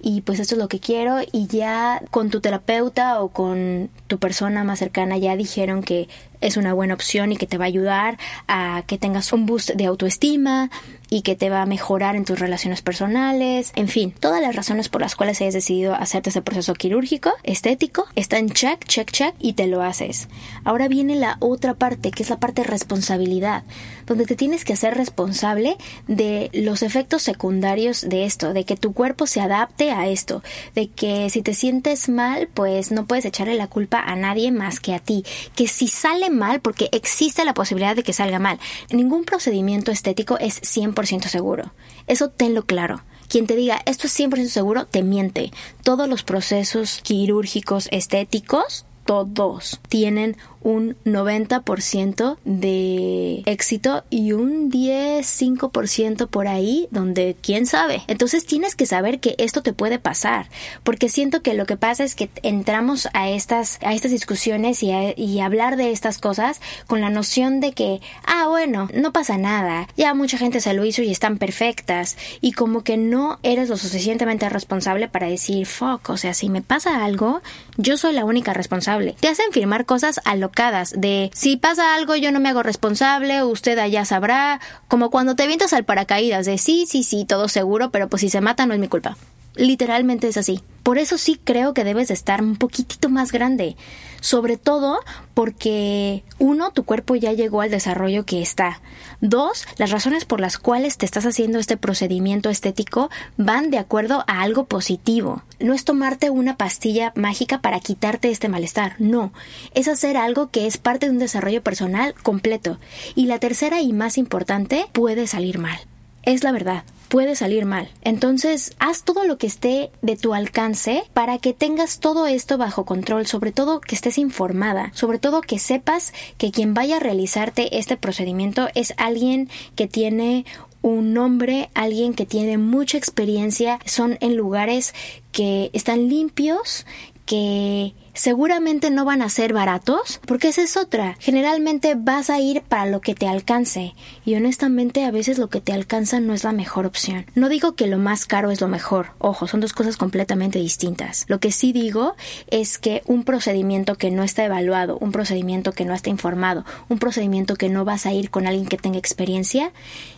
y 0.00 0.20
pues 0.20 0.40
esto 0.40 0.54
es 0.54 0.58
lo 0.58 0.68
que 0.68 0.80
quiero 0.80 1.18
y 1.32 1.46
ya 1.46 2.02
con 2.10 2.30
tu 2.30 2.40
terapeuta 2.40 3.20
o 3.20 3.28
con 3.28 3.90
tu 4.06 4.18
persona 4.18 4.64
más 4.64 4.78
cercana 4.78 5.18
ya 5.18 5.36
dijeron 5.36 5.82
que 5.82 6.08
es 6.40 6.56
una 6.56 6.72
buena 6.72 6.94
opción 6.94 7.32
y 7.32 7.36
que 7.36 7.46
te 7.46 7.58
va 7.58 7.64
a 7.64 7.68
ayudar 7.68 8.18
a 8.46 8.82
que 8.86 8.98
tengas 8.98 9.32
un 9.32 9.46
boost 9.46 9.70
de 9.70 9.86
autoestima 9.86 10.70
y 11.10 11.22
que 11.22 11.36
te 11.36 11.50
va 11.50 11.62
a 11.62 11.66
mejorar 11.66 12.16
en 12.16 12.24
tus 12.24 12.38
relaciones 12.38 12.82
personales, 12.82 13.72
en 13.76 13.88
fin, 13.88 14.12
todas 14.12 14.42
las 14.42 14.54
razones 14.54 14.88
por 14.88 15.00
las 15.00 15.16
cuales 15.16 15.40
hayas 15.40 15.54
decidido 15.54 15.94
hacerte 15.94 16.30
ese 16.30 16.42
proceso 16.42 16.74
quirúrgico, 16.74 17.32
estético, 17.44 18.06
está 18.14 18.38
en 18.38 18.50
check, 18.50 18.84
check, 18.84 19.10
check 19.10 19.34
y 19.38 19.54
te 19.54 19.66
lo 19.66 19.82
haces. 19.82 20.28
Ahora 20.64 20.86
viene 20.86 21.16
la 21.16 21.38
otra 21.40 21.74
parte, 21.74 22.10
que 22.10 22.22
es 22.22 22.30
la 22.30 22.38
parte 22.38 22.62
de 22.62 22.68
responsabilidad, 22.68 23.64
donde 24.06 24.26
te 24.26 24.36
tienes 24.36 24.64
que 24.64 24.74
hacer 24.74 24.94
responsable 24.96 25.76
de 26.06 26.50
los 26.52 26.82
efectos 26.82 27.22
secundarios 27.22 28.02
de 28.08 28.24
esto, 28.24 28.52
de 28.52 28.64
que 28.64 28.76
tu 28.76 28.92
cuerpo 28.92 29.26
se 29.26 29.40
adapte 29.40 29.87
a 29.90 30.08
esto, 30.08 30.42
de 30.74 30.88
que 30.88 31.30
si 31.30 31.42
te 31.42 31.54
sientes 31.54 32.08
mal, 32.08 32.48
pues 32.52 32.90
no 32.90 33.06
puedes 33.06 33.24
echarle 33.24 33.54
la 33.54 33.68
culpa 33.68 34.00
a 34.00 34.16
nadie 34.16 34.50
más 34.50 34.80
que 34.80 34.94
a 34.94 34.98
ti, 34.98 35.24
que 35.54 35.68
si 35.68 35.88
sale 35.88 36.30
mal 36.30 36.60
porque 36.60 36.88
existe 36.92 37.44
la 37.44 37.54
posibilidad 37.54 37.96
de 37.96 38.02
que 38.02 38.12
salga 38.12 38.38
mal. 38.38 38.58
Ningún 38.90 39.24
procedimiento 39.24 39.90
estético 39.90 40.38
es 40.38 40.60
100% 40.62 41.28
seguro. 41.28 41.72
Eso 42.06 42.30
tenlo 42.30 42.64
claro. 42.64 43.02
Quien 43.28 43.46
te 43.46 43.56
diga 43.56 43.80
esto 43.84 44.06
es 44.06 44.18
100% 44.18 44.48
seguro 44.48 44.86
te 44.86 45.02
miente. 45.02 45.52
Todos 45.82 46.08
los 46.08 46.22
procesos 46.22 47.00
quirúrgicos 47.02 47.88
estéticos 47.90 48.86
todos 49.08 49.80
tienen 49.88 50.36
un 50.62 50.96
90% 51.04 52.38
de 52.44 53.42
éxito 53.46 54.04
y 54.10 54.32
un 54.32 54.70
10-5% 54.70 56.28
por 56.28 56.48
ahí 56.48 56.88
donde 56.90 57.36
quién 57.40 57.66
sabe. 57.66 58.02
Entonces 58.06 58.46
tienes 58.46 58.74
que 58.74 58.86
saber 58.86 59.20
que 59.20 59.34
esto 59.38 59.62
te 59.62 59.72
puede 59.72 59.98
pasar, 59.98 60.48
porque 60.82 61.08
siento 61.08 61.42
que 61.42 61.54
lo 61.54 61.66
que 61.66 61.76
pasa 61.76 62.04
es 62.04 62.14
que 62.14 62.30
entramos 62.42 63.08
a 63.12 63.28
estas, 63.30 63.78
a 63.82 63.94
estas 63.94 64.10
discusiones 64.10 64.82
y, 64.82 64.90
y 65.16 65.40
hablar 65.40 65.76
de 65.76 65.90
estas 65.90 66.18
cosas 66.18 66.60
con 66.86 67.00
la 67.00 67.10
noción 67.10 67.60
de 67.60 67.72
que, 67.72 68.00
ah, 68.24 68.46
bueno, 68.48 68.88
no 68.94 69.12
pasa 69.12 69.38
nada, 69.38 69.88
ya 69.96 70.14
mucha 70.14 70.38
gente 70.38 70.60
se 70.60 70.74
lo 70.74 70.84
hizo 70.84 71.02
y 71.02 71.10
están 71.10 71.38
perfectas, 71.38 72.16
y 72.40 72.52
como 72.52 72.82
que 72.82 72.96
no 72.96 73.38
eres 73.42 73.68
lo 73.68 73.76
suficientemente 73.76 74.48
responsable 74.48 75.08
para 75.08 75.28
decir, 75.28 75.66
fuck, 75.66 76.10
o 76.10 76.16
sea, 76.16 76.34
si 76.34 76.48
me 76.48 76.62
pasa 76.62 77.04
algo, 77.04 77.40
yo 77.76 77.96
soy 77.96 78.12
la 78.12 78.24
única 78.24 78.52
responsable. 78.54 79.16
Te 79.20 79.28
hacen 79.28 79.52
firmar 79.52 79.86
cosas 79.86 80.20
a 80.24 80.36
lo 80.36 80.47
de 80.94 81.30
si 81.34 81.56
pasa 81.56 81.94
algo 81.94 82.16
yo 82.16 82.32
no 82.32 82.40
me 82.40 82.48
hago 82.48 82.62
responsable, 82.62 83.42
usted 83.42 83.78
allá 83.78 84.04
sabrá, 84.04 84.60
como 84.88 85.10
cuando 85.10 85.36
te 85.36 85.46
vientas 85.46 85.72
al 85.72 85.84
paracaídas 85.84 86.46
de 86.46 86.58
sí, 86.58 86.86
sí, 86.88 87.02
sí, 87.02 87.24
todo 87.24 87.48
seguro, 87.48 87.90
pero 87.90 88.08
pues 88.08 88.20
si 88.20 88.30
se 88.30 88.40
mata 88.40 88.66
no 88.66 88.74
es 88.74 88.80
mi 88.80 88.88
culpa. 88.88 89.16
Literalmente 89.58 90.28
es 90.28 90.36
así. 90.36 90.60
Por 90.84 90.98
eso 90.98 91.18
sí 91.18 91.38
creo 91.42 91.74
que 91.74 91.84
debes 91.84 92.08
de 92.08 92.14
estar 92.14 92.40
un 92.40 92.56
poquitito 92.56 93.10
más 93.10 93.32
grande. 93.32 93.76
Sobre 94.20 94.56
todo 94.56 95.00
porque, 95.34 96.22
uno, 96.38 96.70
tu 96.70 96.84
cuerpo 96.84 97.16
ya 97.16 97.32
llegó 97.32 97.60
al 97.60 97.70
desarrollo 97.70 98.24
que 98.24 98.40
está. 98.40 98.80
Dos, 99.20 99.66
las 99.76 99.90
razones 99.90 100.24
por 100.24 100.40
las 100.40 100.58
cuales 100.58 100.96
te 100.96 101.04
estás 101.04 101.26
haciendo 101.26 101.58
este 101.58 101.76
procedimiento 101.76 102.50
estético 102.50 103.10
van 103.36 103.70
de 103.70 103.78
acuerdo 103.78 104.24
a 104.28 104.42
algo 104.42 104.66
positivo. 104.66 105.42
No 105.58 105.74
es 105.74 105.84
tomarte 105.84 106.30
una 106.30 106.56
pastilla 106.56 107.12
mágica 107.16 107.60
para 107.60 107.80
quitarte 107.80 108.30
este 108.30 108.48
malestar, 108.48 108.94
no. 109.00 109.32
Es 109.74 109.88
hacer 109.88 110.16
algo 110.16 110.50
que 110.50 110.68
es 110.68 110.78
parte 110.78 111.06
de 111.06 111.12
un 111.12 111.18
desarrollo 111.18 111.62
personal 111.62 112.14
completo. 112.22 112.78
Y 113.16 113.26
la 113.26 113.40
tercera 113.40 113.82
y 113.82 113.92
más 113.92 114.18
importante, 114.18 114.86
puede 114.92 115.26
salir 115.26 115.58
mal. 115.58 115.80
Es 116.22 116.44
la 116.44 116.52
verdad 116.52 116.84
puede 117.08 117.34
salir 117.34 117.64
mal. 117.64 117.88
Entonces, 118.02 118.74
haz 118.78 119.02
todo 119.02 119.24
lo 119.24 119.38
que 119.38 119.46
esté 119.46 119.90
de 120.02 120.16
tu 120.16 120.34
alcance 120.34 121.04
para 121.14 121.38
que 121.38 121.52
tengas 121.52 121.98
todo 121.98 122.26
esto 122.26 122.58
bajo 122.58 122.84
control, 122.84 123.26
sobre 123.26 123.52
todo 123.52 123.80
que 123.80 123.94
estés 123.94 124.18
informada, 124.18 124.92
sobre 124.94 125.18
todo 125.18 125.40
que 125.40 125.58
sepas 125.58 126.12
que 126.36 126.50
quien 126.50 126.74
vaya 126.74 126.96
a 126.96 127.00
realizarte 127.00 127.78
este 127.78 127.96
procedimiento 127.96 128.68
es 128.74 128.94
alguien 128.96 129.48
que 129.74 129.86
tiene 129.88 130.44
un 130.82 131.12
nombre, 131.12 131.70
alguien 131.74 132.14
que 132.14 132.26
tiene 132.26 132.58
mucha 132.58 132.98
experiencia, 132.98 133.80
son 133.84 134.16
en 134.20 134.36
lugares 134.36 134.94
que 135.32 135.70
están 135.72 136.08
limpios, 136.08 136.86
que 137.26 137.94
seguramente 138.18 138.90
no 138.90 139.04
van 139.04 139.22
a 139.22 139.28
ser 139.28 139.52
baratos, 139.52 140.20
porque 140.26 140.48
esa 140.48 140.62
es 140.62 140.76
otra. 140.76 141.16
Generalmente 141.20 141.94
vas 141.96 142.30
a 142.30 142.40
ir 142.40 142.62
para 142.62 142.86
lo 142.86 143.00
que 143.00 143.14
te 143.14 143.28
alcance 143.28 143.94
y 144.24 144.34
honestamente 144.34 145.04
a 145.04 145.12
veces 145.12 145.38
lo 145.38 145.48
que 145.48 145.60
te 145.60 145.72
alcanza 145.72 146.18
no 146.18 146.34
es 146.34 146.42
la 146.42 146.50
mejor 146.50 146.84
opción. 146.84 147.26
No 147.36 147.48
digo 147.48 147.76
que 147.76 147.86
lo 147.86 147.98
más 147.98 148.26
caro 148.26 148.50
es 148.50 148.60
lo 148.60 148.66
mejor, 148.66 149.10
ojo, 149.18 149.46
son 149.46 149.60
dos 149.60 149.72
cosas 149.72 149.96
completamente 149.96 150.58
distintas. 150.58 151.26
Lo 151.28 151.38
que 151.38 151.52
sí 151.52 151.72
digo 151.72 152.16
es 152.48 152.78
que 152.78 153.02
un 153.06 153.22
procedimiento 153.22 153.94
que 153.94 154.10
no 154.10 154.24
está 154.24 154.44
evaluado, 154.44 154.98
un 154.98 155.12
procedimiento 155.12 155.70
que 155.70 155.84
no 155.84 155.94
está 155.94 156.10
informado, 156.10 156.64
un 156.88 156.98
procedimiento 156.98 157.54
que 157.54 157.68
no 157.68 157.84
vas 157.84 158.04
a 158.04 158.12
ir 158.12 158.30
con 158.30 158.48
alguien 158.48 158.66
que 158.66 158.78
tenga 158.78 158.98
experiencia, 158.98 159.70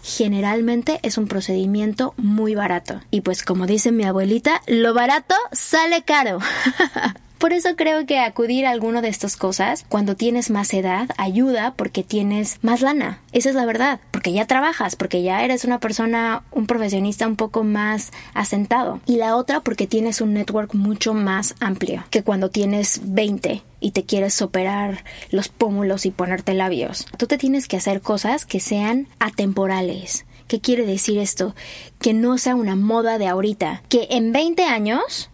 generalmente 0.02 1.00
es 1.02 1.18
un 1.18 1.28
procedimiento 1.28 2.14
muy 2.16 2.54
barato. 2.54 3.02
Y 3.10 3.20
pues 3.20 3.44
como 3.44 3.66
dice 3.66 3.92
mi 3.92 4.04
abuelita, 4.04 4.62
lo 4.66 4.94
barato 4.94 5.34
sale 5.52 6.02
caro. 6.02 6.38
Por 7.40 7.54
eso 7.54 7.70
creo 7.74 8.04
que 8.04 8.18
acudir 8.18 8.66
a 8.66 8.70
alguno 8.70 9.00
de 9.00 9.08
estas 9.08 9.38
cosas 9.38 9.86
cuando 9.88 10.14
tienes 10.14 10.50
más 10.50 10.74
edad 10.74 11.08
ayuda 11.16 11.72
porque 11.74 12.04
tienes 12.04 12.58
más 12.60 12.82
lana. 12.82 13.20
Esa 13.32 13.48
es 13.48 13.54
la 13.54 13.64
verdad, 13.64 13.98
porque 14.10 14.34
ya 14.34 14.46
trabajas, 14.46 14.94
porque 14.94 15.22
ya 15.22 15.42
eres 15.42 15.64
una 15.64 15.80
persona, 15.80 16.42
un 16.50 16.66
profesionista 16.66 17.26
un 17.26 17.36
poco 17.36 17.64
más 17.64 18.12
asentado. 18.34 19.00
Y 19.06 19.16
la 19.16 19.36
otra 19.36 19.60
porque 19.60 19.86
tienes 19.86 20.20
un 20.20 20.34
network 20.34 20.74
mucho 20.74 21.14
más 21.14 21.54
amplio 21.60 22.04
que 22.10 22.22
cuando 22.22 22.50
tienes 22.50 23.00
20 23.04 23.62
y 23.80 23.90
te 23.92 24.04
quieres 24.04 24.42
operar 24.42 25.02
los 25.30 25.48
pómulos 25.48 26.04
y 26.04 26.10
ponerte 26.10 26.52
labios. 26.52 27.06
Tú 27.16 27.26
te 27.26 27.38
tienes 27.38 27.68
que 27.68 27.78
hacer 27.78 28.02
cosas 28.02 28.44
que 28.44 28.60
sean 28.60 29.08
atemporales. 29.18 30.26
¿Qué 30.46 30.60
quiere 30.60 30.84
decir 30.84 31.16
esto? 31.16 31.54
Que 32.02 32.12
no 32.12 32.36
sea 32.36 32.54
una 32.54 32.76
moda 32.76 33.16
de 33.16 33.28
ahorita, 33.28 33.82
que 33.88 34.08
en 34.10 34.30
20 34.30 34.64
años 34.64 35.30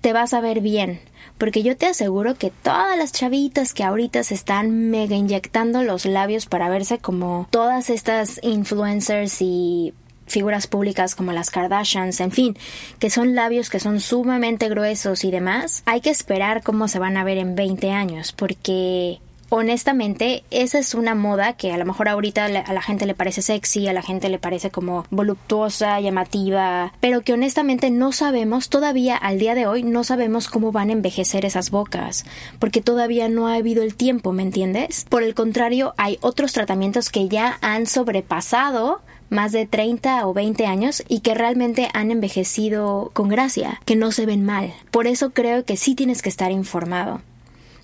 te 0.00 0.12
vas 0.12 0.32
a 0.32 0.40
ver 0.40 0.60
bien, 0.60 1.00
porque 1.40 1.62
yo 1.62 1.74
te 1.74 1.86
aseguro 1.86 2.34
que 2.34 2.50
todas 2.50 2.98
las 2.98 3.12
chavitas 3.12 3.72
que 3.72 3.82
ahorita 3.82 4.22
se 4.24 4.34
están 4.34 4.90
mega 4.90 5.16
inyectando 5.16 5.82
los 5.82 6.04
labios 6.04 6.44
para 6.44 6.68
verse 6.68 6.98
como 6.98 7.48
todas 7.50 7.88
estas 7.88 8.38
influencers 8.42 9.40
y 9.40 9.94
figuras 10.26 10.66
públicas 10.66 11.14
como 11.14 11.32
las 11.32 11.50
Kardashians, 11.50 12.20
en 12.20 12.30
fin, 12.30 12.58
que 12.98 13.08
son 13.08 13.34
labios 13.34 13.70
que 13.70 13.80
son 13.80 14.00
sumamente 14.00 14.68
gruesos 14.68 15.24
y 15.24 15.30
demás, 15.30 15.82
hay 15.86 16.02
que 16.02 16.10
esperar 16.10 16.62
cómo 16.62 16.88
se 16.88 16.98
van 16.98 17.16
a 17.16 17.24
ver 17.24 17.38
en 17.38 17.54
20 17.54 17.90
años, 17.90 18.32
porque 18.32 19.18
honestamente, 19.50 20.44
esa 20.50 20.78
es 20.78 20.94
una 20.94 21.14
moda 21.14 21.52
que 21.52 21.72
a 21.72 21.76
lo 21.76 21.84
mejor 21.84 22.08
ahorita 22.08 22.46
a 22.46 22.72
la 22.72 22.82
gente 22.82 23.04
le 23.04 23.14
parece 23.14 23.42
sexy, 23.42 23.86
a 23.88 23.92
la 23.92 24.02
gente 24.02 24.28
le 24.28 24.38
parece 24.38 24.70
como 24.70 25.04
voluptuosa, 25.10 26.00
llamativa, 26.00 26.92
pero 27.00 27.20
que 27.20 27.34
honestamente 27.34 27.90
no 27.90 28.12
sabemos, 28.12 28.70
todavía 28.70 29.16
al 29.16 29.38
día 29.38 29.54
de 29.54 29.66
hoy, 29.66 29.82
no 29.82 30.04
sabemos 30.04 30.48
cómo 30.48 30.72
van 30.72 30.88
a 30.88 30.92
envejecer 30.92 31.44
esas 31.44 31.70
bocas, 31.70 32.24
porque 32.58 32.80
todavía 32.80 33.28
no 33.28 33.48
ha 33.48 33.56
habido 33.56 33.82
el 33.82 33.94
tiempo, 33.94 34.32
¿me 34.32 34.42
entiendes? 34.42 35.04
Por 35.08 35.22
el 35.22 35.34
contrario, 35.34 35.94
hay 35.96 36.18
otros 36.22 36.52
tratamientos 36.52 37.10
que 37.10 37.28
ya 37.28 37.58
han 37.60 37.86
sobrepasado 37.86 39.02
más 39.30 39.52
de 39.52 39.66
30 39.66 40.26
o 40.26 40.34
20 40.34 40.66
años 40.66 41.02
y 41.08 41.20
que 41.20 41.34
realmente 41.34 41.88
han 41.94 42.10
envejecido 42.10 43.10
con 43.12 43.28
gracia, 43.28 43.80
que 43.84 43.96
no 43.96 44.12
se 44.12 44.26
ven 44.26 44.44
mal. 44.44 44.74
Por 44.90 45.06
eso 45.06 45.30
creo 45.30 45.64
que 45.64 45.76
sí 45.76 45.94
tienes 45.94 46.20
que 46.20 46.28
estar 46.28 46.50
informado. 46.50 47.22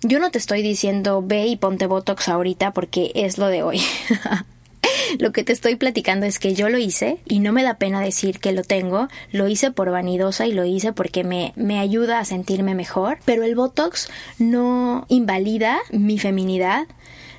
Yo 0.08 0.20
no 0.20 0.30
te 0.30 0.38
estoy 0.38 0.62
diciendo 0.62 1.20
ve 1.20 1.46
y 1.46 1.56
ponte 1.56 1.88
Botox 1.88 2.28
ahorita 2.28 2.70
porque 2.70 3.10
es 3.16 3.38
lo 3.38 3.48
de 3.48 3.64
hoy. 3.64 3.82
lo 5.18 5.32
que 5.32 5.42
te 5.42 5.52
estoy 5.52 5.74
platicando 5.74 6.26
es 6.26 6.38
que 6.38 6.54
yo 6.54 6.68
lo 6.68 6.78
hice 6.78 7.18
y 7.26 7.40
no 7.40 7.52
me 7.52 7.64
da 7.64 7.74
pena 7.74 8.00
decir 8.00 8.38
que 8.38 8.52
lo 8.52 8.62
tengo. 8.62 9.08
Lo 9.32 9.48
hice 9.48 9.72
por 9.72 9.90
vanidosa 9.90 10.46
y 10.46 10.52
lo 10.52 10.64
hice 10.64 10.92
porque 10.92 11.24
me, 11.24 11.52
me 11.56 11.80
ayuda 11.80 12.20
a 12.20 12.24
sentirme 12.24 12.76
mejor. 12.76 13.18
Pero 13.24 13.42
el 13.42 13.56
Botox 13.56 14.08
no 14.38 15.06
invalida 15.08 15.78
mi 15.90 16.20
feminidad, 16.20 16.86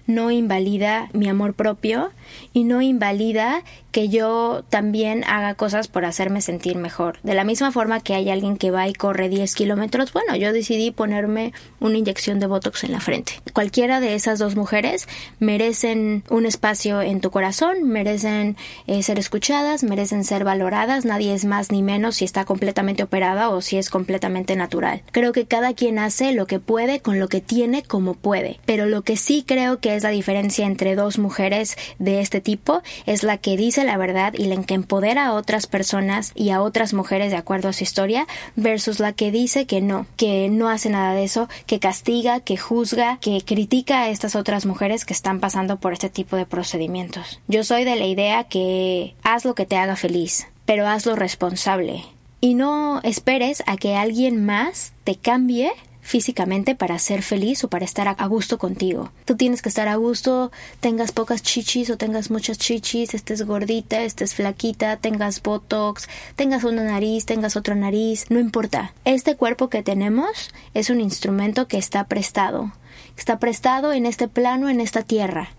no 0.06 0.30
invalida 0.30 1.08
mi 1.14 1.30
amor 1.30 1.54
propio 1.54 2.12
y 2.54 2.64
no 2.64 2.82
invalida 2.82 3.64
que 3.92 4.10
yo 4.10 4.64
también 4.70 5.24
haga 5.24 5.56
cosas 5.56 5.88
por 5.88 6.06
hacerme 6.06 6.42
sentir 6.42 6.78
mejor. 6.78 7.20
De 7.24 7.34
la 7.34 7.44
misma 7.44 7.72
forma 7.72 8.00
que 8.00 8.14
hay 8.14 8.30
alguien 8.30 8.58
que 8.58 8.70
va 8.70 8.88
y 8.88 8.94
corre 8.94 9.28
10 9.28 9.56
kilómetros, 9.56 10.14
bueno, 10.14 10.36
yo 10.36 10.54
decidí 10.54 10.92
ponerme 10.92 11.52
una 11.80 11.98
inyección 11.98 12.40
de 12.40 12.46
Botox 12.46 12.84
en 12.84 12.92
la 12.92 13.00
frente. 13.00 13.34
Cualquiera 13.54 14.00
de 14.00 14.14
esas 14.14 14.38
dos 14.38 14.56
mujeres 14.56 15.08
merecen 15.40 16.24
un 16.30 16.46
espacio 16.46 17.02
en 17.02 17.22
tu 17.22 17.32
corazón, 17.32 17.90
merecen 17.90 18.56
eh, 18.86 19.02
ser 19.02 19.18
escuchadas, 19.18 19.84
merecen 19.84 20.24
ser 20.24 20.44
valoradas, 20.44 21.06
nadie 21.06 21.34
es 21.34 21.46
más 21.46 21.72
ni 21.72 21.82
menos 21.82 22.18
si 22.18 22.26
está 22.26 22.46
completamente 22.46 23.04
operada 23.04 23.50
o 23.50 23.62
si 23.62 23.78
es 23.78 23.90
completamente 23.90 24.56
natural. 24.56 25.02
Creo 25.12 25.32
que 25.32 25.48
cada 25.48 25.74
quien 25.74 25.98
hace 25.98 26.34
lo 26.34 26.46
que 26.46 26.60
puede 26.60 27.00
con 27.00 27.20
lo 27.20 27.28
que 27.30 27.42
tiene 27.42 27.82
como 27.82 28.14
puede, 28.14 28.60
pero 28.66 28.86
lo 28.86 29.02
que 29.02 29.18
sí 29.18 29.44
creo 29.48 29.80
que 29.80 29.96
es 29.96 30.04
la 30.04 30.10
diferencia 30.10 30.66
entre 30.66 30.96
dos 30.96 31.18
mujeres 31.18 31.78
de 31.98 32.17
este 32.22 32.42
tipo 32.42 32.82
es 33.06 33.24
la 33.24 33.38
que 33.38 33.58
dice 33.58 33.84
la 33.84 33.98
verdad 33.98 34.34
y 34.38 34.46
la 34.46 34.62
que 34.64 34.74
empodera 34.74 35.28
a 35.28 35.34
otras 35.34 35.68
personas 35.68 36.32
y 36.36 36.50
a 36.50 36.62
otras 36.62 36.94
mujeres 36.94 37.32
de 37.32 37.38
acuerdo 37.38 37.70
a 37.70 37.74
su 37.74 37.84
historia 37.84 38.28
versus 38.56 39.00
la 39.00 39.14
que 39.14 39.32
dice 39.32 39.66
que 39.66 39.82
no, 39.82 40.06
que 40.16 40.50
no 40.50 40.70
hace 40.70 40.90
nada 40.90 41.14
de 41.14 41.24
eso, 41.24 41.48
que 41.66 41.80
castiga, 41.80 42.40
que 42.40 42.58
juzga, 42.58 43.18
que 43.22 43.42
critica 43.42 44.02
a 44.02 44.10
estas 44.10 44.36
otras 44.36 44.66
mujeres 44.66 45.06
que 45.06 45.14
están 45.14 45.40
pasando 45.40 45.78
por 45.78 45.94
este 45.94 46.10
tipo 46.10 46.36
de 46.36 46.46
procedimientos. 46.46 47.40
Yo 47.48 47.64
soy 47.64 47.84
de 47.84 47.96
la 47.96 48.06
idea 48.06 48.44
que 48.46 49.16
haz 49.24 49.46
lo 49.46 49.56
que 49.56 49.66
te 49.66 49.78
haga 49.78 49.96
feliz, 49.96 50.48
pero 50.66 50.88
hazlo 50.88 51.16
responsable. 51.16 52.04
Y 52.40 52.54
no 52.54 53.02
esperes 53.02 53.64
a 53.66 53.78
que 53.78 53.96
alguien 53.96 54.46
más 54.46 54.94
te 55.04 55.16
cambie 55.16 55.72
físicamente 56.08 56.74
para 56.74 56.98
ser 57.00 57.22
feliz 57.22 57.66
o 57.66 57.68
para 57.68 57.84
estar 57.84 58.08
a 58.08 58.28
gusto 58.28 58.58
contigo. 58.58 59.12
Tú 59.26 59.36
tienes 59.36 59.62
que 59.62 59.68
estar 59.68 59.90
a 59.90 59.98
gusto, 59.98 60.54
tengas 60.80 61.12
pocas 61.12 61.44
chichis 61.44 61.90
o 61.90 61.98
tengas 61.98 62.32
muchas 62.32 62.58
chichis, 62.58 63.14
estés 63.14 63.46
gordita, 63.46 64.02
estés 64.02 64.34
flaquita, 64.34 64.96
tengas 64.96 65.44
botox, 65.44 66.08
tengas 66.38 66.64
una 66.64 66.86
nariz, 66.86 67.26
tengas 67.26 67.58
otra 67.58 67.76
nariz, 67.76 68.28
no 68.30 68.40
importa. 68.40 68.94
Este 69.04 69.36
cuerpo 69.36 69.70
que 69.70 69.84
tenemos 69.84 70.54
es 70.74 70.90
un 70.90 71.02
instrumento 71.02 71.68
que 71.68 71.78
está 71.78 72.06
prestado. 72.06 72.72
Está 73.18 73.38
prestado 73.38 73.92
en 73.92 74.06
este 74.06 74.30
plano, 74.30 74.70
en 74.70 74.80
esta 74.80 75.04
tierra. 75.04 75.50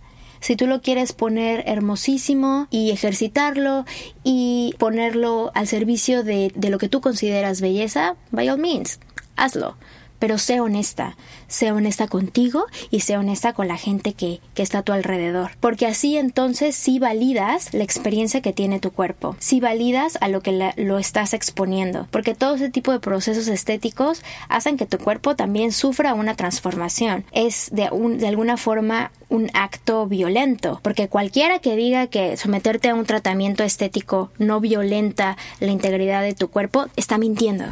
Si 0.40 0.56
tú 0.56 0.66
lo 0.66 0.80
quieres 0.80 1.12
poner 1.12 1.62
hermosísimo 1.66 2.68
y 2.70 2.90
ejercitarlo 2.90 3.84
y 4.24 4.74
ponerlo 4.78 5.50
al 5.54 5.66
servicio 5.66 6.24
de, 6.24 6.52
de 6.54 6.70
lo 6.70 6.78
que 6.78 6.88
tú 6.88 7.02
consideras 7.02 7.60
belleza, 7.60 8.16
by 8.30 8.48
all 8.48 8.58
means, 8.58 8.98
hazlo 9.36 9.76
pero 10.18 10.38
sé 10.38 10.60
honesta, 10.60 11.16
sé 11.46 11.72
honesta 11.72 12.08
contigo 12.08 12.66
y 12.90 13.00
sé 13.00 13.16
honesta 13.16 13.52
con 13.52 13.68
la 13.68 13.76
gente 13.76 14.12
que, 14.12 14.40
que, 14.54 14.62
está 14.62 14.78
a 14.78 14.82
tu 14.82 14.92
alrededor, 14.92 15.52
porque 15.60 15.86
así 15.86 16.16
entonces 16.16 16.76
sí 16.76 16.98
validas 16.98 17.72
la 17.72 17.84
experiencia 17.84 18.42
que 18.42 18.52
tiene 18.52 18.80
tu 18.80 18.90
cuerpo, 18.90 19.36
sí 19.38 19.60
validas 19.60 20.18
a 20.20 20.28
lo 20.28 20.40
que 20.40 20.72
lo 20.76 20.98
estás 20.98 21.34
exponiendo, 21.34 22.06
porque 22.10 22.34
todo 22.34 22.56
ese 22.56 22.70
tipo 22.70 22.92
de 22.92 23.00
procesos 23.00 23.48
estéticos 23.48 24.22
hacen 24.48 24.76
que 24.76 24.86
tu 24.86 24.98
cuerpo 24.98 25.36
también 25.36 25.72
sufra 25.72 26.14
una 26.14 26.34
transformación, 26.34 27.24
es 27.32 27.68
de, 27.72 27.88
un, 27.90 28.18
de 28.18 28.28
alguna 28.28 28.56
forma 28.56 29.10
un 29.28 29.50
acto 29.54 30.06
violento, 30.06 30.80
porque 30.82 31.08
cualquiera 31.08 31.58
que 31.58 31.76
diga 31.76 32.06
que 32.06 32.36
someterte 32.36 32.88
a 32.88 32.94
un 32.94 33.04
tratamiento 33.04 33.62
estético 33.62 34.30
no 34.38 34.60
violenta 34.60 35.36
la 35.60 35.70
integridad 35.70 36.22
de 36.22 36.34
tu 36.34 36.48
cuerpo 36.48 36.86
está 36.96 37.18
mintiendo. 37.18 37.64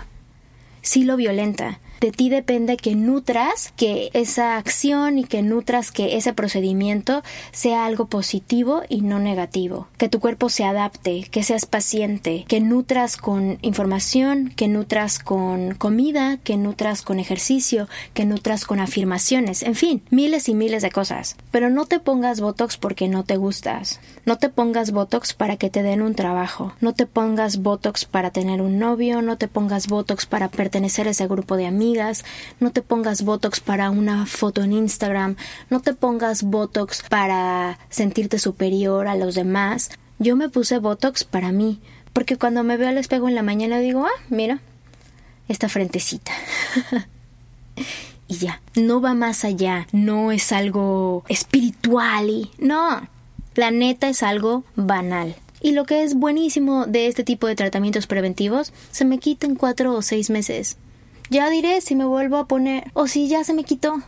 Sí 0.83 1.03
lo 1.03 1.17
violenta 1.17 1.81
De 2.01 2.13
ti 2.13 2.29
depende 2.29 2.77
que 2.77 2.95
nutras 2.95 3.73
que 3.77 4.11
esa 4.13 4.57
acción 4.57 5.19
y 5.19 5.25
que 5.25 5.43
nutras 5.43 5.93
que 5.93 6.17
ese 6.17 6.33
procedimiento 6.33 7.23
sea 7.53 7.87
algo 7.87 8.07
positivo 8.07 8.83
y 8.89 9.01
no 9.01 9.19
negativo. 9.19 9.89
Que 9.97 10.09
tu 10.09 10.21
cuerpo 10.21 10.49
se 10.49 10.65
adapte, 10.65 11.27
que 11.31 11.43
seas 11.43 11.67
paciente, 11.67 12.45
que 12.49 12.61
nutras 12.61 13.17
con 13.17 13.59
información, 13.63 14.53
que 14.57 14.69
nutras 14.69 15.19
con 15.19 15.75
comida, 15.75 16.39
que 16.39 16.57
nutras 16.57 17.03
con 17.03 17.19
ejercicio, 17.19 17.89
que 18.15 18.25
nutras 18.25 18.65
con 18.65 18.81
afirmaciones, 18.81 19.63
en 19.63 19.75
fin, 19.75 20.03
miles 20.11 20.49
y 20.49 20.55
miles 20.55 20.83
de 20.83 20.91
cosas. 20.91 21.37
Pero 21.51 21.71
no 21.71 21.87
te 21.87 22.01
pongas 22.01 22.41
Botox 22.41 22.77
porque 22.77 23.09
no 23.09 23.25
te 23.25 23.37
gustas. 23.37 24.01
No 24.25 24.39
te 24.39 24.49
pongas 24.49 24.91
Botox 24.91 25.35
para 25.35 25.57
que 25.57 25.71
te 25.71 25.83
den 25.83 26.03
un 26.03 26.15
trabajo. 26.15 26.73
No 26.81 26.95
te 26.95 27.07
pongas 27.07 27.59
Botox 27.59 28.05
para 28.05 28.31
tener 28.31 28.61
un 28.61 28.79
novio. 28.79 29.23
No 29.23 29.39
te 29.39 29.49
pongas 29.49 29.87
Botox 29.87 30.27
para 30.27 30.49
pertenecer 30.49 31.07
a 31.07 31.11
ese 31.11 31.27
grupo 31.27 31.57
de 31.57 31.67
No 32.61 32.71
te 32.73 32.83
pongas 32.83 33.23
Botox 33.23 33.61
para 33.61 33.91
una 33.91 34.27
foto 34.27 34.63
en 34.63 34.73
Instagram. 34.73 35.37
No 35.71 35.81
te 35.81 35.95
pongas 35.95 36.43
Botox 36.43 37.03
para 37.09 37.79
sentirte 37.89 38.39
superior 38.39 39.09
a 39.09 39.17
los 39.17 39.35
demás. 39.35 39.91
Yo 40.19 40.37
me 40.37 40.49
puse 40.49 40.79
Botox 40.79 41.25
para 41.25 41.53
mí. 41.53 41.81
Porque 42.13 42.37
cuando 42.37 42.65
me 42.65 42.77
veo 42.77 42.89
al 42.89 42.99
espejo 42.99 43.29
en 43.29 43.35
la 43.35 43.43
mañana 43.43 43.79
digo, 43.79 44.07
ah, 44.07 44.23
mira, 44.31 44.61
esta 45.49 45.69
frentecita. 45.69 46.33
y 48.29 48.37
ya. 48.37 48.61
No 48.75 49.01
va 49.01 49.15
más 49.15 49.45
allá, 49.45 49.87
no 49.93 50.33
es 50.33 50.53
algo 50.53 51.25
espiritual 51.29 52.29
y 52.31 52.51
no, 52.59 53.09
la 53.55 53.71
neta 53.71 54.09
es 54.09 54.23
algo 54.23 54.65
banal. 54.75 55.37
Y 55.61 55.73
lo 55.73 55.85
que 55.85 56.03
es 56.03 56.15
buenísimo 56.15 56.87
de 56.87 57.07
este 57.07 57.25
tipo 57.25 57.47
de 57.47 57.57
tratamientos 57.57 58.07
preventivos, 58.07 58.73
se 58.91 59.05
me 59.05 59.19
quita 59.19 59.47
en 59.47 59.55
cuatro 59.57 59.95
o 59.95 60.03
seis 60.03 60.31
meses. 60.31 60.77
Ya 61.29 61.51
diré 61.51 61.81
si 61.81 61.97
me 61.97 62.05
vuelvo 62.05 62.37
a 62.37 62.47
poner 62.47 62.91
o 62.93 63.09
si 63.09 63.29
ya 63.29 63.43
se 63.45 63.55
me 63.55 63.65
quitó. 63.65 64.03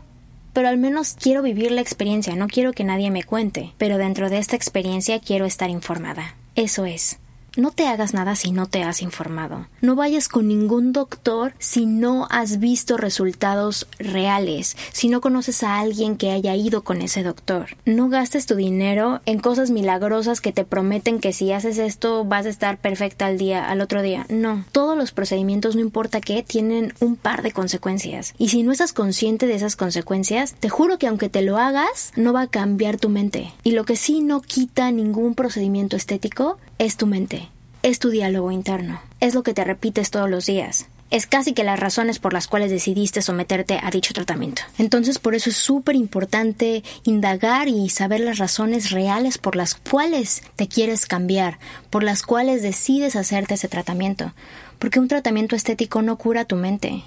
Pero 0.53 0.69
al 0.69 0.79
menos 0.79 1.16
quiero 1.21 1.43
vivir 1.43 1.71
la 1.73 1.81
experiencia, 1.81 2.35
no 2.37 2.49
quiero 2.49 2.73
que 2.73 2.85
nadie 2.85 3.11
me 3.11 3.23
cuente. 3.23 3.73
Pero 3.79 3.99
dentro 3.99 4.31
de 4.31 4.39
esta 4.39 4.57
experiencia 4.57 5.21
quiero 5.21 5.45
estar 5.45 5.71
informada. 5.71 6.35
Eso 6.55 6.85
es. 6.85 7.19
No 7.59 7.72
te 7.72 7.88
hagas 7.88 8.14
nada 8.14 8.36
si 8.36 8.52
no 8.52 8.66
te 8.66 8.84
has 8.84 9.02
informado. 9.02 9.66
No 9.80 9.96
vayas 9.96 10.28
con 10.28 10.46
ningún 10.46 10.92
doctor 10.92 11.54
si 11.59 11.86
no 11.86 12.28
has 12.30 12.61
visto 12.61 12.96
resultados 12.96 13.88
reales, 13.98 14.76
si 14.92 15.09
no 15.09 15.20
conoces 15.20 15.64
a 15.64 15.80
alguien 15.80 16.16
que 16.16 16.30
haya 16.30 16.54
ido 16.54 16.84
con 16.84 17.02
ese 17.02 17.24
doctor. 17.24 17.70
No 17.84 18.09
gastes 18.11 18.46
tu 18.46 18.54
dinero 18.54 19.22
en 19.26 19.40
cosas 19.40 19.72
milagrosas 19.72 20.40
que 20.40 20.52
te 20.52 20.64
prometen 20.64 21.18
que 21.18 21.32
si 21.32 21.50
haces 21.50 21.78
esto 21.78 22.24
vas 22.24 22.46
a 22.46 22.50
estar 22.50 22.78
perfecta 22.78 23.26
al 23.26 23.38
día, 23.38 23.68
al 23.68 23.80
otro 23.80 24.02
día. 24.02 24.24
No. 24.28 24.64
Todos 24.70 24.96
los 24.96 25.11
procedimientos, 25.11 25.74
no 25.74 25.80
importa 25.80 26.20
qué, 26.20 26.44
tienen 26.44 26.94
un 27.00 27.16
par 27.16 27.42
de 27.42 27.50
consecuencias. 27.50 28.34
Y 28.38 28.50
si 28.50 28.62
no 28.62 28.70
estás 28.70 28.92
consciente 28.92 29.48
de 29.48 29.56
esas 29.56 29.74
consecuencias, 29.74 30.54
te 30.61 30.68
juro 30.68 30.96
que 30.98 31.09
aunque 31.09 31.28
te 31.28 31.42
lo 31.42 31.59
hagas, 31.59 32.12
no 32.14 32.32
va 32.32 32.42
a 32.42 32.46
cambiar 32.46 32.98
tu 32.98 33.09
mente. 33.09 33.52
Y 33.64 33.72
lo 33.72 33.84
que 33.84 33.96
sí 33.96 34.20
no 34.20 34.42
quita 34.42 34.92
ningún 34.92 35.34
procedimiento 35.34 35.96
estético 35.96 36.56
es 36.79 36.97
tu 36.97 37.07
mente, 37.07 37.49
es 37.83 37.99
tu 37.99 38.09
diálogo 38.09 38.53
interno, 38.53 39.01
es 39.18 39.35
lo 39.35 39.43
que 39.43 39.53
te 39.53 39.64
repites 39.64 40.11
todos 40.11 40.31
los 40.31 40.47
días. 40.47 40.87
Es 41.11 41.26
casi 41.26 41.55
que 41.55 41.64
las 41.64 41.81
razones 41.81 42.18
por 42.18 42.33
las 42.33 42.47
cuales 42.47 42.70
decidiste 42.70 43.20
someterte 43.20 43.81
a 43.83 43.91
dicho 43.91 44.14
tratamiento. 44.14 44.62
Entonces 44.76 45.18
por 45.18 45.35
eso 45.35 45.51
es 45.51 45.57
súper 45.57 45.97
importante 45.97 46.85
indagar 47.03 47.66
y 47.66 47.89
saber 47.89 48.20
las 48.20 48.39
razones 48.39 48.91
reales 48.91 49.39
por 49.39 49.57
las 49.57 49.74
cuales 49.74 50.43
te 50.55 50.68
quieres 50.68 51.07
cambiar, 51.07 51.59
por 51.91 52.05
las 52.05 52.22
cuales 52.22 52.62
decides 52.62 53.16
hacerte 53.16 53.55
ese 53.55 53.68
tratamiento. 53.68 54.33
Porque 54.79 55.01
un 55.01 55.09
tratamiento 55.09 55.57
estético 55.57 56.03
no 56.03 56.16
cura 56.16 56.45
tu 56.45 56.57
mente. 56.57 57.03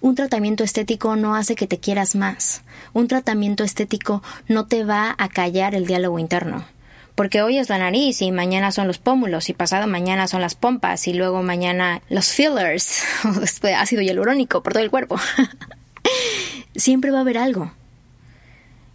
Un 0.00 0.14
tratamiento 0.14 0.62
estético 0.62 1.16
no 1.16 1.34
hace 1.34 1.56
que 1.56 1.66
te 1.66 1.78
quieras 1.78 2.14
más. 2.14 2.62
Un 2.92 3.08
tratamiento 3.08 3.64
estético 3.64 4.22
no 4.46 4.66
te 4.66 4.84
va 4.84 5.14
a 5.18 5.28
callar 5.30 5.74
el 5.74 5.86
diálogo 5.86 6.18
interno 6.18 6.64
porque 7.16 7.40
hoy 7.40 7.56
es 7.56 7.70
la 7.70 7.78
nariz 7.78 8.20
y 8.20 8.30
mañana 8.30 8.70
son 8.70 8.86
los 8.86 8.98
pómulos 8.98 9.48
y 9.48 9.54
pasado 9.54 9.86
mañana 9.86 10.28
son 10.28 10.42
las 10.42 10.54
pompas 10.54 11.08
y 11.08 11.14
luego 11.14 11.42
mañana 11.42 12.02
los 12.10 12.28
fillers, 12.28 13.02
después 13.40 13.74
ácido 13.74 14.02
hialurónico 14.02 14.62
por 14.62 14.74
todo 14.74 14.82
el 14.82 14.90
cuerpo. 14.90 15.16
Siempre 16.76 17.10
va 17.10 17.18
a 17.18 17.20
haber 17.22 17.38
algo. 17.38 17.72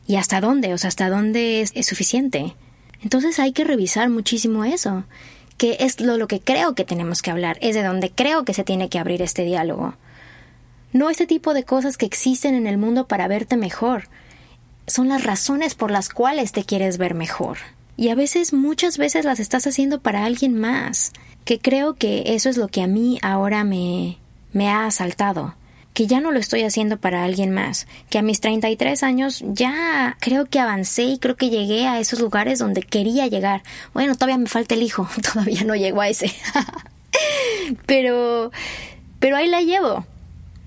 ¿Y 0.07 0.17
hasta 0.17 0.39
dónde? 0.39 0.73
O 0.73 0.77
sea, 0.77 0.89
¿hasta 0.89 1.09
dónde 1.09 1.61
es, 1.61 1.87
suficiente? 1.87 2.55
Entonces 3.01 3.39
hay 3.39 3.53
que 3.53 3.63
revisar 3.63 4.07
muchísimo 4.09 4.65
eso, 4.65 5.03
que 5.57 5.77
es 5.79 5.99
lo, 5.99 6.17
lo 6.17 6.27
que 6.27 6.39
creo 6.39 6.75
que 6.75 6.85
tenemos 6.85 7.23
que 7.23 7.31
hablar, 7.31 7.57
es 7.61 7.73
de 7.73 7.81
donde 7.81 8.11
creo 8.11 8.45
que 8.45 8.53
se 8.53 8.63
tiene 8.63 8.87
que 8.87 8.99
abrir 8.99 9.23
este 9.23 9.43
diálogo. 9.43 9.95
No 10.93 11.09
este 11.09 11.25
tipo 11.25 11.55
de 11.55 11.63
cosas 11.63 11.97
que 11.97 12.05
existen 12.05 12.53
en 12.53 12.67
el 12.67 12.77
mundo 12.77 13.07
para 13.07 13.27
verte 13.27 13.57
mejor, 13.57 14.09
son 14.85 15.07
las 15.07 15.23
razones 15.23 15.73
por 15.73 15.89
las 15.89 16.09
cuales 16.09 16.51
te 16.51 16.65
quieres 16.65 16.99
ver 16.99 17.15
mejor. 17.15 17.57
Y 17.97 18.09
a 18.09 18.15
veces, 18.15 18.53
muchas 18.53 18.97
veces 18.97 19.25
las 19.25 19.39
estás 19.39 19.67
haciendo 19.67 19.99
para 19.99 20.25
alguien 20.25 20.57
más, 20.57 21.11
que 21.45 21.59
creo 21.59 21.95
que 21.95 22.23
eso 22.27 22.49
es 22.49 22.57
lo 22.57 22.67
que 22.67 22.81
a 22.81 22.87
mí 22.87 23.19
ahora 23.21 23.63
me, 23.63 24.17
me 24.53 24.69
ha 24.69 24.85
asaltado 24.85 25.55
que 25.93 26.07
ya 26.07 26.21
no 26.21 26.31
lo 26.31 26.39
estoy 26.39 26.63
haciendo 26.63 26.97
para 26.97 27.23
alguien 27.23 27.51
más, 27.51 27.87
que 28.09 28.17
a 28.17 28.21
mis 28.21 28.39
33 28.39 29.03
años 29.03 29.43
ya 29.45 30.17
creo 30.19 30.45
que 30.45 30.59
avancé 30.59 31.03
y 31.03 31.19
creo 31.19 31.35
que 31.35 31.49
llegué 31.49 31.87
a 31.87 31.99
esos 31.99 32.19
lugares 32.19 32.59
donde 32.59 32.81
quería 32.81 33.27
llegar. 33.27 33.63
Bueno, 33.93 34.15
todavía 34.15 34.37
me 34.37 34.47
falta 34.47 34.75
el 34.75 34.83
hijo, 34.83 35.07
todavía 35.33 35.63
no 35.63 35.75
llego 35.75 36.01
a 36.01 36.09
ese. 36.09 36.31
pero 37.85 38.51
pero 39.19 39.37
ahí 39.37 39.47
la 39.47 39.61
llevo. 39.61 40.05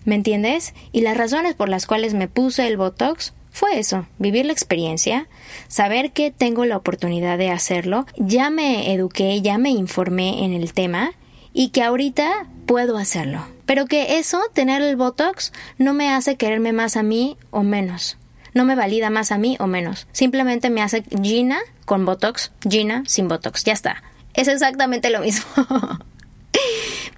¿Me 0.04 0.14
entiendes? 0.14 0.74
Y 0.92 1.00
las 1.00 1.16
razones 1.16 1.54
por 1.54 1.70
las 1.70 1.86
cuales 1.86 2.12
me 2.12 2.28
puse 2.28 2.66
el 2.66 2.76
Botox 2.76 3.32
fue 3.54 3.78
eso, 3.78 4.08
vivir 4.18 4.46
la 4.46 4.52
experiencia, 4.52 5.28
saber 5.68 6.10
que 6.10 6.32
tengo 6.32 6.64
la 6.64 6.76
oportunidad 6.76 7.38
de 7.38 7.50
hacerlo, 7.50 8.04
ya 8.16 8.50
me 8.50 8.92
eduqué, 8.92 9.42
ya 9.42 9.58
me 9.58 9.70
informé 9.70 10.44
en 10.44 10.52
el 10.52 10.72
tema 10.72 11.12
y 11.52 11.68
que 11.68 11.84
ahorita 11.84 12.48
puedo 12.66 12.98
hacerlo. 12.98 13.46
Pero 13.64 13.86
que 13.86 14.18
eso, 14.18 14.42
tener 14.52 14.82
el 14.82 14.96
Botox, 14.96 15.52
no 15.78 15.94
me 15.94 16.12
hace 16.12 16.34
quererme 16.34 16.72
más 16.72 16.96
a 16.96 17.04
mí 17.04 17.36
o 17.52 17.62
menos. 17.62 18.18
No 18.54 18.64
me 18.64 18.74
valida 18.74 19.08
más 19.08 19.30
a 19.30 19.38
mí 19.38 19.56
o 19.60 19.68
menos. 19.68 20.08
Simplemente 20.10 20.68
me 20.68 20.82
hace 20.82 21.04
Gina 21.22 21.60
con 21.84 22.04
Botox, 22.04 22.50
Gina 22.68 23.04
sin 23.06 23.28
Botox. 23.28 23.62
Ya 23.62 23.72
está. 23.72 24.02
Es 24.34 24.48
exactamente 24.48 25.10
lo 25.10 25.20
mismo. 25.20 25.46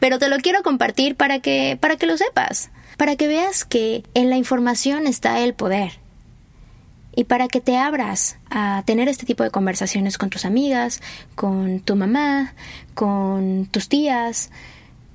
Pero 0.01 0.19
te 0.19 0.29
lo 0.29 0.37
quiero 0.37 0.63
compartir 0.63 1.17
para 1.17 1.39
que, 1.39 1.79
para 1.81 1.97
que 1.97 2.05
lo 2.05 2.19
sepas. 2.19 2.69
Para 2.99 3.17
que 3.17 3.27
veas 3.27 3.65
que 3.65 4.05
en 4.13 4.29
la 4.29 4.37
información 4.37 5.07
está 5.07 5.41
el 5.41 5.55
poder 5.55 6.05
y 7.17 7.25
para 7.25 7.49
que 7.49 7.61
te 7.61 7.77
abras 7.77 8.39
a 8.51 8.83
tener 8.87 9.09
este 9.09 9.27
tipo 9.27 9.43
de 9.43 9.51
conversaciones 9.51 10.19
con 10.19 10.31
tus 10.31 10.45
amigas, 10.45 11.01
con 11.35 11.81
tu 11.81 11.97
mamá, 11.97 12.55
con 12.95 13.67
tus 13.73 13.89
tías, 13.89 14.51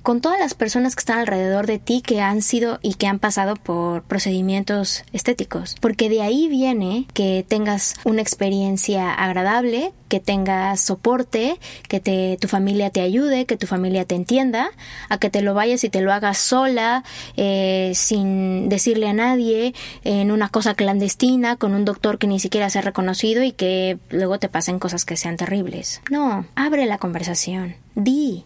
con 0.02 0.20
todas 0.20 0.38
las 0.38 0.54
personas 0.54 0.96
que 0.96 1.00
están 1.00 1.18
alrededor 1.18 1.66
de 1.66 1.78
ti 1.78 2.02
que 2.02 2.20
han 2.20 2.42
sido 2.42 2.78
y 2.82 2.94
que 2.94 3.06
han 3.06 3.18
pasado 3.18 3.56
por 3.56 4.02
procedimientos 4.02 5.04
estéticos, 5.12 5.76
porque 5.80 6.08
de 6.08 6.22
ahí 6.22 6.48
viene 6.48 7.06
que 7.14 7.44
tengas 7.46 7.94
una 8.04 8.20
experiencia 8.20 9.12
agradable, 9.12 9.92
que 10.08 10.20
tengas 10.20 10.80
soporte, 10.80 11.58
que 11.88 12.36
tu 12.40 12.48
familia 12.48 12.90
te 12.90 13.00
ayude, 13.00 13.46
que 13.46 13.56
tu 13.56 13.66
familia 13.66 14.04
te 14.04 14.14
entienda, 14.14 14.70
a 15.08 15.18
que 15.18 15.30
te 15.30 15.40
lo 15.40 15.54
vayas 15.54 15.84
y 15.84 15.88
te 15.88 16.02
lo 16.02 16.12
hagas 16.12 16.38
sola, 16.38 17.04
eh, 17.36 17.92
sin 17.94 18.68
decirle 18.68 19.08
a 19.08 19.14
nadie, 19.14 19.74
en 20.04 20.30
una 20.30 20.48
cosa 20.48 20.74
clandestina, 20.74 21.56
con 21.56 21.74
un 21.74 21.84
doctor 21.84 22.18
que 22.18 22.26
ni 22.26 22.40
siquiera 22.40 22.68
se 22.68 22.80
ha 22.80 22.82
reconocido 22.82 23.42
y 23.42 23.52
que 23.52 23.98
luego 24.10 24.38
te 24.38 24.48
pasen 24.48 24.78
cosas 24.78 25.04
que 25.04 25.16
sean 25.16 25.36
terribles. 25.36 26.02
No, 26.10 26.44
abre 26.56 26.86
la 26.86 26.98
conversación, 26.98 27.76
di, 27.94 28.44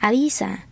avisa, 0.00 0.66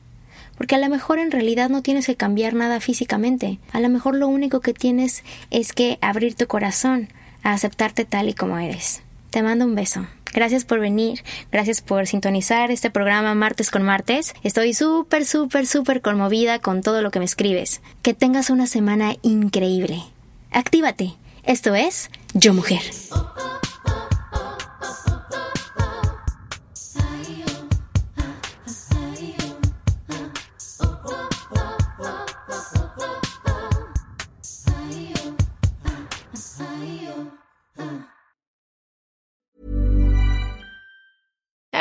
porque 0.59 0.75
a 0.75 0.79
lo 0.79 0.89
mejor 0.89 1.19
en 1.19 1.31
realidad 1.31 1.71
no 1.71 1.83
tienes 1.83 2.07
que 2.07 2.17
cambiar 2.17 2.53
nada 2.53 2.81
físicamente. 2.81 3.59
A 3.73 3.81
lo 3.81 3.89
mejor 3.89 4.17
lo 4.17 4.29
único 4.29 4.61
que 4.61 4.75
tienes 4.75 5.25
es 5.51 5.73
que 5.73 5.99
abrir 6.03 6.35
tu 6.35 6.47
corazón 6.47 7.09
a 7.43 7.53
aceptarte 7.53 8.05
tal 8.05 8.29
y 8.29 8.35
como 8.35 8.59
eres. 8.59 9.03
Te 9.31 9.43
mando 9.43 9.65
un 9.65 9.75
beso. 9.75 10.07
Gracias 10.35 10.65
por 10.65 10.81
venir, 10.81 11.23
gracias 11.51 11.81
por 11.81 12.07
sintonizar 12.07 12.71
este 12.71 12.91
programa 12.91 13.35
martes 13.35 13.71
con 13.71 13.83
martes. 13.83 14.35
Estoy 14.43 14.75
súper, 14.75 15.25
súper, 15.25 15.67
súper 15.67 16.03
conmovida 16.03 16.59
con 16.59 16.83
todo 16.83 17.01
lo 17.03 17.11
que 17.11 17.19
me 17.19 17.25
escribes. 17.25 17.81
Que 18.03 18.13
tengas 18.13 18.51
una 18.51 18.67
semana 18.67 19.15
increíble. 19.23 20.03
Actívate. 20.51 21.15
Esto 21.45 21.75
es 21.75 22.11
Yo 22.35 22.53
Mujer. 22.53 22.83